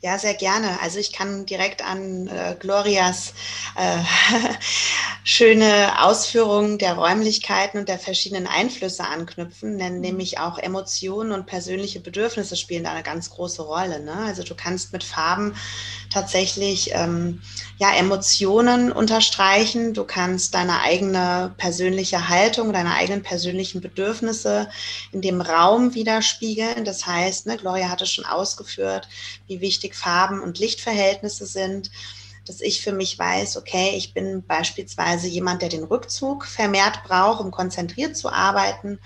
Ja, 0.00 0.18
sehr 0.18 0.34
gerne. 0.34 0.80
Also 0.80 0.98
ich 0.98 1.12
kann 1.12 1.44
direkt 1.44 1.84
an 1.84 2.28
äh, 2.28 2.56
Glorias 2.58 3.34
äh, 3.76 3.98
schöne 5.24 6.02
Ausführungen 6.02 6.78
der 6.78 6.94
Räumlichkeiten 6.94 7.78
und 7.78 7.88
der 7.88 7.98
verschiedenen 7.98 8.46
Einflüsse 8.46 9.04
anknüpfen, 9.04 9.78
denn 9.78 9.96
mhm. 9.96 10.00
nämlich 10.00 10.38
auch 10.38 10.58
Emotionen 10.58 11.32
und 11.32 11.46
persönliche 11.46 12.00
Bedürfnisse 12.00 12.56
spielen 12.56 12.84
da 12.84 12.92
eine 12.92 13.02
ganz 13.02 13.30
große 13.30 13.62
Rolle. 13.62 14.00
Ne? 14.00 14.14
Also 14.14 14.42
du 14.42 14.54
kannst 14.54 14.92
mit 14.92 15.04
Farben 15.04 15.54
tatsächlich 16.10 16.90
ähm, 16.94 17.42
ja, 17.78 17.92
Emotionen 17.94 18.90
unterstreichen, 18.90 19.94
du 19.94 20.04
kannst 20.04 20.54
deine 20.54 20.80
eigene 20.80 21.54
persönliche 21.58 22.28
Haltung, 22.28 22.72
deine 22.72 22.94
eigenen 22.94 23.22
persönlichen 23.22 23.80
Bedürfnisse 23.80 24.68
in 25.12 25.20
dem 25.20 25.40
Raum 25.40 25.94
widerspiegeln. 25.94 26.84
Das 26.84 27.06
heißt, 27.06 27.46
ne, 27.46 27.56
Gloria 27.56 27.88
hatte 27.88 28.06
schon 28.06 28.24
ausgeführt, 28.24 29.08
wie 29.46 29.57
wichtig 29.60 29.94
Farben 29.94 30.40
und 30.40 30.58
Lichtverhältnisse 30.58 31.46
sind 31.46 31.90
dass 32.48 32.60
ich 32.60 32.80
für 32.80 32.92
mich 32.92 33.18
weiß, 33.18 33.56
okay, 33.58 33.92
ich 33.94 34.14
bin 34.14 34.44
beispielsweise 34.44 35.28
jemand, 35.28 35.62
der 35.62 35.68
den 35.68 35.84
Rückzug 35.84 36.46
vermehrt 36.46 37.02
braucht, 37.04 37.40
um 37.40 37.50
konzentriert 37.50 38.16
zu 38.16 38.30
arbeiten. 38.30 38.98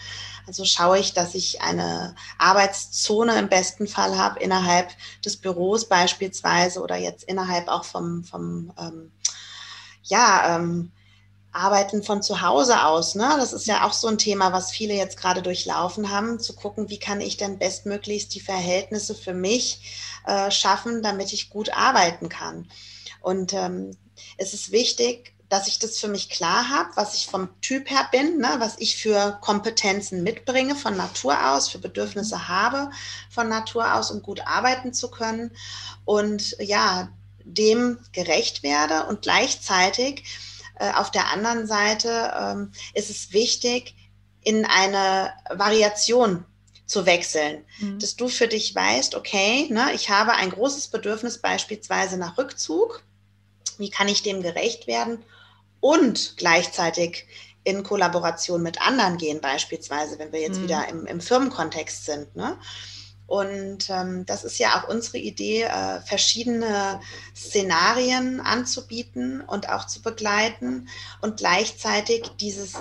Also 0.46 0.64
schaue 0.64 0.98
ich, 0.98 1.12
dass 1.12 1.34
ich 1.34 1.60
eine 1.60 2.14
Arbeitszone 2.38 3.38
im 3.38 3.48
besten 3.48 3.88
Fall 3.88 4.16
habe 4.16 4.40
innerhalb 4.40 4.90
des 5.24 5.36
Büros 5.36 5.88
beispielsweise 5.88 6.80
oder 6.80 6.96
jetzt 6.96 7.24
innerhalb 7.24 7.68
auch 7.68 7.84
vom, 7.84 8.24
vom 8.24 8.72
ähm, 8.78 9.12
ja, 10.04 10.56
ähm, 10.56 10.92
Arbeiten 11.52 12.02
von 12.02 12.22
zu 12.22 12.40
Hause 12.40 12.84
aus. 12.84 13.14
Ne? 13.14 13.28
Das 13.36 13.52
ist 13.52 13.66
ja 13.66 13.86
auch 13.86 13.92
so 13.92 14.08
ein 14.08 14.18
Thema, 14.18 14.52
was 14.52 14.70
viele 14.70 14.94
jetzt 14.94 15.18
gerade 15.18 15.42
durchlaufen 15.42 16.10
haben, 16.10 16.40
zu 16.40 16.54
gucken, 16.54 16.88
wie 16.88 16.98
kann 16.98 17.20
ich 17.20 17.36
denn 17.36 17.58
bestmöglichst 17.58 18.34
die 18.34 18.40
Verhältnisse 18.40 19.14
für 19.14 19.34
mich 19.34 20.11
äh, 20.26 20.50
schaffen, 20.50 21.02
damit 21.02 21.32
ich 21.32 21.50
gut 21.50 21.70
arbeiten 21.76 22.28
kann. 22.28 22.70
Und 23.20 23.52
ähm, 23.52 23.96
es 24.36 24.54
ist 24.54 24.72
wichtig, 24.72 25.34
dass 25.48 25.68
ich 25.68 25.78
das 25.78 25.98
für 25.98 26.08
mich 26.08 26.30
klar 26.30 26.70
habe, 26.70 26.88
was 26.94 27.14
ich 27.14 27.26
vom 27.26 27.48
Typ 27.60 27.90
her 27.90 28.08
bin, 28.10 28.38
ne, 28.38 28.54
was 28.58 28.76
ich 28.78 28.96
für 28.96 29.38
Kompetenzen 29.42 30.22
mitbringe 30.22 30.74
von 30.74 30.96
Natur 30.96 31.50
aus, 31.50 31.68
für 31.68 31.78
Bedürfnisse 31.78 32.48
habe 32.48 32.90
von 33.28 33.50
Natur 33.50 33.94
aus, 33.94 34.10
um 34.10 34.22
gut 34.22 34.40
arbeiten 34.46 34.94
zu 34.94 35.10
können. 35.10 35.50
Und 36.06 36.56
ja, 36.58 37.10
dem 37.44 37.98
gerecht 38.12 38.62
werde 38.62 39.04
und 39.06 39.20
gleichzeitig 39.20 40.24
äh, 40.76 40.90
auf 40.92 41.10
der 41.10 41.30
anderen 41.32 41.66
Seite 41.66 42.32
ähm, 42.38 42.72
ist 42.94 43.10
es 43.10 43.34
wichtig, 43.34 43.94
in 44.40 44.64
eine 44.64 45.34
Variation 45.50 46.46
zu 46.86 47.06
wechseln, 47.06 47.64
mhm. 47.78 47.98
dass 47.98 48.16
du 48.16 48.28
für 48.28 48.48
dich 48.48 48.74
weißt, 48.74 49.14
okay, 49.14 49.68
ne, 49.70 49.92
ich 49.94 50.10
habe 50.10 50.32
ein 50.32 50.50
großes 50.50 50.88
Bedürfnis 50.88 51.38
beispielsweise 51.38 52.18
nach 52.18 52.36
Rückzug 52.36 53.02
wie 53.78 53.90
kann 53.90 54.08
ich 54.08 54.22
dem 54.22 54.42
gerecht 54.42 54.86
werden 54.86 55.22
und 55.80 56.36
gleichzeitig 56.36 57.26
in 57.64 57.82
Kollaboration 57.82 58.62
mit 58.62 58.80
anderen 58.80 59.18
gehen, 59.18 59.40
beispielsweise, 59.40 60.18
wenn 60.18 60.32
wir 60.32 60.40
jetzt 60.40 60.58
mhm. 60.58 60.64
wieder 60.64 60.88
im, 60.88 61.06
im, 61.06 61.20
Firmenkontext 61.20 62.06
sind. 62.06 62.34
Ne? 62.34 62.58
Und 63.26 63.88
ähm, 63.88 64.26
das 64.26 64.44
ist 64.44 64.58
ja 64.58 64.80
auch 64.80 64.88
unsere 64.88 65.18
Idee, 65.18 65.62
äh, 65.62 66.00
verschiedene 66.00 67.00
Szenarien 67.36 68.40
anzubieten 68.40 69.42
und 69.42 69.68
auch 69.68 69.86
zu 69.86 70.02
begleiten 70.02 70.88
und 71.20 71.38
gleichzeitig 71.38 72.22
dieses, 72.40 72.74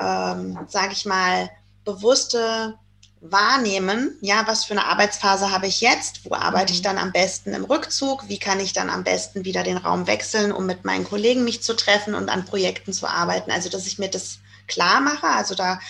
ähm, 0.00 0.58
sage 0.68 0.92
ich 0.92 1.06
mal, 1.06 1.50
bewusste 1.84 2.78
wahrnehmen, 3.20 4.16
ja, 4.22 4.46
was 4.46 4.64
für 4.64 4.72
eine 4.72 4.86
Arbeitsphase 4.86 5.50
habe 5.50 5.66
ich 5.66 5.82
jetzt, 5.82 6.24
wo 6.24 6.34
arbeite 6.34 6.72
mhm. 6.72 6.76
ich 6.76 6.82
dann 6.82 6.98
am 6.98 7.12
besten 7.12 7.52
im 7.52 7.64
Rückzug, 7.64 8.28
wie 8.28 8.38
kann 8.38 8.60
ich 8.60 8.72
dann 8.72 8.88
am 8.88 9.04
besten 9.04 9.44
wieder 9.44 9.62
den 9.62 9.76
Raum 9.76 10.06
wechseln, 10.06 10.52
um 10.52 10.64
mit 10.64 10.84
meinen 10.84 11.04
Kollegen 11.04 11.44
mich 11.44 11.62
zu 11.62 11.74
treffen 11.74 12.14
und 12.14 12.30
an 12.30 12.46
Projekten 12.46 12.92
zu 12.92 13.06
arbeiten. 13.06 13.50
Also, 13.50 13.68
dass 13.68 13.86
ich 13.86 13.98
mir 13.98 14.08
das 14.08 14.38
klar 14.66 15.00
mache, 15.00 15.26
also 15.26 15.54
da 15.54 15.80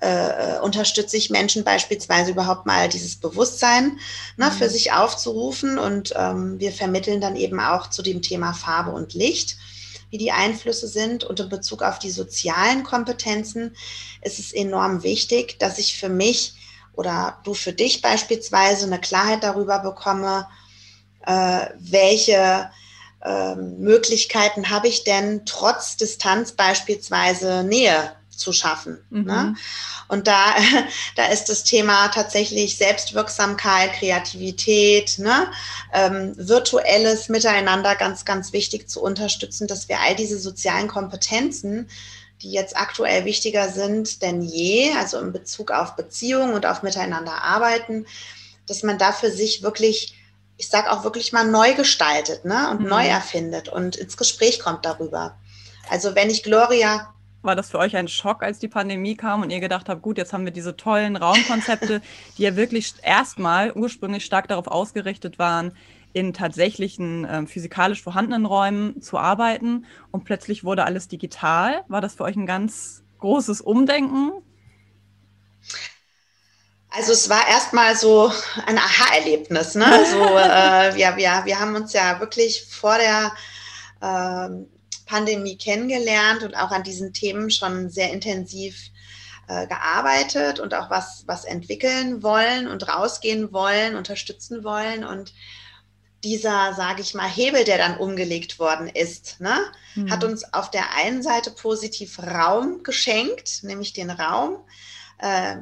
äh, 0.00 0.58
unterstütze 0.58 1.16
ich 1.16 1.30
Menschen 1.30 1.64
beispielsweise 1.64 2.32
überhaupt 2.32 2.66
mal 2.66 2.88
dieses 2.88 3.16
Bewusstsein 3.16 3.98
ne, 4.36 4.46
mhm. 4.46 4.52
für 4.52 4.68
sich 4.68 4.92
aufzurufen 4.92 5.78
und 5.78 6.12
ähm, 6.14 6.60
wir 6.60 6.72
vermitteln 6.72 7.22
dann 7.22 7.36
eben 7.36 7.58
auch 7.58 7.88
zu 7.88 8.02
dem 8.02 8.20
Thema 8.20 8.52
Farbe 8.52 8.90
und 8.90 9.14
Licht 9.14 9.56
wie 10.10 10.18
die 10.18 10.32
Einflüsse 10.32 10.86
sind. 10.86 11.24
Und 11.24 11.40
in 11.40 11.48
Bezug 11.48 11.82
auf 11.82 11.98
die 11.98 12.10
sozialen 12.10 12.84
Kompetenzen 12.84 13.74
ist 14.22 14.38
es 14.38 14.52
enorm 14.52 15.02
wichtig, 15.02 15.58
dass 15.58 15.78
ich 15.78 15.98
für 15.98 16.08
mich 16.08 16.54
oder 16.96 17.38
du 17.44 17.54
für 17.54 17.72
dich 17.72 18.02
beispielsweise 18.02 18.86
eine 18.86 19.00
Klarheit 19.00 19.44
darüber 19.44 19.78
bekomme, 19.78 20.48
äh, 21.26 21.66
welche 21.78 22.70
äh, 23.22 23.54
Möglichkeiten 23.54 24.70
habe 24.70 24.88
ich 24.88 25.04
denn 25.04 25.44
trotz 25.46 25.96
Distanz 25.96 26.52
beispielsweise 26.52 27.64
Nähe 27.64 28.12
zu 28.30 28.52
schaffen. 28.52 28.98
Mhm. 29.10 29.24
Ne? 29.24 29.54
Und 30.08 30.26
da, 30.26 30.54
da 31.16 31.26
ist 31.26 31.46
das 31.46 31.64
Thema 31.64 32.08
tatsächlich 32.08 32.76
Selbstwirksamkeit, 32.76 33.94
Kreativität, 33.94 35.18
ne? 35.18 35.48
ähm, 35.92 36.34
virtuelles 36.36 37.28
Miteinander 37.28 37.96
ganz, 37.96 38.24
ganz 38.24 38.52
wichtig 38.52 38.88
zu 38.88 39.02
unterstützen, 39.02 39.66
dass 39.66 39.88
wir 39.88 40.00
all 40.00 40.14
diese 40.14 40.38
sozialen 40.38 40.88
Kompetenzen 40.88 41.88
die 42.42 42.52
jetzt 42.52 42.76
aktuell 42.76 43.24
wichtiger 43.24 43.68
sind 43.68 44.22
denn 44.22 44.42
je, 44.42 44.92
also 44.92 45.18
in 45.18 45.32
Bezug 45.32 45.70
auf 45.70 45.96
Beziehungen 45.96 46.54
und 46.54 46.66
auf 46.66 46.82
Miteinander 46.82 47.42
arbeiten, 47.42 48.06
dass 48.66 48.82
man 48.82 48.98
da 48.98 49.12
für 49.12 49.30
sich 49.30 49.62
wirklich, 49.62 50.14
ich 50.56 50.68
sage 50.68 50.90
auch 50.90 51.04
wirklich 51.04 51.32
mal 51.32 51.46
neu 51.46 51.74
gestaltet 51.74 52.44
ne? 52.44 52.70
und 52.70 52.82
mhm. 52.82 52.88
neu 52.88 53.06
erfindet 53.06 53.68
und 53.68 53.96
ins 53.96 54.16
Gespräch 54.16 54.60
kommt 54.60 54.84
darüber. 54.84 55.36
Also 55.88 56.14
wenn 56.14 56.30
ich 56.30 56.42
Gloria 56.42 57.14
War 57.42 57.56
das 57.56 57.70
für 57.70 57.78
euch 57.78 57.96
ein 57.96 58.08
Schock, 58.08 58.42
als 58.42 58.58
die 58.58 58.68
Pandemie 58.68 59.16
kam 59.16 59.42
und 59.42 59.50
ihr 59.50 59.60
gedacht 59.60 59.88
habt, 59.88 60.02
gut, 60.02 60.18
jetzt 60.18 60.32
haben 60.32 60.44
wir 60.44 60.52
diese 60.52 60.76
tollen 60.76 61.16
Raumkonzepte, 61.16 62.02
die 62.36 62.42
ja 62.42 62.56
wirklich 62.56 62.94
erstmal 63.02 63.72
ursprünglich 63.72 64.24
stark 64.24 64.48
darauf 64.48 64.66
ausgerichtet 64.66 65.38
waren, 65.38 65.72
in 66.16 66.32
tatsächlichen 66.32 67.26
äh, 67.26 67.46
physikalisch 67.46 68.02
vorhandenen 68.02 68.46
Räumen 68.46 69.02
zu 69.02 69.18
arbeiten 69.18 69.84
und 70.10 70.24
plötzlich 70.24 70.64
wurde 70.64 70.84
alles 70.84 71.08
digital. 71.08 71.84
War 71.88 72.00
das 72.00 72.14
für 72.14 72.24
euch 72.24 72.36
ein 72.36 72.46
ganz 72.46 73.04
großes 73.18 73.60
Umdenken? 73.60 74.32
Also 76.88 77.12
es 77.12 77.28
war 77.28 77.46
erstmal 77.46 77.94
so 77.96 78.32
ein 78.64 78.78
Aha-Erlebnis. 78.78 79.74
Ne? 79.74 79.84
So, 80.10 80.24
äh, 80.24 80.98
ja, 80.98 81.18
wir, 81.18 81.42
wir 81.44 81.60
haben 81.60 81.74
uns 81.74 81.92
ja 81.92 82.18
wirklich 82.18 82.64
vor 82.64 82.96
der 82.96 83.32
äh, 84.00 84.48
Pandemie 85.04 85.58
kennengelernt 85.58 86.44
und 86.44 86.56
auch 86.56 86.70
an 86.70 86.82
diesen 86.82 87.12
Themen 87.12 87.50
schon 87.50 87.90
sehr 87.90 88.10
intensiv 88.10 88.90
äh, 89.48 89.66
gearbeitet 89.66 90.60
und 90.60 90.72
auch 90.72 90.88
was, 90.88 91.24
was 91.26 91.44
entwickeln 91.44 92.22
wollen 92.22 92.68
und 92.68 92.88
rausgehen 92.88 93.52
wollen, 93.52 93.96
unterstützen 93.96 94.64
wollen. 94.64 95.04
Und 95.04 95.34
dieser, 96.26 96.74
sage 96.74 97.02
ich 97.02 97.14
mal, 97.14 97.28
Hebel, 97.28 97.62
der 97.62 97.78
dann 97.78 97.98
umgelegt 97.98 98.58
worden 98.58 98.88
ist, 98.88 99.40
ne, 99.40 99.56
mhm. 99.94 100.10
hat 100.10 100.24
uns 100.24 100.52
auf 100.52 100.72
der 100.72 100.92
einen 100.96 101.22
Seite 101.22 101.52
positiv 101.52 102.18
Raum 102.18 102.82
geschenkt, 102.82 103.62
nämlich 103.62 103.92
den 103.92 104.10
Raum, 104.10 104.58
äh, 105.18 105.58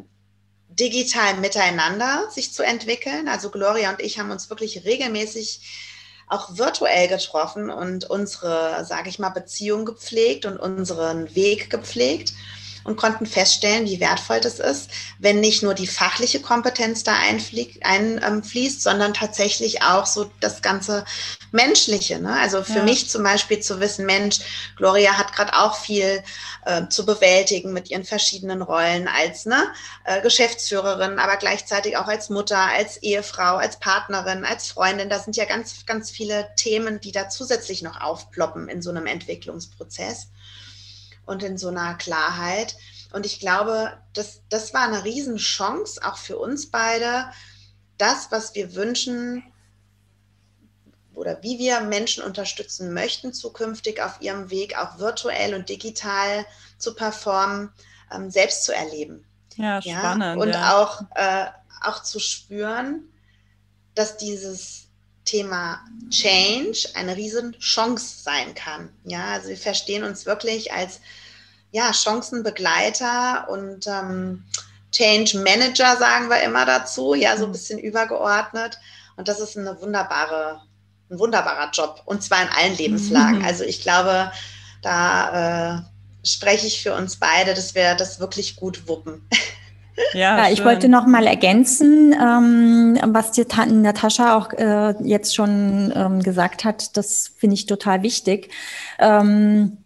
digital 0.70 1.36
miteinander 1.36 2.30
sich 2.30 2.54
zu 2.54 2.62
entwickeln. 2.62 3.28
Also 3.28 3.50
Gloria 3.50 3.90
und 3.90 4.00
ich 4.00 4.18
haben 4.18 4.30
uns 4.30 4.48
wirklich 4.48 4.86
regelmäßig 4.86 5.60
auch 6.28 6.56
virtuell 6.56 7.08
getroffen 7.08 7.68
und 7.68 8.08
unsere, 8.08 8.86
sage 8.86 9.10
ich 9.10 9.18
mal, 9.18 9.28
Beziehung 9.28 9.84
gepflegt 9.84 10.46
und 10.46 10.56
unseren 10.56 11.34
Weg 11.34 11.68
gepflegt 11.68 12.32
und 12.84 12.96
konnten 12.96 13.26
feststellen, 13.26 13.86
wie 13.86 13.98
wertvoll 13.98 14.40
das 14.40 14.60
ist, 14.60 14.90
wenn 15.18 15.40
nicht 15.40 15.62
nur 15.62 15.74
die 15.74 15.86
fachliche 15.86 16.40
Kompetenz 16.40 17.02
da 17.02 17.14
einfließt, 17.14 17.80
ähm, 17.82 18.42
sondern 18.78 19.14
tatsächlich 19.14 19.82
auch 19.82 20.06
so 20.06 20.30
das 20.40 20.62
ganze 20.62 21.04
Menschliche. 21.50 22.20
Ne? 22.20 22.38
Also 22.38 22.62
für 22.62 22.78
ja. 22.78 22.82
mich 22.84 23.08
zum 23.08 23.22
Beispiel 23.22 23.60
zu 23.60 23.80
wissen, 23.80 24.04
Mensch, 24.04 24.40
Gloria 24.76 25.16
hat 25.16 25.34
gerade 25.34 25.54
auch 25.54 25.76
viel 25.76 26.22
äh, 26.66 26.88
zu 26.88 27.06
bewältigen 27.06 27.72
mit 27.72 27.90
ihren 27.90 28.04
verschiedenen 28.04 28.60
Rollen 28.60 29.08
als 29.08 29.46
ne, 29.46 29.72
äh, 30.04 30.20
Geschäftsführerin, 30.20 31.18
aber 31.18 31.36
gleichzeitig 31.36 31.96
auch 31.96 32.06
als 32.06 32.28
Mutter, 32.28 32.58
als 32.58 32.98
Ehefrau, 32.98 33.56
als 33.56 33.78
Partnerin, 33.78 34.44
als 34.44 34.68
Freundin. 34.68 35.08
Da 35.08 35.18
sind 35.18 35.36
ja 35.36 35.46
ganz, 35.46 35.86
ganz 35.86 36.10
viele 36.10 36.48
Themen, 36.56 37.00
die 37.00 37.12
da 37.12 37.28
zusätzlich 37.28 37.82
noch 37.82 38.00
aufploppen 38.00 38.68
in 38.68 38.82
so 38.82 38.90
einem 38.90 39.06
Entwicklungsprozess 39.06 40.28
und 41.26 41.42
in 41.42 41.58
so 41.58 41.68
einer 41.68 41.94
Klarheit. 41.94 42.76
Und 43.12 43.26
ich 43.26 43.40
glaube, 43.40 43.98
das, 44.12 44.42
das 44.48 44.74
war 44.74 44.82
eine 44.82 45.04
Riesenchance, 45.04 46.00
auch 46.02 46.16
für 46.16 46.38
uns 46.38 46.70
beide, 46.70 47.26
das, 47.98 48.30
was 48.30 48.54
wir 48.54 48.74
wünschen 48.74 49.44
oder 51.14 51.42
wie 51.42 51.58
wir 51.58 51.80
Menschen 51.80 52.24
unterstützen 52.24 52.92
möchten, 52.92 53.32
zukünftig 53.32 54.02
auf 54.02 54.20
ihrem 54.20 54.50
Weg 54.50 54.76
auch 54.76 54.98
virtuell 54.98 55.54
und 55.54 55.68
digital 55.68 56.44
zu 56.78 56.94
performen, 56.94 57.70
ähm, 58.12 58.30
selbst 58.30 58.64
zu 58.64 58.74
erleben. 58.74 59.24
Ja, 59.56 59.80
spannend. 59.80 60.22
Ja? 60.22 60.42
Und 60.42 60.48
ja. 60.48 60.76
Auch, 60.76 61.02
äh, 61.14 61.46
auch 61.82 62.02
zu 62.02 62.18
spüren, 62.18 63.12
dass 63.94 64.16
dieses 64.16 64.88
Thema 65.24 65.80
Change 66.10 66.88
eine 66.94 67.16
riesen 67.16 67.58
Chance 67.58 68.22
sein 68.22 68.54
kann. 68.54 68.90
Ja, 69.04 69.32
also 69.32 69.48
wir 69.48 69.56
verstehen 69.56 70.04
uns 70.04 70.26
wirklich 70.26 70.72
als 70.72 71.00
ja, 71.70 71.92
Chancenbegleiter 71.92 73.48
und 73.48 73.86
ähm, 73.86 74.44
Change 74.92 75.38
Manager, 75.38 75.96
sagen 75.96 76.28
wir 76.28 76.40
immer 76.42 76.64
dazu, 76.64 77.14
ja, 77.14 77.36
so 77.36 77.44
ein 77.44 77.48
mhm. 77.48 77.52
bisschen 77.52 77.78
übergeordnet. 77.78 78.78
Und 79.16 79.28
das 79.28 79.40
ist 79.40 79.56
eine 79.56 79.80
wunderbare, 79.80 80.60
ein 81.10 81.18
wunderbarer 81.18 81.70
Job 81.72 82.02
und 82.04 82.22
zwar 82.22 82.42
in 82.42 82.48
allen 82.48 82.76
Lebenslagen. 82.76 83.38
Mhm. 83.40 83.44
Also 83.44 83.64
ich 83.64 83.80
glaube, 83.80 84.30
da 84.82 85.78
äh, 85.78 86.26
spreche 86.26 86.66
ich 86.66 86.82
für 86.82 86.94
uns 86.94 87.16
beide, 87.16 87.54
dass 87.54 87.74
wir 87.74 87.94
das 87.94 88.20
wirklich 88.20 88.56
gut 88.56 88.86
wuppen. 88.86 89.28
Ja, 90.12 90.38
ja 90.38 90.52
ich 90.52 90.64
wollte 90.64 90.88
noch 90.88 91.06
mal 91.06 91.26
ergänzen, 91.26 92.12
ähm, 92.12 92.98
was 93.06 93.32
die 93.32 93.44
Natascha 93.82 94.36
auch 94.36 94.52
äh, 94.52 94.94
jetzt 95.02 95.34
schon 95.34 95.92
ähm, 95.94 96.22
gesagt 96.22 96.64
hat. 96.64 96.96
Das 96.96 97.32
finde 97.36 97.54
ich 97.54 97.66
total 97.66 98.02
wichtig. 98.02 98.50
Ähm, 98.98 99.78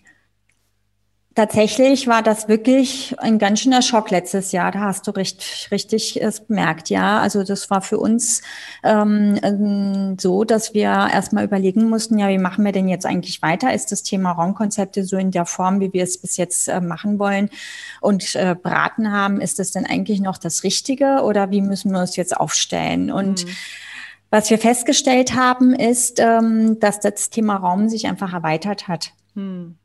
Tatsächlich 1.39 2.09
war 2.09 2.21
das 2.21 2.49
wirklich 2.49 3.15
ein 3.19 3.39
ganz 3.39 3.61
schöner 3.61 3.81
Schock 3.81 4.11
letztes 4.11 4.51
Jahr. 4.51 4.73
Da 4.73 4.81
hast 4.81 5.07
du 5.07 5.13
richtig, 5.13 5.69
richtig 5.71 6.21
es 6.21 6.41
bemerkt, 6.41 6.91
ja. 6.91 7.21
Also 7.21 7.45
das 7.45 7.71
war 7.71 7.81
für 7.81 7.99
uns 7.99 8.43
ähm, 8.83 9.39
ähm, 9.45 10.17
so, 10.19 10.43
dass 10.43 10.75
wir 10.75 10.89
erstmal 10.89 11.45
überlegen 11.45 11.89
mussten, 11.89 12.19
ja, 12.19 12.29
wie 12.29 12.39
machen 12.39 12.65
wir 12.65 12.73
denn 12.73 12.89
jetzt 12.89 13.07
eigentlich 13.07 13.41
weiter? 13.41 13.73
Ist 13.73 13.93
das 13.93 14.03
Thema 14.03 14.33
Raumkonzepte 14.33 15.05
so 15.05 15.17
in 15.17 15.31
der 15.31 15.47
Form, 15.47 15.79
wie 15.79 15.93
wir 15.93 16.03
es 16.03 16.19
bis 16.19 16.39
jetzt 16.39 16.67
äh, 16.67 16.81
machen 16.81 17.21
wollen 17.21 17.51
und 18.01 18.35
äh, 18.35 18.57
beraten 18.61 19.13
haben, 19.13 19.41
ist 19.41 19.61
das 19.61 19.71
denn 19.71 19.87
eigentlich 19.87 20.19
noch 20.19 20.39
das 20.39 20.65
Richtige 20.65 21.23
oder 21.23 21.53
wie 21.53 21.61
müssen 21.61 21.93
wir 21.93 22.01
uns 22.01 22.17
jetzt 22.17 22.37
aufstellen? 22.37 23.13
Und 23.13 23.45
mhm. 23.45 23.51
Was 24.31 24.51
wir 24.51 24.59
festgestellt 24.59 25.37
haben, 25.37 25.73
ist, 25.73 26.19
ähm, 26.19 26.81
dass 26.81 26.99
das 26.99 27.31
Thema 27.31 27.57
Raum 27.57 27.89
sich 27.89 28.09
einfach 28.09 28.35
erweitert 28.35 28.89
hat. 28.89 29.13
Hm. 29.37 29.77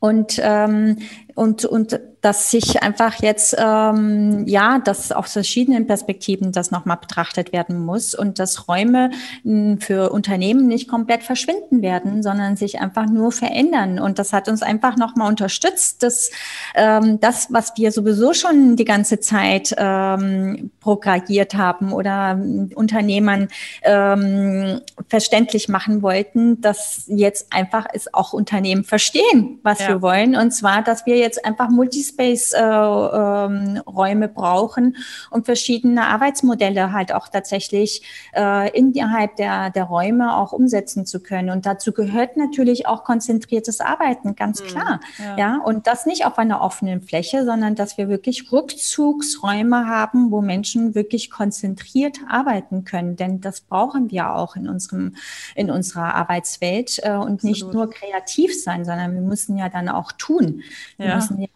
Und, 0.00 0.40
ähm, 0.42 0.96
und, 1.38 1.64
und 1.64 2.00
dass 2.20 2.50
sich 2.50 2.82
einfach 2.82 3.22
jetzt, 3.22 3.54
ähm, 3.58 4.44
ja, 4.46 4.80
dass 4.80 5.12
aus 5.12 5.34
verschiedenen 5.34 5.86
Perspektiven 5.86 6.50
das 6.50 6.70
nochmal 6.70 6.96
betrachtet 6.96 7.52
werden 7.52 7.78
muss 7.84 8.14
und 8.14 8.40
dass 8.40 8.66
Räume 8.68 9.10
hm, 9.44 9.80
für 9.80 10.10
Unternehmen 10.10 10.66
nicht 10.66 10.88
komplett 10.88 11.22
verschwinden 11.22 11.80
werden, 11.80 12.22
sondern 12.24 12.56
sich 12.56 12.80
einfach 12.80 13.06
nur 13.06 13.30
verändern. 13.30 14.00
Und 14.00 14.18
das 14.18 14.32
hat 14.32 14.48
uns 14.48 14.62
einfach 14.62 14.96
nochmal 14.96 15.28
unterstützt, 15.28 16.02
dass 16.02 16.30
ähm, 16.74 17.20
das, 17.20 17.52
was 17.52 17.72
wir 17.76 17.92
sowieso 17.92 18.32
schon 18.32 18.74
die 18.74 18.84
ganze 18.84 19.20
Zeit 19.20 19.74
ähm, 19.78 20.72
propagiert 20.80 21.54
haben 21.54 21.92
oder 21.92 22.32
ähm, 22.32 22.70
Unternehmern 22.74 23.48
ähm, 23.82 24.80
verständlich 25.08 25.68
machen 25.68 26.02
wollten, 26.02 26.60
dass 26.60 27.04
jetzt 27.06 27.52
einfach 27.52 27.86
es 27.92 28.12
auch 28.12 28.32
Unternehmen 28.32 28.82
verstehen, 28.82 29.60
was 29.62 29.78
ja. 29.78 29.88
wir 29.88 30.02
wollen. 30.02 30.34
Und 30.34 30.50
zwar, 30.50 30.82
dass 30.82 31.06
wir 31.06 31.16
jetzt 31.16 31.27
einfach 31.36 31.68
Multispace-Räume 31.68 34.24
äh, 34.24 34.28
ähm, 34.28 34.34
brauchen 34.34 34.96
und 35.30 35.44
verschiedene 35.44 36.06
Arbeitsmodelle 36.06 36.92
halt 36.92 37.12
auch 37.12 37.28
tatsächlich 37.28 38.02
äh, 38.34 38.70
innerhalb 38.76 39.36
der, 39.36 39.70
der 39.70 39.84
Räume 39.84 40.36
auch 40.36 40.52
umsetzen 40.52 41.06
zu 41.06 41.20
können. 41.20 41.50
Und 41.50 41.66
dazu 41.66 41.92
gehört 41.92 42.36
natürlich 42.36 42.86
auch 42.86 43.04
konzentriertes 43.04 43.80
Arbeiten, 43.80 44.36
ganz 44.36 44.62
mhm. 44.62 44.66
klar. 44.66 45.00
Ja. 45.18 45.36
ja. 45.36 45.60
Und 45.64 45.86
das 45.86 46.06
nicht 46.06 46.24
auf 46.24 46.38
einer 46.38 46.60
offenen 46.60 47.02
Fläche, 47.02 47.44
sondern 47.44 47.74
dass 47.74 47.98
wir 47.98 48.08
wirklich 48.08 48.50
Rückzugsräume 48.52 49.86
haben, 49.86 50.30
wo 50.30 50.40
Menschen 50.40 50.94
wirklich 50.94 51.30
konzentriert 51.30 52.18
arbeiten 52.28 52.84
können. 52.84 53.16
Denn 53.16 53.40
das 53.40 53.60
brauchen 53.60 54.10
wir 54.10 54.34
auch 54.34 54.56
in 54.56 54.68
unserem, 54.68 55.16
in 55.54 55.70
unserer 55.70 56.14
Arbeitswelt 56.14 57.00
äh, 57.02 57.10
und 57.10 57.34
Absolut. 57.34 57.42
nicht 57.42 57.72
nur 57.72 57.90
kreativ 57.90 58.62
sein, 58.62 58.84
sondern 58.84 59.14
wir 59.14 59.20
müssen 59.20 59.56
ja 59.56 59.68
dann 59.68 59.88
auch 59.88 60.12
tun. 60.12 60.62
Ja. 60.98 61.17
Müssen 61.18 61.40
ja 61.42 61.48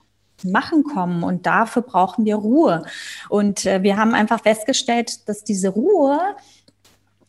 Machen 0.45 0.83
kommen 0.83 1.23
und 1.23 1.47
dafür 1.47 1.83
brauchen 1.83 2.25
wir 2.25 2.37
Ruhe. 2.37 2.83
Und 3.29 3.65
äh, 3.65 3.83
wir 3.83 3.97
haben 3.97 4.15
einfach 4.15 4.43
festgestellt, 4.43 5.29
dass 5.29 5.45
diese 5.45 5.69
Ruhe 5.69 6.19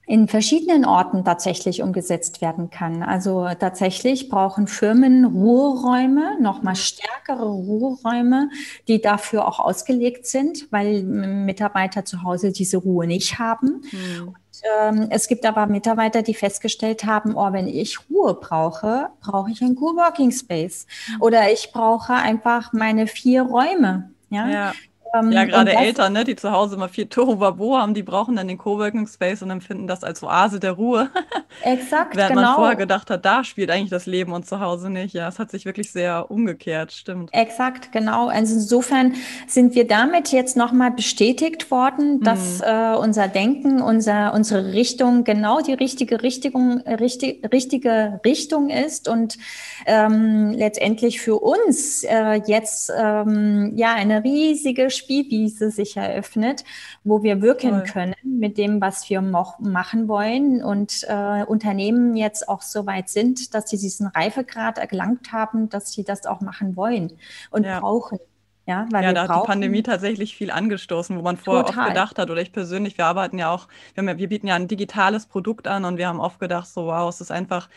in 0.05 0.27
verschiedenen 0.27 0.83
Orten 0.83 1.23
tatsächlich 1.23 1.81
umgesetzt 1.81 2.41
werden 2.41 2.69
kann. 2.69 3.03
Also 3.03 3.47
tatsächlich 3.57 4.27
brauchen 4.27 4.67
Firmen 4.67 5.23
Ruheräume, 5.23 6.41
nochmal 6.41 6.75
stärkere 6.75 7.45
Ruheräume, 7.45 8.49
die 8.87 9.01
dafür 9.01 9.47
auch 9.47 9.59
ausgelegt 9.59 10.25
sind, 10.25 10.67
weil 10.71 11.03
Mitarbeiter 11.03 12.03
zu 12.03 12.23
Hause 12.23 12.51
diese 12.51 12.77
Ruhe 12.77 13.07
nicht 13.07 13.39
haben. 13.39 13.83
Mhm. 13.91 14.35
Ähm, 14.63 15.07
es 15.09 15.27
gibt 15.27 15.45
aber 15.45 15.65
Mitarbeiter, 15.67 16.21
die 16.21 16.33
festgestellt 16.33 17.05
haben, 17.05 17.35
oh, 17.35 17.51
wenn 17.51 17.67
ich 17.67 17.99
Ruhe 18.09 18.33
brauche, 18.35 19.09
brauche 19.21 19.51
ich 19.51 19.61
einen 19.61 19.75
Coworking 19.75 20.31
Space. 20.31 20.87
Mhm. 21.07 21.21
Oder 21.21 21.51
ich 21.51 21.71
brauche 21.71 22.13
einfach 22.13 22.73
meine 22.73 23.07
vier 23.07 23.43
Räume. 23.43 24.11
Ja. 24.29 24.47
ja. 24.47 24.73
Ähm, 25.13 25.31
ja, 25.31 25.45
gerade 25.45 25.73
Eltern, 25.73 26.13
ne, 26.13 26.23
die 26.23 26.35
zu 26.35 26.51
Hause 26.51 26.75
immer 26.75 26.89
viel 26.89 27.05
Tohuwabo 27.05 27.77
haben, 27.77 27.93
die 27.93 28.01
brauchen 28.01 28.35
dann 28.35 28.47
den 28.47 28.57
Coworking 28.57 29.07
Space 29.07 29.43
und 29.43 29.51
empfinden 29.51 29.85
das 29.85 30.03
als 30.03 30.23
Oase 30.23 30.59
der 30.59 30.71
Ruhe. 30.71 31.09
Exakt, 31.63 32.15
Während 32.15 32.35
genau. 32.35 32.47
man 32.47 32.55
vorher 32.55 32.75
gedacht 32.75 33.11
hat, 33.11 33.23
da 33.23 33.43
spielt 33.43 33.69
eigentlich 33.69 33.91
das 33.91 34.07
Leben 34.07 34.33
und 34.33 34.47
zu 34.47 34.59
Hause 34.59 34.89
nicht. 34.89 35.13
Ja, 35.13 35.27
es 35.27 35.37
hat 35.37 35.51
sich 35.51 35.65
wirklich 35.65 35.91
sehr 35.91 36.31
umgekehrt, 36.31 36.91
stimmt. 36.91 37.29
Exakt, 37.31 37.91
genau. 37.91 38.27
Also 38.27 38.55
insofern 38.55 39.13
sind 39.47 39.75
wir 39.75 39.87
damit 39.87 40.31
jetzt 40.31 40.57
nochmal 40.57 40.89
bestätigt 40.89 41.69
worden, 41.69 42.21
dass 42.21 42.59
mhm. 42.59 42.65
äh, 42.65 42.95
unser 42.95 43.27
Denken, 43.27 43.81
unser, 43.81 44.33
unsere 44.33 44.73
Richtung 44.73 45.23
genau 45.23 45.61
die 45.61 45.73
richtige 45.73 46.23
Richtung, 46.23 46.81
richtig, 46.87 47.47
richtige 47.53 48.19
Richtung 48.25 48.71
ist 48.71 49.07
und 49.07 49.37
ähm, 49.85 50.51
letztendlich 50.51 51.21
für 51.21 51.35
uns 51.35 52.03
äh, 52.03 52.41
jetzt 52.47 52.91
ähm, 52.97 53.73
ja 53.75 53.93
eine 53.93 54.23
riesige 54.23 54.89
Spielwiese 55.03 55.71
sich 55.71 55.97
eröffnet, 55.97 56.63
wo 57.03 57.23
wir 57.23 57.41
wirken 57.41 57.71
Toll. 57.71 57.83
können 57.83 58.15
mit 58.23 58.57
dem, 58.57 58.81
was 58.81 59.09
wir 59.09 59.21
machen 59.21 60.07
wollen 60.07 60.63
und 60.63 61.05
äh, 61.07 61.43
Unternehmen 61.43 62.15
jetzt 62.15 62.47
auch 62.47 62.61
so 62.61 62.85
weit 62.85 63.09
sind, 63.09 63.53
dass 63.53 63.69
sie 63.69 63.77
diesen 63.77 64.07
Reifegrad 64.07 64.77
erlangt 64.77 65.31
haben, 65.31 65.69
dass 65.69 65.91
sie 65.91 66.03
das 66.03 66.25
auch 66.25 66.41
machen 66.41 66.75
wollen 66.75 67.13
und 67.51 67.65
ja. 67.65 67.79
brauchen. 67.79 68.19
Ja, 68.65 68.87
weil 68.91 69.03
ja, 69.03 69.11
da 69.11 69.27
hat 69.27 69.43
die 69.43 69.47
Pandemie 69.47 69.83
tatsächlich 69.83 70.37
viel 70.37 70.49
angestoßen, 70.49 71.17
wo 71.17 71.21
man 71.21 71.35
vorher 71.35 71.65
Total. 71.65 71.83
oft 71.83 71.89
gedacht 71.89 72.17
hat, 72.17 72.29
oder 72.29 72.41
ich 72.41 72.53
persönlich, 72.53 72.97
wir 72.97 73.05
arbeiten 73.05 73.37
ja 73.37 73.51
auch, 73.51 73.67
wir, 73.93 74.05
ja, 74.05 74.17
wir, 74.17 74.29
bieten 74.29 74.47
ja 74.47 74.55
ein 74.55 74.69
digitales 74.69 75.25
Produkt 75.25 75.67
an 75.67 75.83
und 75.83 75.97
wir 75.97 76.07
haben 76.07 76.21
oft 76.21 76.39
gedacht, 76.39 76.67
so 76.67 76.85
wow, 76.85 77.09
es 77.09 77.19
ist 77.19 77.29
einfach 77.29 77.67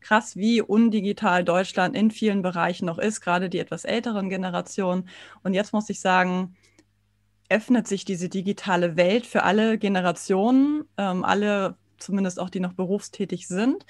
krass, 0.00 0.36
wie 0.36 0.62
undigital 0.62 1.42
Deutschland 1.42 1.96
in 1.96 2.12
vielen 2.12 2.42
Bereichen 2.42 2.86
noch 2.86 2.98
ist, 2.98 3.20
gerade 3.22 3.48
die 3.48 3.58
etwas 3.58 3.84
älteren 3.84 4.28
Generationen. 4.28 5.08
Und 5.42 5.54
jetzt 5.54 5.72
muss 5.72 5.90
ich 5.90 6.00
sagen, 6.00 6.54
öffnet 7.48 7.86
sich 7.86 8.04
diese 8.04 8.28
digitale 8.28 8.96
Welt 8.96 9.26
für 9.26 9.42
alle 9.42 9.78
Generationen, 9.78 10.84
ähm, 10.96 11.24
alle 11.24 11.76
zumindest 11.98 12.40
auch 12.40 12.50
die 12.50 12.60
noch 12.60 12.74
berufstätig 12.74 13.48
sind, 13.48 13.86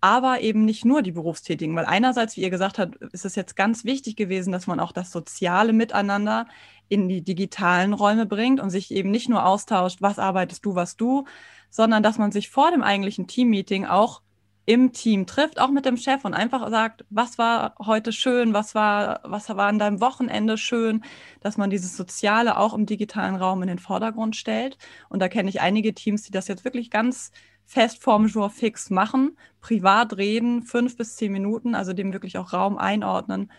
aber 0.00 0.40
eben 0.40 0.64
nicht 0.64 0.84
nur 0.84 1.02
die 1.02 1.12
Berufstätigen, 1.12 1.74
weil 1.74 1.86
einerseits, 1.86 2.36
wie 2.36 2.42
ihr 2.42 2.50
gesagt 2.50 2.78
habt, 2.78 2.96
ist 3.12 3.24
es 3.24 3.34
jetzt 3.34 3.56
ganz 3.56 3.84
wichtig 3.84 4.16
gewesen, 4.16 4.52
dass 4.52 4.66
man 4.66 4.78
auch 4.78 4.92
das 4.92 5.10
soziale 5.10 5.72
Miteinander 5.72 6.46
in 6.88 7.08
die 7.08 7.22
digitalen 7.22 7.92
Räume 7.92 8.26
bringt 8.26 8.60
und 8.60 8.70
sich 8.70 8.90
eben 8.92 9.10
nicht 9.10 9.28
nur 9.28 9.44
austauscht, 9.44 10.02
was 10.02 10.18
arbeitest 10.18 10.64
du, 10.64 10.74
was 10.74 10.96
du, 10.96 11.24
sondern 11.70 12.02
dass 12.02 12.18
man 12.18 12.30
sich 12.30 12.50
vor 12.50 12.70
dem 12.70 12.82
eigentlichen 12.82 13.26
Teammeeting 13.26 13.86
auch 13.86 14.22
im 14.66 14.92
Team 14.92 15.26
trifft, 15.26 15.60
auch 15.60 15.70
mit 15.70 15.86
dem 15.86 15.96
Chef 15.96 16.24
und 16.24 16.34
einfach 16.34 16.68
sagt, 16.70 17.04
was 17.08 17.38
war 17.38 17.76
heute 17.78 18.12
schön, 18.12 18.52
was 18.52 18.74
war, 18.74 19.20
was 19.22 19.48
war 19.48 19.68
an 19.68 19.78
deinem 19.78 20.00
Wochenende 20.00 20.58
schön, 20.58 21.04
dass 21.40 21.56
man 21.56 21.70
dieses 21.70 21.96
Soziale 21.96 22.58
auch 22.58 22.74
im 22.74 22.84
digitalen 22.84 23.36
Raum 23.36 23.62
in 23.62 23.68
den 23.68 23.78
Vordergrund 23.78 24.34
stellt. 24.34 24.76
Und 25.08 25.20
da 25.20 25.28
kenne 25.28 25.48
ich 25.48 25.60
einige 25.60 25.94
Teams, 25.94 26.24
die 26.24 26.32
das 26.32 26.48
jetzt 26.48 26.64
wirklich 26.64 26.90
ganz 26.90 27.30
fest 27.64 28.02
vorm 28.02 28.26
Jour 28.26 28.50
fix 28.50 28.90
machen, 28.90 29.36
privat 29.60 30.16
reden, 30.16 30.62
fünf 30.62 30.96
bis 30.96 31.16
zehn 31.16 31.32
Minuten, 31.32 31.76
also 31.76 31.92
dem 31.92 32.12
wirklich 32.12 32.36
auch 32.36 32.52
Raum 32.52 32.76
einordnen, 32.76 33.52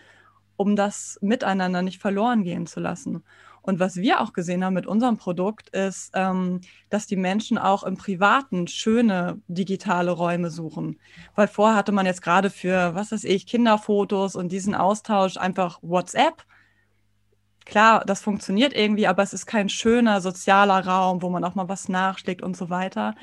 um 0.56 0.76
das 0.76 1.18
miteinander 1.22 1.80
nicht 1.80 2.00
verloren 2.02 2.44
gehen 2.44 2.66
zu 2.66 2.80
lassen. 2.80 3.24
Und 3.68 3.80
was 3.80 3.96
wir 3.96 4.22
auch 4.22 4.32
gesehen 4.32 4.64
haben 4.64 4.72
mit 4.72 4.86
unserem 4.86 5.18
Produkt 5.18 5.68
ist, 5.76 6.12
ähm, 6.14 6.62
dass 6.88 7.06
die 7.06 7.16
Menschen 7.16 7.58
auch 7.58 7.82
im 7.82 7.98
Privaten 7.98 8.66
schöne 8.66 9.42
digitale 9.46 10.10
Räume 10.10 10.50
suchen. 10.50 10.98
Weil 11.34 11.48
vorher 11.48 11.76
hatte 11.76 11.92
man 11.92 12.06
jetzt 12.06 12.22
gerade 12.22 12.48
für, 12.48 12.94
was 12.94 13.12
weiß 13.12 13.24
ich, 13.24 13.46
Kinderfotos 13.46 14.36
und 14.36 14.52
diesen 14.52 14.74
Austausch 14.74 15.36
einfach 15.36 15.80
WhatsApp. 15.82 16.46
Klar, 17.66 18.06
das 18.06 18.22
funktioniert 18.22 18.72
irgendwie, 18.72 19.06
aber 19.06 19.22
es 19.22 19.34
ist 19.34 19.44
kein 19.44 19.68
schöner 19.68 20.22
sozialer 20.22 20.86
Raum, 20.86 21.20
wo 21.20 21.28
man 21.28 21.44
auch 21.44 21.54
mal 21.54 21.68
was 21.68 21.90
nachschlägt 21.90 22.40
und 22.40 22.56
so 22.56 22.70
weiter. 22.70 23.16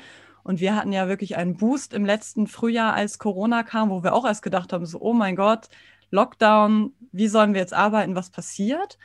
Und 0.44 0.60
wir 0.60 0.76
hatten 0.76 0.92
ja 0.92 1.08
wirklich 1.08 1.36
einen 1.36 1.56
Boost 1.56 1.92
im 1.92 2.06
letzten 2.06 2.46
Frühjahr, 2.46 2.94
als 2.94 3.18
Corona 3.18 3.64
kam, 3.64 3.90
wo 3.90 4.04
wir 4.04 4.14
auch 4.14 4.24
erst 4.24 4.44
gedacht 4.44 4.72
haben, 4.72 4.86
so, 4.86 5.00
oh 5.00 5.12
mein 5.12 5.34
Gott, 5.34 5.70
Lockdown, 6.12 6.92
wie 7.10 7.26
sollen 7.26 7.52
wir 7.52 7.60
jetzt 7.60 7.74
arbeiten, 7.74 8.14
was 8.14 8.30
passiert? 8.30 8.96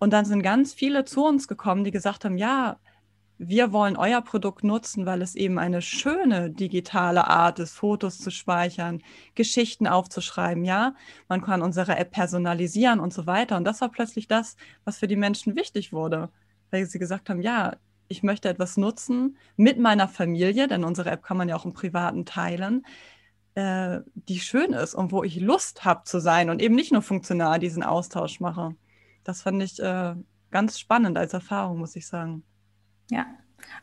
Und 0.00 0.12
dann 0.14 0.24
sind 0.24 0.42
ganz 0.42 0.72
viele 0.72 1.04
zu 1.04 1.24
uns 1.24 1.46
gekommen, 1.46 1.84
die 1.84 1.90
gesagt 1.90 2.24
haben, 2.24 2.38
ja, 2.38 2.78
wir 3.36 3.72
wollen 3.72 3.96
euer 3.96 4.22
Produkt 4.22 4.64
nutzen, 4.64 5.06
weil 5.06 5.22
es 5.22 5.34
eben 5.34 5.58
eine 5.58 5.82
schöne 5.82 6.50
digitale 6.50 7.26
Art 7.28 7.58
ist, 7.58 7.74
Fotos 7.74 8.18
zu 8.18 8.30
speichern, 8.30 9.02
Geschichten 9.34 9.86
aufzuschreiben, 9.86 10.64
ja. 10.64 10.94
Man 11.28 11.42
kann 11.42 11.62
unsere 11.62 11.96
App 11.96 12.12
personalisieren 12.12 12.98
und 12.98 13.12
so 13.12 13.26
weiter. 13.26 13.56
Und 13.58 13.64
das 13.64 13.80
war 13.82 13.90
plötzlich 13.90 14.26
das, 14.26 14.56
was 14.84 14.98
für 14.98 15.06
die 15.06 15.16
Menschen 15.16 15.54
wichtig 15.54 15.92
wurde, 15.92 16.30
weil 16.70 16.86
sie 16.86 16.98
gesagt 16.98 17.28
haben, 17.28 17.42
ja, 17.42 17.76
ich 18.08 18.22
möchte 18.22 18.48
etwas 18.48 18.76
nutzen 18.78 19.36
mit 19.56 19.78
meiner 19.78 20.08
Familie, 20.08 20.66
denn 20.66 20.84
unsere 20.84 21.10
App 21.10 21.22
kann 21.22 21.36
man 21.36 21.48
ja 21.48 21.56
auch 21.56 21.66
im 21.66 21.74
Privaten 21.74 22.24
teilen, 22.24 22.86
äh, 23.54 24.00
die 24.14 24.40
schön 24.40 24.72
ist 24.72 24.94
und 24.94 25.12
wo 25.12 25.24
ich 25.24 25.40
Lust 25.40 25.84
habe 25.84 26.04
zu 26.04 26.20
sein 26.20 26.50
und 26.50 26.62
eben 26.62 26.74
nicht 26.74 26.92
nur 26.92 27.02
funktional 27.02 27.58
diesen 27.58 27.82
Austausch 27.82 28.40
mache 28.40 28.74
das 29.30 29.42
fand 29.42 29.62
ich 29.62 29.78
äh, 29.78 30.14
ganz 30.50 30.78
spannend 30.78 31.16
als 31.16 31.32
Erfahrung, 31.32 31.78
muss 31.78 31.94
ich 31.94 32.06
sagen. 32.06 32.42
Ja, 33.10 33.26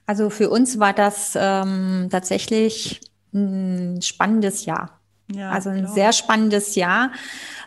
also 0.06 0.30
für 0.30 0.50
uns 0.50 0.80
war 0.80 0.94
das 0.94 1.38
ähm, 1.40 2.10
tatsächlich 2.12 3.02
ein 3.34 4.02
spannendes 4.02 4.66
Jahr. 4.66 5.00
Ja, 5.30 5.52
also 5.52 5.70
ein 5.70 5.84
klar. 5.84 5.94
sehr 5.94 6.14
spannendes 6.14 6.76
Jahr 6.76 7.12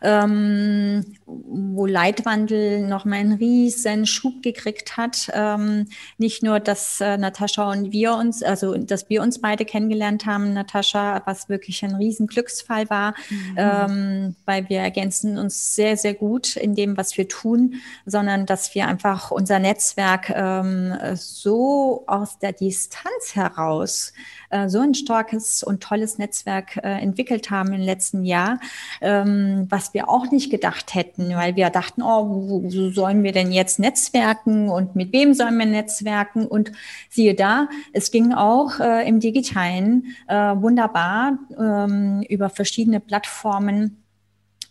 ähm, 0.03 1.05
wo 1.27 1.87
Leitwandel 1.87 2.87
nochmal 2.87 3.21
einen 3.21 3.35
riesen 3.35 4.07
Schub 4.07 4.43
gekriegt 4.43 4.97
hat. 4.97 5.31
Ähm, 5.33 5.87
nicht 6.19 6.43
nur, 6.43 6.61
dass 6.61 7.01
äh, 7.01 7.19
Natascha 7.19 7.71
und 7.71 7.93
wir 7.93 8.15
uns, 8.15 8.43
also 8.43 8.77
dass 8.77 9.09
wir 9.11 9.23
uns 9.23 9.41
beide 9.41 9.65
kennengelernt 9.65 10.27
haben, 10.27 10.53
Natascha, 10.53 11.23
was 11.27 11.49
wirklich 11.49 11.85
ein 11.85 11.95
riesen 11.95 12.27
Glücksfall 12.27 12.89
war, 12.91 13.15
mhm. 13.29 13.55
ähm, 13.57 14.37
weil 14.47 14.69
wir 14.69 14.81
ergänzen 14.81 15.39
uns 15.39 15.75
sehr, 15.75 15.97
sehr 15.97 16.15
gut 16.15 16.57
in 16.57 16.75
dem, 16.75 16.97
was 16.97 17.17
wir 17.17 17.29
tun, 17.29 17.75
sondern 18.07 18.47
dass 18.47 18.75
wir 18.75 18.87
einfach 18.87 19.31
unser 19.31 19.59
Netzwerk 19.59 20.31
ähm, 20.31 20.95
so 21.15 22.05
aus 22.07 22.39
der 22.39 22.53
Distanz 22.53 23.35
heraus 23.35 24.13
äh, 24.51 24.69
so 24.69 24.81
ein 24.81 24.95
starkes 24.95 25.63
und 25.63 25.83
tolles 25.83 26.19
Netzwerk 26.19 26.77
äh, 26.77 27.01
entwickelt 27.01 27.50
haben 27.51 27.73
im 27.73 27.81
letzten 27.81 28.25
Jahr, 28.25 28.61
ähm, 29.01 29.67
was 29.69 29.95
wir 29.95 30.09
auch 30.09 30.31
nicht 30.31 30.51
gedacht 30.51 30.95
hätten, 30.95 31.35
weil 31.35 31.57
wir 31.57 31.71
dachten, 31.71 32.03
oh, 32.03 32.29
wo, 32.49 32.91
sollen 32.91 33.23
wir 33.23 33.33
denn 33.33 33.53
jetzt 33.53 33.79
netzwerken 33.79 34.69
und 34.69 34.97
mit 34.97 35.13
wem 35.13 35.35
sollen 35.35 35.59
wir 35.59 35.67
netzwerken? 35.67 36.47
Und 36.47 36.73
siehe 37.09 37.35
da, 37.35 37.69
es 37.93 38.11
ging 38.11 38.33
auch 38.33 38.81
äh, 38.81 39.09
im 39.09 39.21
digitalen 39.21 40.15
äh, 40.29 40.35
wunderbar 40.35 41.39
ähm, 41.59 42.25
über 42.29 42.49
verschiedene 42.51 43.01
Plattformen 43.01 44.01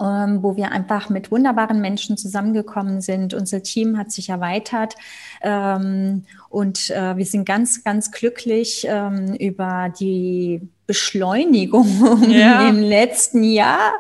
ähm, 0.02 0.42
wo 0.42 0.56
wir 0.56 0.72
einfach 0.72 1.10
mit 1.10 1.30
wunderbaren 1.30 1.82
Menschen 1.82 2.16
zusammengekommen 2.16 3.02
sind. 3.02 3.34
Unser 3.34 3.64
Team 3.64 3.98
hat 3.98 4.12
sich 4.12 4.30
erweitert 4.30 4.96
ähm, 5.42 6.26
und 6.50 6.90
äh, 6.90 7.16
wir 7.16 7.26
sind 7.26 7.46
ganz, 7.46 7.84
ganz 7.84 8.12
glücklich 8.12 8.86
ähm, 8.90 9.36
über 9.36 9.94
die 10.00 10.62
Beschleunigung 10.90 11.88
ja. 12.30 12.68
im 12.68 12.80
letzten 12.80 13.44
Jahr, 13.44 13.92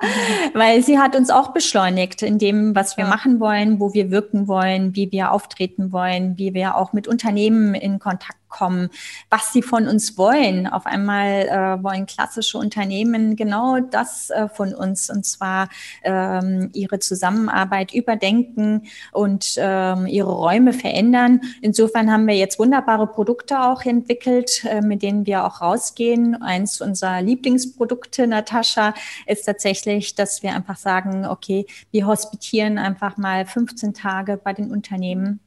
weil 0.55 0.81
sie 0.81 0.97
hat 0.97 1.15
uns 1.15 1.29
auch 1.29 1.53
beschleunigt 1.53 2.23
in 2.23 2.39
dem, 2.39 2.73
was 2.73 2.97
wir 2.97 3.03
ja. 3.03 3.09
machen 3.11 3.39
wollen, 3.39 3.79
wo 3.79 3.93
wir 3.93 4.09
wirken 4.09 4.47
wollen, 4.47 4.95
wie 4.95 5.11
wir 5.11 5.31
auftreten 5.31 5.91
wollen, 5.91 6.39
wie 6.39 6.55
wir 6.55 6.75
auch 6.75 6.91
mit 6.91 7.07
Unternehmen 7.07 7.75
in 7.75 7.99
Kontakt 7.99 8.39
kommen, 8.49 8.89
was 9.29 9.53
sie 9.53 9.61
von 9.61 9.87
uns 9.87 10.17
wollen. 10.17 10.65
Auf 10.65 10.87
einmal 10.87 11.47
äh, 11.47 11.83
wollen 11.83 12.07
klassische 12.07 12.57
Unternehmen 12.57 13.35
genau 13.35 13.79
das 13.79 14.31
äh, 14.31 14.49
von 14.49 14.73
uns, 14.73 15.11
und 15.11 15.25
zwar 15.27 15.69
ähm, 16.03 16.71
ihre 16.73 16.97
Zusammenarbeit 16.97 17.93
überdenken 17.93 18.87
und 19.11 19.53
ähm, 19.57 20.07
ihre 20.07 20.31
Räume 20.31 20.73
verändern. 20.73 21.28
Insofern 21.61 22.11
haben 22.11 22.27
wir 22.27 22.35
jetzt 22.35 22.59
wunderbare 22.59 23.07
Produkte 23.07 23.61
auch 23.61 23.83
entwickelt, 23.83 24.63
äh, 24.65 24.81
mit 24.81 25.01
denen 25.01 25.25
wir 25.25 25.45
auch 25.45 25.61
rausgehen. 25.61 26.41
Eins 26.41 26.81
unserer 26.81 27.21
Lieblingsprodukte, 27.21 28.27
Natascha, 28.27 28.93
ist 29.25 29.43
tatsächlich, 29.43 30.15
dass 30.15 30.43
wir 30.43 30.53
einfach 30.53 30.77
sagen, 30.77 31.25
okay, 31.25 31.65
wir 31.91 32.07
hospitieren 32.07 32.77
einfach 32.77 33.17
mal 33.17 33.45
15 33.45 33.93
Tage 33.93 34.37
bei 34.37 34.53
den 34.53 34.71
Unternehmen 34.71 35.39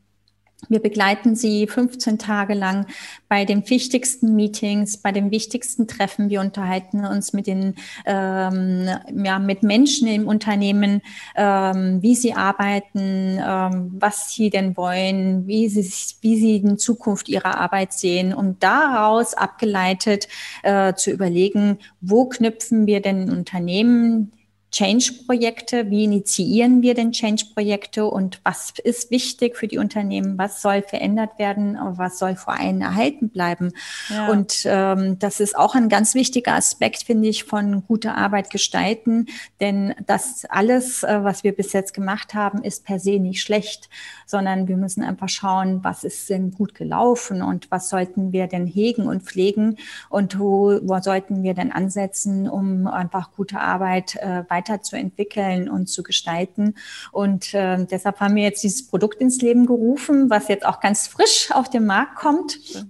wir 0.68 0.80
begleiten 0.80 1.34
Sie 1.34 1.66
15 1.66 2.18
Tage 2.18 2.54
lang 2.54 2.86
bei 3.28 3.44
den 3.44 3.68
wichtigsten 3.68 4.34
Meetings, 4.34 4.96
bei 4.96 5.12
den 5.12 5.30
wichtigsten 5.30 5.86
Treffen. 5.88 6.30
Wir 6.30 6.40
unterhalten 6.40 7.04
uns 7.04 7.32
mit 7.32 7.46
den, 7.46 7.74
ähm, 8.06 8.88
ja, 9.12 9.38
mit 9.38 9.62
Menschen 9.62 10.08
im 10.08 10.28
Unternehmen, 10.28 11.02
ähm, 11.36 12.00
wie 12.02 12.14
sie 12.14 12.34
arbeiten, 12.34 13.38
ähm, 13.44 13.92
was 13.98 14.32
sie 14.32 14.50
denn 14.50 14.76
wollen, 14.76 15.46
wie 15.46 15.68
sie, 15.68 15.82
wie 16.20 16.36
sie 16.38 16.56
in 16.56 16.78
Zukunft 16.78 17.28
ihre 17.28 17.58
Arbeit 17.58 17.92
sehen, 17.92 18.32
um 18.34 18.58
daraus 18.58 19.34
abgeleitet 19.34 20.28
äh, 20.62 20.94
zu 20.94 21.10
überlegen, 21.10 21.78
wo 22.00 22.26
knüpfen 22.26 22.86
wir 22.86 23.00
denn 23.00 23.30
Unternehmen 23.30 24.32
Change-Projekte. 24.72 25.90
Wie 25.90 26.04
initiieren 26.04 26.80
wir 26.80 26.94
denn 26.94 27.12
Change-Projekte 27.12 28.06
und 28.06 28.40
was 28.42 28.72
ist 28.82 29.10
wichtig 29.10 29.56
für 29.56 29.68
die 29.68 29.78
Unternehmen? 29.78 30.38
Was 30.38 30.62
soll 30.62 30.82
verändert 30.82 31.38
werden? 31.38 31.78
Was 31.78 32.18
soll 32.18 32.36
vor 32.36 32.54
allem 32.58 32.80
erhalten 32.80 33.28
bleiben? 33.28 33.72
Ja. 34.08 34.28
Und 34.28 34.62
ähm, 34.64 35.18
das 35.18 35.40
ist 35.40 35.56
auch 35.56 35.74
ein 35.74 35.90
ganz 35.90 36.14
wichtiger 36.14 36.54
Aspekt, 36.54 37.02
finde 37.02 37.28
ich, 37.28 37.44
von 37.44 37.84
guter 37.86 38.16
Arbeit 38.16 38.48
gestalten. 38.48 39.26
Denn 39.60 39.94
das 40.06 40.46
alles, 40.48 41.02
äh, 41.02 41.22
was 41.22 41.44
wir 41.44 41.54
bis 41.54 41.74
jetzt 41.74 41.92
gemacht 41.92 42.32
haben, 42.32 42.62
ist 42.62 42.84
per 42.84 42.98
se 42.98 43.18
nicht 43.18 43.42
schlecht, 43.42 43.90
sondern 44.26 44.68
wir 44.68 44.78
müssen 44.78 45.04
einfach 45.04 45.28
schauen, 45.28 45.84
was 45.84 46.02
ist 46.02 46.30
denn 46.30 46.50
gut 46.50 46.74
gelaufen 46.74 47.42
und 47.42 47.70
was 47.70 47.90
sollten 47.90 48.32
wir 48.32 48.46
denn 48.46 48.66
hegen 48.66 49.06
und 49.06 49.22
pflegen 49.22 49.76
und 50.08 50.38
wo, 50.38 50.78
wo 50.82 50.98
sollten 51.00 51.42
wir 51.42 51.52
denn 51.52 51.72
ansetzen, 51.72 52.48
um 52.48 52.86
einfach 52.86 53.32
gute 53.32 53.60
Arbeit 53.60 54.16
äh, 54.16 54.44
weiterzuentwickeln 54.62 55.68
und 55.68 55.86
zu 55.86 56.02
gestalten. 56.02 56.74
Und 57.10 57.54
äh, 57.54 57.84
deshalb 57.84 58.20
haben 58.20 58.36
wir 58.36 58.44
jetzt 58.44 58.62
dieses 58.62 58.86
Produkt 58.86 59.20
ins 59.20 59.40
Leben 59.40 59.66
gerufen, 59.66 60.30
was 60.30 60.48
jetzt 60.48 60.66
auch 60.66 60.80
ganz 60.80 61.08
frisch 61.08 61.50
auf 61.52 61.68
den 61.68 61.86
Markt 61.86 62.16
kommt. 62.16 62.58
Ja 62.74 62.82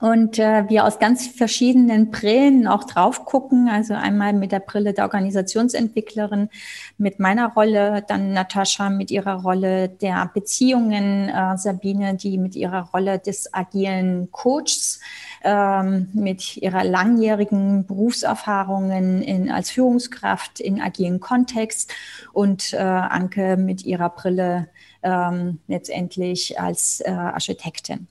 und 0.00 0.38
äh, 0.38 0.68
wir 0.68 0.84
aus 0.84 1.00
ganz 1.00 1.26
verschiedenen 1.26 2.10
Brillen 2.10 2.68
auch 2.68 2.84
drauf 2.84 3.24
gucken. 3.24 3.68
Also 3.68 3.94
einmal 3.94 4.32
mit 4.32 4.52
der 4.52 4.60
Brille 4.60 4.92
der 4.92 5.04
Organisationsentwicklerin, 5.04 6.50
mit 6.98 7.18
meiner 7.18 7.52
Rolle, 7.52 8.04
dann 8.06 8.32
Natascha 8.32 8.90
mit 8.90 9.10
ihrer 9.10 9.42
Rolle 9.42 9.88
der 9.88 10.30
Beziehungen, 10.32 11.28
äh, 11.28 11.56
Sabine, 11.56 12.14
die 12.14 12.38
mit 12.38 12.54
ihrer 12.54 12.90
Rolle 12.90 13.18
des 13.18 13.52
agilen 13.52 14.30
Coaches, 14.30 15.00
ähm, 15.44 16.08
mit 16.12 16.56
ihrer 16.56 16.84
langjährigen 16.84 17.86
Berufserfahrungen 17.86 19.22
in, 19.22 19.50
als 19.50 19.70
Führungskraft 19.70 20.60
in 20.60 20.80
agilen 20.80 21.20
Kontext 21.20 21.92
und 22.32 22.72
äh, 22.72 22.78
Anke 22.78 23.56
mit 23.56 23.84
ihrer 23.84 24.10
Brille 24.10 24.68
ähm, 25.02 25.60
letztendlich 25.68 26.60
als 26.60 27.00
äh, 27.00 27.10
Architektin. 27.10 28.08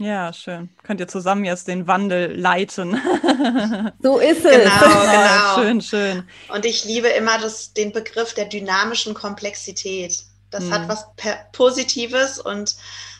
Ja, 0.00 0.32
schön. 0.32 0.68
Könnt 0.84 1.00
ihr 1.00 1.08
zusammen 1.08 1.44
jetzt 1.44 1.66
den 1.66 1.88
Wandel 1.88 2.38
leiten. 2.38 2.92
so 4.00 4.18
ist 4.18 4.44
es. 4.44 4.56
Genau, 4.56 5.00
genau. 5.00 5.54
Schön, 5.56 5.80
schön. 5.80 6.24
Und 6.54 6.64
ich 6.64 6.84
liebe 6.84 7.08
immer 7.08 7.38
das, 7.38 7.72
den 7.72 7.92
Begriff 7.92 8.32
der 8.32 8.44
dynamischen 8.44 9.14
Komplexität. 9.14 10.22
Das 10.50 10.64
hm. 10.64 10.72
hat 10.72 10.88
was 10.88 11.06
Positives 11.52 12.38
und 12.38 12.76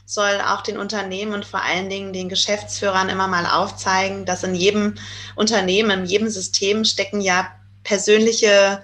soll 0.09 0.41
auch 0.41 0.63
den 0.63 0.79
Unternehmen 0.79 1.35
und 1.35 1.45
vor 1.45 1.63
allen 1.63 1.91
Dingen 1.91 2.15
den 2.15 2.31
Geschäftsführern 2.31 3.11
immer 3.11 3.29
mal 3.29 3.45
aufzeigen, 3.45 4.25
dass 4.25 4.43
in 4.43 4.55
jedem 4.55 4.95
Unternehmen, 5.37 5.91
in 5.91 6.07
jedem 6.07 6.31
System 6.31 6.87
stecken 6.87 7.21
ja 7.21 7.53
persönliche, 7.85 8.83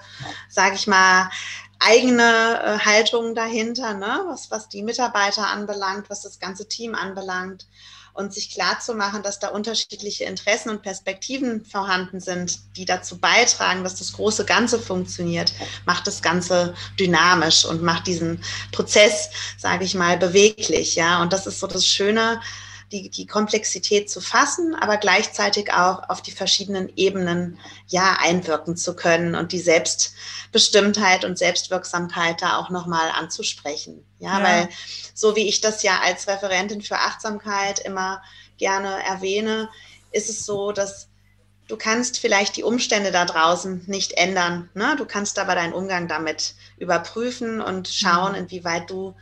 sage 0.50 0.74
ich 0.74 0.86
mal, 0.86 1.30
eigene 1.78 2.60
äh, 2.62 2.78
Haltung 2.78 3.34
dahinter, 3.34 3.94
ne? 3.94 4.24
was, 4.26 4.50
was 4.50 4.68
die 4.68 4.82
Mitarbeiter 4.82 5.46
anbelangt, 5.48 6.10
was 6.10 6.20
das 6.20 6.40
ganze 6.40 6.68
Team 6.68 6.94
anbelangt. 6.94 7.66
Und 8.14 8.32
sich 8.32 8.50
klar 8.50 8.78
zu 8.78 8.94
machen, 8.94 9.24
dass 9.24 9.40
da 9.40 9.48
unterschiedliche 9.48 10.24
Interessen 10.24 10.70
und 10.70 10.82
Perspektiven 10.82 11.64
vorhanden 11.64 12.20
sind, 12.20 12.60
die 12.76 12.84
dazu 12.84 13.18
beitragen, 13.18 13.82
dass 13.82 13.96
das 13.96 14.12
große 14.12 14.44
Ganze 14.44 14.78
funktioniert, 14.78 15.52
macht 15.84 16.06
das 16.06 16.22
Ganze 16.22 16.74
dynamisch 16.98 17.64
und 17.64 17.82
macht 17.82 18.06
diesen 18.06 18.40
Prozess, 18.70 19.30
sage 19.58 19.84
ich 19.84 19.96
mal, 19.96 20.16
beweglich. 20.16 20.94
Ja, 20.94 21.22
und 21.22 21.32
das 21.32 21.48
ist 21.48 21.58
so 21.58 21.66
das 21.66 21.86
Schöne, 21.86 22.40
die, 22.92 23.10
die 23.10 23.26
Komplexität 23.26 24.10
zu 24.10 24.20
fassen, 24.20 24.74
aber 24.74 24.96
gleichzeitig 24.96 25.72
auch 25.72 26.08
auf 26.08 26.22
die 26.22 26.32
verschiedenen 26.32 26.92
Ebenen 26.96 27.58
ja 27.88 28.18
einwirken 28.20 28.76
zu 28.76 28.94
können 28.94 29.34
und 29.34 29.52
die 29.52 29.60
Selbstbestimmtheit 29.60 31.24
und 31.24 31.38
Selbstwirksamkeit 31.38 32.42
da 32.42 32.58
auch 32.58 32.70
nochmal 32.70 33.10
anzusprechen. 33.10 34.04
Ja, 34.18 34.38
ja, 34.38 34.44
weil 34.44 34.68
so 35.14 35.36
wie 35.36 35.48
ich 35.48 35.60
das 35.60 35.82
ja 35.82 36.00
als 36.02 36.28
Referentin 36.28 36.82
für 36.82 36.96
Achtsamkeit 36.96 37.80
immer 37.80 38.22
gerne 38.58 39.02
erwähne, 39.04 39.68
ist 40.12 40.30
es 40.30 40.46
so, 40.46 40.72
dass 40.72 41.08
du 41.68 41.76
kannst 41.76 42.18
vielleicht 42.18 42.56
die 42.56 42.62
Umstände 42.62 43.10
da 43.10 43.24
draußen 43.24 43.84
nicht 43.86 44.12
ändern. 44.12 44.70
Ne? 44.74 44.94
Du 44.96 45.06
kannst 45.06 45.38
aber 45.38 45.54
deinen 45.54 45.72
Umgang 45.72 46.08
damit 46.08 46.54
überprüfen 46.78 47.60
und 47.60 47.88
schauen, 47.88 48.32
mhm. 48.32 48.38
inwieweit 48.38 48.90
du 48.90 49.14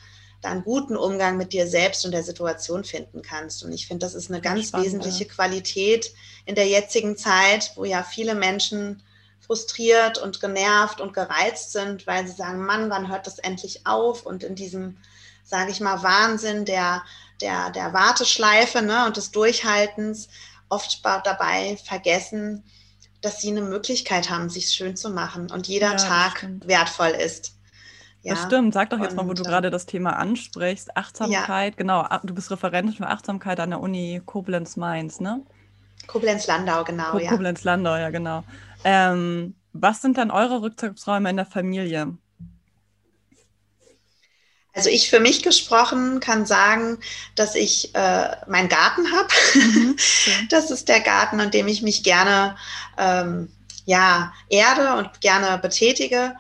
da 0.42 0.50
einen 0.50 0.64
guten 0.64 0.96
Umgang 0.96 1.36
mit 1.36 1.52
dir 1.52 1.66
selbst 1.66 2.04
und 2.04 2.10
der 2.10 2.24
Situation 2.24 2.84
finden 2.84 3.22
kannst. 3.22 3.64
Und 3.64 3.72
ich 3.72 3.86
finde, 3.86 4.04
das 4.04 4.14
ist 4.14 4.30
eine 4.30 4.40
ganz 4.40 4.68
Spannend, 4.68 4.86
wesentliche. 4.86 5.24
Qualität 5.26 6.12
in 6.44 6.56
der 6.56 6.66
jetzigen 6.66 7.16
Zeit, 7.16 7.72
wo 7.76 7.84
ja 7.84 8.02
viele 8.02 8.34
Menschen 8.34 9.02
frustriert 9.40 10.18
und 10.18 10.40
genervt 10.40 11.00
und 11.00 11.14
gereizt 11.14 11.72
sind, 11.72 12.06
weil 12.06 12.26
sie 12.26 12.34
sagen, 12.34 12.64
Mann, 12.64 12.90
wann 12.90 13.08
hört 13.08 13.26
das 13.26 13.38
endlich 13.38 13.86
auf? 13.86 14.26
Und 14.26 14.42
in 14.42 14.56
diesem, 14.56 14.98
sage 15.44 15.70
ich 15.70 15.80
mal, 15.80 16.02
Wahnsinn 16.02 16.64
der, 16.64 17.02
der, 17.40 17.70
der 17.70 17.92
Warteschleife 17.92 18.82
ne, 18.82 19.06
und 19.06 19.16
des 19.16 19.30
Durchhaltens 19.30 20.28
oft 20.68 21.04
dabei 21.04 21.76
vergessen, 21.84 22.64
dass 23.20 23.40
sie 23.40 23.50
eine 23.50 23.62
Möglichkeit 23.62 24.30
haben, 24.30 24.50
sich 24.50 24.70
schön 24.70 24.96
zu 24.96 25.10
machen 25.10 25.50
und 25.50 25.68
jeder 25.68 25.92
ja, 25.92 25.96
Tag 25.96 26.46
wertvoll 26.64 27.10
ist. 27.10 27.54
Ja, 28.22 28.34
das 28.34 28.44
stimmt. 28.44 28.72
Sag 28.72 28.90
doch 28.90 29.00
jetzt 29.00 29.16
mal, 29.16 29.26
wo 29.26 29.34
du 29.34 29.42
gerade 29.42 29.70
das 29.70 29.84
Thema 29.86 30.16
ansprichst. 30.16 30.96
Achtsamkeit, 30.96 31.74
ja. 31.74 31.76
genau. 31.76 32.06
Du 32.22 32.34
bist 32.34 32.50
Referentin 32.50 32.94
für 32.94 33.08
Achtsamkeit 33.08 33.58
an 33.58 33.70
der 33.70 33.80
Uni 33.80 34.22
Koblenz-Mainz, 34.24 35.20
ne? 35.20 35.42
Koblenz-Landau, 36.06 36.84
genau, 36.84 37.10
Ko 37.10 37.18
ja. 37.18 37.30
Koblenz-Landau, 37.30 37.96
ja, 37.96 38.10
genau. 38.10 38.44
Ähm, 38.84 39.54
was 39.72 40.02
sind 40.02 40.18
dann 40.18 40.30
eure 40.30 40.62
Rückzugsräume 40.62 41.30
in 41.30 41.36
der 41.36 41.46
Familie? 41.46 42.16
Also 44.74 44.88
ich 44.88 45.10
für 45.10 45.20
mich 45.20 45.42
gesprochen 45.42 46.20
kann 46.20 46.46
sagen, 46.46 46.98
dass 47.34 47.54
ich 47.54 47.94
äh, 47.94 48.36
meinen 48.46 48.68
Garten 48.68 49.12
habe. 49.12 49.28
Mhm. 49.54 49.96
Das 50.48 50.70
ist 50.70 50.88
der 50.88 51.00
Garten, 51.00 51.40
an 51.40 51.50
dem 51.50 51.68
ich 51.68 51.82
mich 51.82 52.02
gerne 52.04 52.56
ähm, 52.98 53.50
ja, 53.84 54.32
erde 54.48 54.94
und 54.94 55.20
gerne 55.20 55.58
betätige 55.58 56.34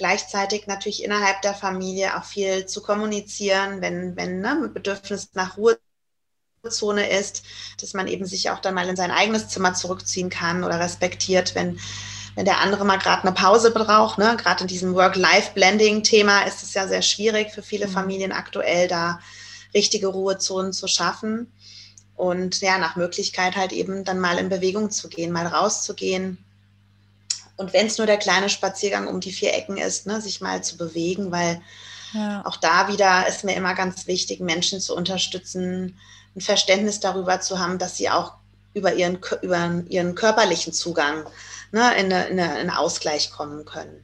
gleichzeitig 0.00 0.66
natürlich 0.66 1.04
innerhalb 1.04 1.42
der 1.42 1.52
Familie 1.52 2.16
auch 2.16 2.24
viel 2.24 2.64
zu 2.64 2.80
kommunizieren, 2.80 3.82
wenn, 3.82 4.16
wenn 4.16 4.40
ne, 4.40 4.70
Bedürfnis 4.72 5.28
nach 5.34 5.58
Ruhezone 5.58 7.10
ist, 7.10 7.42
dass 7.82 7.92
man 7.92 8.08
eben 8.08 8.24
sich 8.24 8.48
auch 8.48 8.60
dann 8.60 8.72
mal 8.72 8.88
in 8.88 8.96
sein 8.96 9.10
eigenes 9.10 9.48
Zimmer 9.48 9.74
zurückziehen 9.74 10.30
kann 10.30 10.64
oder 10.64 10.80
respektiert, 10.80 11.54
wenn, 11.54 11.78
wenn 12.34 12.46
der 12.46 12.60
andere 12.60 12.86
mal 12.86 12.96
gerade 12.96 13.24
eine 13.24 13.32
Pause 13.32 13.72
braucht. 13.72 14.16
Ne? 14.16 14.38
Gerade 14.38 14.62
in 14.62 14.68
diesem 14.68 14.94
Work-Life-Blending-Thema 14.94 16.44
ist 16.44 16.62
es 16.62 16.72
ja 16.72 16.88
sehr 16.88 17.02
schwierig 17.02 17.52
für 17.52 17.62
viele 17.62 17.86
mhm. 17.86 17.92
Familien 17.92 18.32
aktuell, 18.32 18.88
da 18.88 19.20
richtige 19.74 20.06
Ruhezonen 20.06 20.72
zu 20.72 20.88
schaffen. 20.88 21.52
Und 22.16 22.62
ja, 22.62 22.78
nach 22.78 22.96
Möglichkeit 22.96 23.54
halt 23.54 23.72
eben 23.72 24.04
dann 24.04 24.18
mal 24.18 24.38
in 24.38 24.48
Bewegung 24.48 24.90
zu 24.90 25.10
gehen, 25.10 25.30
mal 25.30 25.46
rauszugehen, 25.46 26.42
und 27.60 27.74
wenn 27.74 27.88
es 27.88 27.98
nur 27.98 28.06
der 28.06 28.16
kleine 28.16 28.48
Spaziergang 28.48 29.06
um 29.06 29.20
die 29.20 29.32
vier 29.32 29.52
Ecken 29.52 29.76
ist, 29.76 30.06
ne, 30.06 30.22
sich 30.22 30.40
mal 30.40 30.64
zu 30.64 30.78
bewegen, 30.78 31.30
weil 31.30 31.60
ja. 32.14 32.42
auch 32.46 32.56
da 32.56 32.88
wieder 32.88 33.28
ist 33.28 33.44
mir 33.44 33.54
immer 33.54 33.74
ganz 33.74 34.06
wichtig, 34.06 34.40
Menschen 34.40 34.80
zu 34.80 34.96
unterstützen, 34.96 35.98
ein 36.34 36.40
Verständnis 36.40 37.00
darüber 37.00 37.42
zu 37.42 37.58
haben, 37.58 37.78
dass 37.78 37.98
sie 37.98 38.08
auch 38.08 38.32
über 38.72 38.94
ihren, 38.94 39.18
über 39.42 39.82
ihren 39.90 40.14
körperlichen 40.14 40.72
Zugang 40.72 41.24
ne, 41.70 41.94
in, 41.98 42.10
eine, 42.10 42.28
in, 42.28 42.40
einen 42.40 42.70
Ausgleich 42.70 43.30
kommen 43.30 43.66
können. 43.66 44.02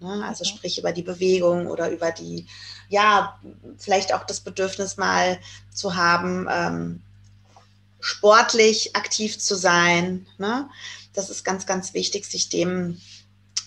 Ne? 0.00 0.24
Also 0.26 0.44
okay. 0.46 0.56
sprich 0.56 0.78
über 0.78 0.92
die 0.92 1.02
Bewegung 1.02 1.66
oder 1.66 1.90
über 1.90 2.12
die, 2.12 2.46
ja, 2.88 3.38
vielleicht 3.76 4.14
auch 4.14 4.24
das 4.24 4.40
Bedürfnis 4.40 4.96
mal 4.96 5.38
zu 5.70 5.96
haben, 5.96 6.48
ähm, 6.50 7.02
sportlich 8.00 8.96
aktiv 8.96 9.38
zu 9.38 9.54
sein. 9.54 10.26
Ne? 10.38 10.66
Das 11.16 11.30
ist 11.30 11.44
ganz, 11.44 11.66
ganz 11.66 11.94
wichtig, 11.94 12.26
sich 12.26 12.48
dem 12.48 12.98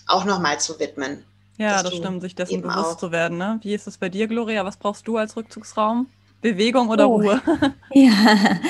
auch 0.06 0.24
nochmal 0.24 0.60
zu 0.60 0.78
widmen. 0.78 1.24
Ja, 1.58 1.82
das 1.82 1.94
stimmt, 1.94 2.22
sich 2.22 2.34
dessen 2.34 2.62
bewusst 2.62 2.78
auch. 2.78 2.96
zu 2.96 3.12
werden. 3.12 3.36
Ne? 3.36 3.60
Wie 3.62 3.74
ist 3.74 3.86
es 3.86 3.98
bei 3.98 4.08
dir, 4.08 4.26
Gloria? 4.28 4.64
Was 4.64 4.78
brauchst 4.78 5.06
du 5.06 5.18
als 5.18 5.36
Rückzugsraum? 5.36 6.06
Bewegung 6.40 6.88
oder 6.88 7.08
oh. 7.08 7.16
Ruhe? 7.16 7.42
Ja, 7.92 8.60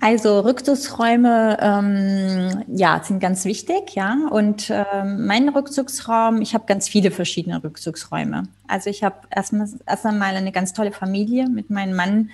also 0.00 0.40
Rückzugsräume, 0.40 1.58
ähm, 1.60 2.64
ja, 2.66 3.00
sind 3.04 3.20
ganz 3.20 3.44
wichtig, 3.44 3.94
ja. 3.94 4.16
Und 4.30 4.70
ähm, 4.70 5.26
mein 5.26 5.48
Rückzugsraum, 5.48 6.40
ich 6.40 6.54
habe 6.54 6.64
ganz 6.66 6.88
viele 6.88 7.10
verschiedene 7.10 7.62
Rückzugsräume. 7.62 8.44
Also 8.66 8.90
ich 8.90 9.04
habe 9.04 9.16
erstmal 9.30 9.68
erst 9.86 10.06
einmal 10.06 10.34
eine 10.34 10.50
ganz 10.50 10.72
tolle 10.72 10.92
Familie 10.92 11.48
mit 11.48 11.70
meinem 11.70 11.94
Mann 11.94 12.30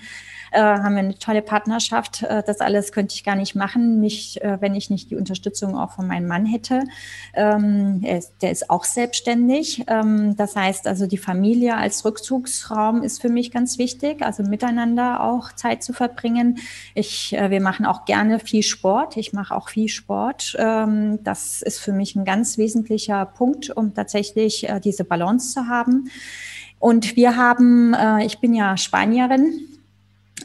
äh, 0.51 0.59
haben 0.59 0.95
wir 0.95 0.99
eine 0.99 1.17
tolle 1.17 1.41
Partnerschaft. 1.41 2.23
Äh, 2.23 2.43
das 2.45 2.59
alles 2.59 2.91
könnte 2.91 3.15
ich 3.15 3.23
gar 3.23 3.35
nicht 3.35 3.55
machen, 3.55 3.99
nicht, 3.99 4.41
äh, 4.41 4.57
wenn 4.59 4.75
ich 4.75 4.89
nicht 4.89 5.09
die 5.09 5.15
Unterstützung 5.15 5.77
auch 5.77 5.91
von 5.91 6.07
meinem 6.07 6.27
Mann 6.27 6.45
hätte. 6.45 6.83
Ähm, 7.33 8.03
ist, 8.03 8.33
der 8.41 8.51
ist 8.51 8.69
auch 8.69 8.83
selbstständig. 8.83 9.85
Ähm, 9.87 10.35
das 10.35 10.55
heißt 10.55 10.87
also, 10.87 11.07
die 11.07 11.17
Familie 11.17 11.77
als 11.77 12.03
Rückzugsraum 12.05 13.01
ist 13.01 13.21
für 13.21 13.29
mich 13.29 13.51
ganz 13.51 13.77
wichtig, 13.77 14.21
also 14.21 14.43
miteinander 14.43 15.23
auch 15.23 15.53
Zeit 15.53 15.83
zu 15.83 15.93
verbringen. 15.93 16.59
Ich, 16.95 17.33
äh, 17.33 17.49
wir 17.49 17.61
machen 17.61 17.85
auch 17.85 18.05
gerne 18.05 18.39
viel 18.39 18.63
Sport. 18.63 19.17
Ich 19.17 19.33
mache 19.33 19.55
auch 19.55 19.69
viel 19.69 19.87
Sport. 19.87 20.55
Ähm, 20.59 21.23
das 21.23 21.61
ist 21.61 21.79
für 21.79 21.93
mich 21.93 22.15
ein 22.15 22.25
ganz 22.25 22.57
wesentlicher 22.57 23.25
Punkt, 23.25 23.69
um 23.69 23.93
tatsächlich 23.93 24.67
äh, 24.67 24.79
diese 24.79 25.05
Balance 25.05 25.53
zu 25.53 25.67
haben. 25.67 26.09
Und 26.79 27.15
wir 27.15 27.37
haben, 27.37 27.93
äh, 27.93 28.25
ich 28.25 28.39
bin 28.39 28.53
ja 28.53 28.75
Spanierin, 28.75 29.67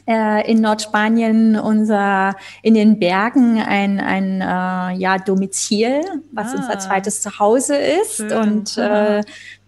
äh, 0.07 0.49
in 0.49 0.61
Nordspanien 0.61 1.57
unser 1.57 2.35
in 2.63 2.73
den 2.73 2.99
Bergen 2.99 3.59
ein, 3.59 3.99
ein 3.99 4.41
äh, 4.41 4.97
ja, 4.99 5.17
Domizil, 5.17 6.01
was 6.31 6.53
ah, 6.53 6.57
unser 6.57 6.79
zweites 6.79 7.21
Zuhause 7.21 7.75
ist. 7.75 8.17
Schön. 8.17 8.31
Und 8.31 8.77
äh, 8.77 9.23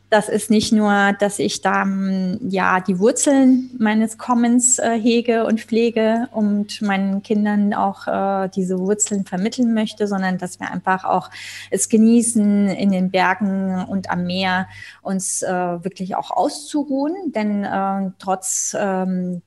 das 0.10 0.28
ist 0.28 0.50
nicht 0.50 0.72
nur, 0.72 1.14
dass 1.20 1.38
ich 1.38 1.62
da 1.62 1.84
hm, 1.84 2.40
ja 2.50 2.80
die 2.80 3.00
Wurzeln 3.00 3.70
meines 3.78 4.18
Kommens 4.18 4.80
äh, 4.80 5.00
hege 5.00 5.46
und 5.46 5.62
pflege 5.62 6.28
und 6.32 6.82
meinen 6.82 7.22
Kindern 7.22 7.74
auch 7.74 8.08
äh, 8.08 8.50
diese 8.50 8.80
Wurzeln 8.80 9.26
vermitteln 9.26 9.74
möchte, 9.74 10.08
sondern 10.08 10.38
dass 10.40 10.60
wir 10.60 10.72
einfach 10.72 11.04
auch 11.04 11.30
es 11.70 11.90
genießen, 11.90 12.70
in 12.70 12.92
den 12.92 13.12
Bergen 13.12 13.86
und 13.86 14.10
am 14.10 14.26
Meer 14.26 14.68
uns 15.02 15.44
äh, 15.44 15.50
wirklich 15.52 16.16
auch 16.16 16.32
auszuruhen. 16.32 17.32
Denn 17.34 17.64
äh, 17.64 18.12
trotz 18.18 18.76
ähm, 18.80 19.44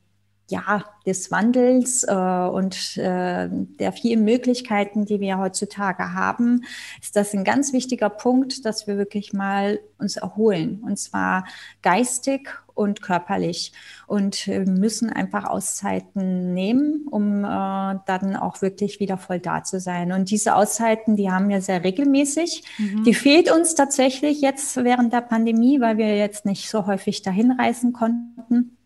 ja, 0.51 0.85
des 1.07 1.31
Wandels 1.31 2.05
äh, 2.05 2.15
und 2.15 2.97
äh, 2.97 3.49
der 3.51 3.93
vielen 3.93 4.25
Möglichkeiten, 4.25 5.05
die 5.05 5.21
wir 5.21 5.39
heutzutage 5.39 6.15
haben, 6.15 6.65
ist 7.01 7.17
das 7.17 7.33
ein 7.33 7.45
ganz 7.45 7.73
wichtiger 7.73 8.11
Punkt, 8.11 8.65
dass 8.67 8.87
wir 8.87 8.99
wirklich 8.99 9.33
mal 9.33 9.81
uns 9.99 10.17
erholen 10.17 10.83
und 10.85 10.99
zwar 10.99 11.45
geistig 11.81 12.49
und 12.75 13.03
körperlich 13.03 13.73
und 14.07 14.49
äh, 14.49 14.61
müssen 14.61 15.11
einfach 15.11 15.45
Auszeiten 15.45 16.55
nehmen, 16.55 17.07
um 17.11 17.45
äh, 17.45 17.99
dann 18.07 18.37
auch 18.37 18.63
wirklich 18.63 19.01
wieder 19.01 19.19
voll 19.19 19.41
da 19.41 19.65
zu 19.65 19.81
sein. 19.81 20.13
Und 20.13 20.31
diese 20.31 20.55
Auszeiten, 20.55 21.17
die 21.17 21.31
haben 21.31 21.49
wir 21.49 21.61
sehr 21.61 21.85
regelmäßig. 21.85 22.63
Mhm. 22.79 23.05
Die 23.05 23.15
fehlt 23.15 23.51
uns 23.51 23.75
tatsächlich 23.75 24.41
jetzt 24.41 24.77
während 24.77 25.13
der 25.13 25.21
Pandemie, 25.21 25.81
weil 25.81 25.99
wir 25.99 26.17
jetzt 26.17 26.45
nicht 26.45 26.69
so 26.69 26.87
häufig 26.87 27.23
dahin 27.23 27.53
reisen 27.53 27.93
konnten. 27.93 28.77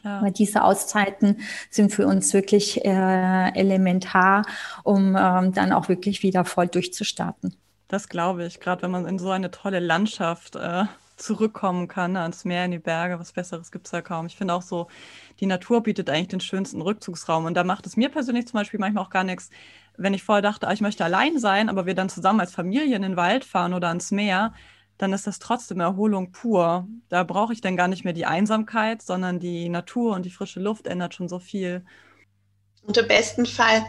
Klar. 0.00 0.20
Aber 0.20 0.30
diese 0.30 0.62
Auszeiten 0.62 1.40
sind 1.70 1.92
für 1.92 2.06
uns 2.06 2.32
wirklich 2.32 2.84
äh, 2.84 3.52
elementar, 3.54 4.44
um 4.84 5.16
ähm, 5.18 5.52
dann 5.52 5.72
auch 5.72 5.88
wirklich 5.88 6.22
wieder 6.22 6.44
voll 6.44 6.68
durchzustarten. 6.68 7.56
Das 7.88 8.08
glaube 8.08 8.44
ich, 8.44 8.60
gerade 8.60 8.82
wenn 8.82 8.90
man 8.90 9.06
in 9.06 9.18
so 9.18 9.30
eine 9.30 9.50
tolle 9.50 9.78
Landschaft 9.78 10.56
äh, 10.56 10.84
zurückkommen 11.16 11.88
kann, 11.88 12.12
ne, 12.12 12.20
ans 12.20 12.44
Meer, 12.44 12.64
in 12.64 12.72
die 12.72 12.78
Berge, 12.78 13.18
was 13.18 13.32
Besseres 13.32 13.70
gibt 13.70 13.86
es 13.86 13.92
ja 13.92 14.02
kaum. 14.02 14.26
Ich 14.26 14.36
finde 14.36 14.54
auch 14.54 14.62
so, 14.62 14.88
die 15.40 15.46
Natur 15.46 15.82
bietet 15.82 16.10
eigentlich 16.10 16.28
den 16.28 16.40
schönsten 16.40 16.82
Rückzugsraum. 16.82 17.44
Und 17.46 17.54
da 17.54 17.64
macht 17.64 17.86
es 17.86 17.96
mir 17.96 18.10
persönlich 18.10 18.46
zum 18.46 18.58
Beispiel 18.58 18.80
manchmal 18.80 19.04
auch 19.04 19.10
gar 19.10 19.24
nichts, 19.24 19.50
wenn 19.96 20.14
ich 20.14 20.22
vorher 20.22 20.42
dachte, 20.42 20.68
ah, 20.68 20.72
ich 20.72 20.82
möchte 20.82 21.04
allein 21.04 21.38
sein, 21.38 21.68
aber 21.68 21.86
wir 21.86 21.94
dann 21.94 22.10
zusammen 22.10 22.40
als 22.40 22.52
Familie 22.52 22.96
in 22.96 23.02
den 23.02 23.16
Wald 23.16 23.44
fahren 23.44 23.72
oder 23.72 23.88
ans 23.88 24.10
Meer, 24.10 24.52
dann 24.98 25.12
ist 25.12 25.26
das 25.26 25.38
trotzdem 25.38 25.80
Erholung 25.80 26.32
pur. 26.32 26.88
Da 27.08 27.24
brauche 27.24 27.52
ich 27.52 27.60
dann 27.60 27.76
gar 27.76 27.88
nicht 27.88 28.04
mehr 28.04 28.12
die 28.12 28.26
Einsamkeit, 28.26 29.02
sondern 29.02 29.40
die 29.40 29.68
Natur 29.68 30.14
und 30.14 30.24
die 30.26 30.30
frische 30.30 30.60
Luft 30.60 30.86
ändert 30.86 31.14
schon 31.14 31.28
so 31.28 31.38
viel. 31.38 31.84
Und 32.86 32.96
im 32.96 33.08
besten 33.08 33.46
Fall, 33.46 33.84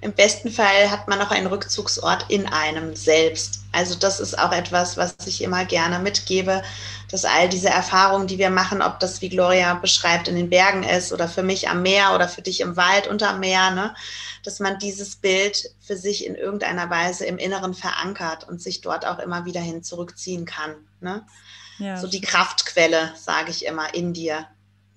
im 0.00 0.12
besten 0.12 0.50
Fall 0.50 0.90
hat 0.90 1.08
man 1.08 1.18
noch 1.18 1.30
einen 1.30 1.46
Rückzugsort 1.46 2.26
in 2.28 2.46
einem 2.46 2.94
selbst. 2.94 3.64
Also 3.72 3.94
das 3.94 4.20
ist 4.20 4.38
auch 4.38 4.52
etwas, 4.52 4.96
was 4.96 5.16
ich 5.26 5.42
immer 5.42 5.64
gerne 5.64 5.98
mitgebe, 5.98 6.62
dass 7.10 7.24
all 7.24 7.48
diese 7.48 7.70
Erfahrungen, 7.70 8.26
die 8.26 8.38
wir 8.38 8.50
machen, 8.50 8.82
ob 8.82 9.00
das 9.00 9.22
wie 9.22 9.30
Gloria 9.30 9.74
beschreibt 9.74 10.28
in 10.28 10.36
den 10.36 10.50
Bergen 10.50 10.82
ist 10.82 11.12
oder 11.12 11.26
für 11.26 11.42
mich 11.42 11.68
am 11.68 11.82
Meer 11.82 12.14
oder 12.14 12.28
für 12.28 12.42
dich 12.42 12.60
im 12.60 12.76
Wald 12.76 13.06
unterm 13.06 13.40
Meer, 13.40 13.70
ne, 13.70 13.94
dass 14.42 14.60
man 14.60 14.78
dieses 14.78 15.16
Bild 15.16 15.70
für 15.80 15.96
sich 15.96 16.26
in 16.26 16.34
irgendeiner 16.34 16.90
Weise 16.90 17.24
im 17.24 17.38
Inneren 17.38 17.72
verankert 17.72 18.46
und 18.46 18.60
sich 18.60 18.82
dort 18.82 19.06
auch 19.06 19.18
immer 19.18 19.44
wieder 19.46 19.60
hin 19.60 19.82
zurückziehen 19.82 20.44
kann. 20.44 20.74
Ne? 21.00 21.24
Ja, 21.78 21.96
so 21.96 22.06
die. 22.06 22.20
Kraftquelle, 22.20 23.12
sage 23.16 23.50
ich 23.50 23.64
immer, 23.64 23.94
in 23.94 24.12
dir. 24.12 24.46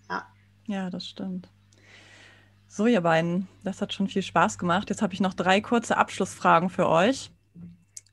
Ja. 0.10 0.28
ja, 0.66 0.90
das 0.90 1.08
stimmt. 1.08 1.48
So, 2.78 2.86
ihr 2.86 3.02
beiden, 3.02 3.48
das 3.64 3.82
hat 3.82 3.92
schon 3.92 4.08
viel 4.08 4.22
Spaß 4.22 4.60
gemacht. 4.60 4.92
Jetzt 4.92 5.02
habe 5.02 5.12
ich 5.12 5.20
noch 5.20 5.34
drei 5.34 5.62
kurze 5.62 5.98
Abschlussfragen 5.98 6.70
für 6.70 6.88
euch. 6.88 7.32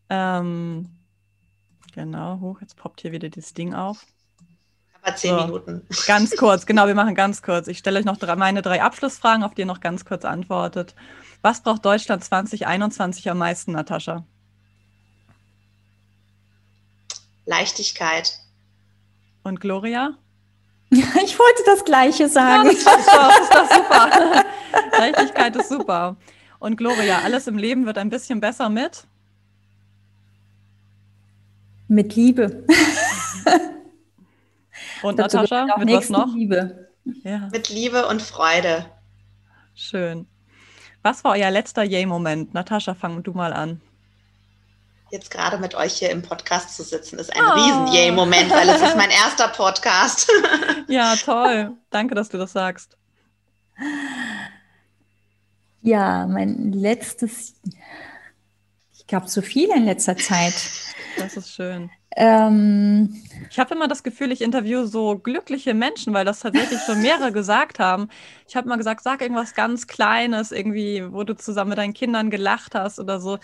Ähm, 0.09 0.89
genau, 1.93 2.41
hoch, 2.41 2.63
jetzt 2.63 2.75
poppt 2.75 3.03
hier 3.03 3.13
wieder 3.13 3.29
das 3.29 3.53
Ding 3.53 3.75
auf. 3.75 4.07
Aber 5.03 5.17
zehn 5.17 5.39
so, 5.39 5.45
Minuten. 5.45 5.87
Ganz 6.07 6.35
kurz, 6.39 6.65
genau, 6.65 6.87
wir 6.87 6.95
machen 6.95 7.15
ganz 7.15 7.43
kurz. 7.43 7.69
Ich 7.69 7.77
stelle 7.77 7.99
euch 7.99 8.07
noch 8.07 8.17
drei, 8.17 8.37
meine 8.37 8.63
drei 8.63 8.81
Abschlussfragen, 8.81 9.45
auf 9.45 9.53
die 9.53 9.61
ihr 9.61 9.67
noch 9.67 9.81
ganz 9.81 10.07
kurz 10.07 10.25
antwortet. 10.25 10.95
Was 11.43 11.63
braucht 11.63 11.85
Deutschland 11.85 12.25
2021 12.25 13.29
am 13.29 13.37
meisten, 13.37 13.73
Natascha? 13.73 14.25
Leichtigkeit. 17.45 18.39
Und 19.43 19.61
Gloria? 19.61 20.17
Ich 21.25 21.39
wollte 21.39 21.63
das 21.67 21.85
Gleiche 21.85 22.29
sagen. 22.29 22.67
Ja, 22.67 22.73
das, 22.73 22.79
ist 22.79 22.87
doch, 22.87 23.29
das 23.29 23.41
ist 23.41 23.55
doch 23.55 23.71
super. 23.77 24.45
Leichtigkeit 24.99 25.57
ist 25.57 25.69
super. 25.69 26.17
Und 26.59 26.77
Gloria, 26.77 27.21
alles 27.25 27.47
im 27.47 27.59
Leben 27.59 27.87
wird 27.87 27.99
ein 27.99 28.11
bisschen 28.11 28.41
besser 28.41 28.69
mit? 28.69 29.07
Mit 31.89 32.15
Liebe. 32.17 32.65
Und 35.03 35.19
Natascha, 35.19 35.77
mit 35.77 35.91
was 35.91 36.09
noch? 36.09 36.35
Liebe. 36.35 36.89
Ja. 37.23 37.51
Mit 37.53 37.69
Liebe 37.69 38.07
und 38.07 38.23
Freude. 38.23 38.87
Schön. 39.75 40.27
Was 41.03 41.23
war 41.25 41.33
euer 41.33 41.51
letzter 41.51 41.83
Yay-Moment? 41.83 42.55
Natascha, 42.55 42.95
fang 42.95 43.23
du 43.23 43.33
mal 43.33 43.53
an. 43.53 43.83
Jetzt 45.15 45.31
gerade 45.31 45.59
mit 45.59 45.77
euch 45.77 45.93
hier 45.93 46.11
im 46.11 46.23
Podcast 46.23 46.75
zu 46.75 46.83
sitzen, 46.83 47.21
ist 47.21 47.33
ein 47.33 47.41
oh. 47.41 47.53
Riesen-Yay-Moment, 47.53 48.51
weil 48.51 48.69
es 48.69 48.83
ist 48.83 48.97
mein 48.97 49.11
erster 49.25 49.47
Podcast. 49.47 50.29
ja, 50.89 51.15
toll. 51.15 51.71
Danke, 51.91 52.17
dass 52.17 52.31
du 52.31 52.37
das 52.37 52.53
sagst. 52.53 52.97
Ja, 55.83 56.27
mein 56.27 56.73
letztes, 56.73 57.55
ich 58.93 59.07
gab 59.07 59.29
so 59.29 59.41
viel 59.41 59.71
in 59.71 59.85
letzter 59.85 60.17
Zeit. 60.17 60.55
Das 61.17 61.37
ist 61.37 61.55
schön. 61.55 61.93
Ähm, 62.17 63.23
ich 63.51 63.61
habe 63.61 63.73
immer 63.77 63.87
das 63.87 64.03
Gefühl, 64.03 64.33
ich 64.33 64.43
interviewe 64.43 64.89
so 64.89 65.17
glückliche 65.17 65.75
Menschen, 65.75 66.13
weil 66.13 66.25
das 66.25 66.41
tatsächlich 66.41 66.81
schon 66.81 67.03
mehrere 67.03 67.31
gesagt 67.33 67.79
haben. 67.79 68.09
Ich 68.49 68.57
habe 68.57 68.69
mal 68.69 68.79
gesagt, 68.79 69.05
sag 69.05 69.23
irgendwas 69.23 69.55
ganz 69.55 69.87
Kleines, 69.87 70.51
irgendwie, 70.51 71.05
wo 71.13 71.23
du 71.23 71.37
zusammen 71.37 71.69
mit 71.71 71.79
deinen 71.79 71.95
Kindern 71.95 72.31
gelacht 72.31 72.75
hast 72.75 72.99
oder 72.99 73.21
so. 73.21 73.39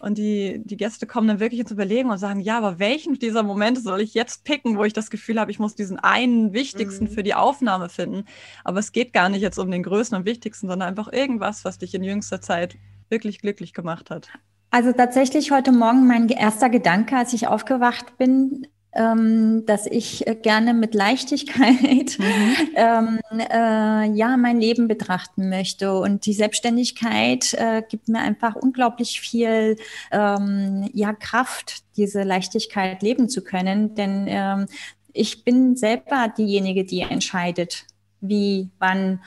Und 0.00 0.18
die, 0.18 0.60
die 0.62 0.76
Gäste 0.76 1.06
kommen 1.06 1.26
dann 1.26 1.40
wirklich 1.40 1.60
ins 1.60 1.70
Überlegen 1.70 2.10
und 2.10 2.18
sagen, 2.18 2.40
ja, 2.40 2.58
aber 2.58 2.78
welchen 2.78 3.18
dieser 3.18 3.42
Momente 3.42 3.80
soll 3.80 4.02
ich 4.02 4.12
jetzt 4.12 4.44
picken, 4.44 4.76
wo 4.76 4.84
ich 4.84 4.92
das 4.92 5.08
Gefühl 5.08 5.40
habe, 5.40 5.50
ich 5.50 5.58
muss 5.58 5.74
diesen 5.74 5.98
einen 5.98 6.52
wichtigsten 6.52 7.04
mhm. 7.04 7.10
für 7.10 7.22
die 7.22 7.34
Aufnahme 7.34 7.88
finden. 7.88 8.24
Aber 8.62 8.78
es 8.78 8.92
geht 8.92 9.14
gar 9.14 9.30
nicht 9.30 9.40
jetzt 9.40 9.58
um 9.58 9.70
den 9.70 9.82
größten 9.82 10.18
und 10.18 10.24
wichtigsten, 10.26 10.68
sondern 10.68 10.88
einfach 10.88 11.10
irgendwas, 11.10 11.64
was 11.64 11.78
dich 11.78 11.94
in 11.94 12.04
jüngster 12.04 12.42
Zeit 12.42 12.76
wirklich 13.08 13.40
glücklich 13.40 13.72
gemacht 13.72 14.10
hat. 14.10 14.28
Also 14.70 14.92
tatsächlich 14.92 15.50
heute 15.52 15.72
Morgen 15.72 16.06
mein 16.06 16.28
erster 16.28 16.68
Gedanke, 16.68 17.16
als 17.16 17.32
ich 17.32 17.48
aufgewacht 17.48 18.18
bin, 18.18 18.66
dass 18.96 19.86
ich 19.86 20.24
gerne 20.42 20.72
mit 20.72 20.94
Leichtigkeit 20.94 22.18
mhm. 22.18 22.56
ähm, 22.76 23.18
äh, 23.38 24.10
ja 24.12 24.36
mein 24.36 24.58
Leben 24.58 24.88
betrachten 24.88 25.48
möchte 25.50 25.98
und 25.98 26.24
die 26.24 26.32
Selbstständigkeit 26.32 27.52
äh, 27.54 27.82
gibt 27.88 28.08
mir 28.08 28.20
einfach 28.20 28.54
unglaublich 28.56 29.20
viel 29.20 29.76
ähm, 30.12 30.88
ja 30.94 31.12
Kraft, 31.12 31.84
diese 31.96 32.22
Leichtigkeit 32.22 33.02
leben 33.02 33.28
zu 33.28 33.42
können, 33.42 33.94
denn 33.94 34.26
ähm, 34.28 34.66
ich 35.12 35.44
bin 35.44 35.76
selber 35.76 36.32
diejenige, 36.36 36.84
die 36.84 37.00
entscheidet, 37.00 37.86
wie, 38.20 38.70
wann 38.78 39.20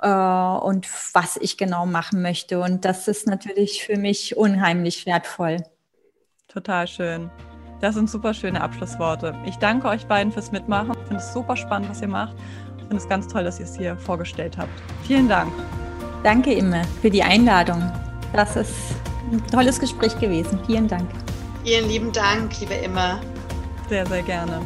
äh, 0.00 0.08
und 0.08 0.86
was 1.14 1.36
ich 1.36 1.56
genau 1.56 1.86
machen 1.86 2.22
möchte. 2.22 2.60
Und 2.60 2.84
das 2.84 3.08
ist 3.08 3.26
natürlich 3.26 3.84
für 3.84 3.96
mich 3.96 4.36
unheimlich 4.36 5.06
wertvoll. 5.06 5.58
Total 6.48 6.86
schön. 6.86 7.30
Das 7.80 7.94
sind 7.94 8.10
super 8.10 8.34
schöne 8.34 8.60
Abschlussworte. 8.60 9.34
Ich 9.46 9.56
danke 9.56 9.88
euch 9.88 10.06
beiden 10.06 10.32
fürs 10.32 10.52
Mitmachen. 10.52 10.90
Ich 10.90 11.08
finde 11.08 11.16
es 11.16 11.32
super 11.32 11.56
spannend, 11.56 11.88
was 11.88 12.02
ihr 12.02 12.08
macht. 12.08 12.34
Ich 12.76 12.82
finde 12.82 12.96
es 12.98 13.08
ganz 13.08 13.26
toll, 13.26 13.44
dass 13.44 13.58
ihr 13.58 13.64
es 13.64 13.76
hier 13.76 13.96
vorgestellt 13.96 14.58
habt. 14.58 14.70
Vielen 15.04 15.28
Dank. 15.28 15.50
Danke, 16.22 16.52
Imme, 16.52 16.82
für 17.00 17.08
die 17.08 17.22
Einladung. 17.22 17.90
Das 18.34 18.56
ist 18.56 18.74
ein 19.32 19.42
tolles 19.46 19.80
Gespräch 19.80 20.18
gewesen. 20.20 20.58
Vielen 20.66 20.88
Dank. 20.88 21.08
Vielen 21.64 21.88
lieben 21.88 22.12
Dank, 22.12 22.60
liebe 22.60 22.74
Imme. 22.74 23.20
Sehr, 23.88 24.04
sehr 24.06 24.22
gerne. 24.22 24.60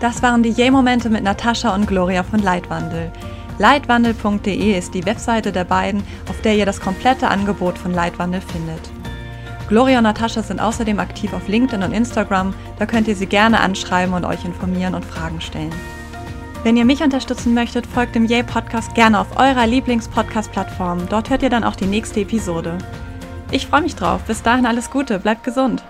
Das 0.00 0.22
waren 0.22 0.42
die 0.42 0.50
Yay-Momente 0.50 1.10
mit 1.10 1.22
Natascha 1.22 1.74
und 1.74 1.86
Gloria 1.86 2.22
von 2.22 2.40
Leitwandel. 2.40 3.12
Leitwandel.de 3.58 4.78
ist 4.78 4.94
die 4.94 5.04
Webseite 5.04 5.52
der 5.52 5.64
beiden, 5.64 6.02
auf 6.30 6.40
der 6.40 6.54
ihr 6.56 6.64
das 6.64 6.80
komplette 6.80 7.28
Angebot 7.28 7.76
von 7.76 7.92
Leitwandel 7.92 8.40
findet. 8.40 8.80
Gloria 9.68 9.98
und 9.98 10.04
Natascha 10.04 10.42
sind 10.42 10.60
außerdem 10.60 10.98
aktiv 10.98 11.32
auf 11.34 11.46
LinkedIn 11.46 11.82
und 11.82 11.92
Instagram, 11.92 12.54
da 12.78 12.86
könnt 12.86 13.06
ihr 13.06 13.14
sie 13.14 13.26
gerne 13.26 13.60
anschreiben 13.60 14.14
und 14.14 14.24
euch 14.24 14.44
informieren 14.44 14.94
und 14.94 15.04
Fragen 15.04 15.40
stellen. 15.40 15.74
Wenn 16.64 16.76
ihr 16.76 16.84
mich 16.84 17.02
unterstützen 17.02 17.54
möchtet, 17.54 17.86
folgt 17.86 18.14
dem 18.14 18.24
Yay 18.24 18.42
Podcast 18.42 18.94
gerne 18.94 19.20
auf 19.20 19.38
eurer 19.38 19.66
Lieblings-Podcast-Plattform. 19.66 21.08
Dort 21.08 21.30
hört 21.30 21.42
ihr 21.42 21.50
dann 21.50 21.64
auch 21.64 21.76
die 21.76 21.86
nächste 21.86 22.20
Episode. 22.20 22.78
Ich 23.50 23.66
freue 23.66 23.82
mich 23.82 23.94
drauf. 23.94 24.22
Bis 24.26 24.42
dahin 24.42 24.66
alles 24.66 24.90
Gute, 24.90 25.18
bleibt 25.18 25.44
gesund. 25.44 25.84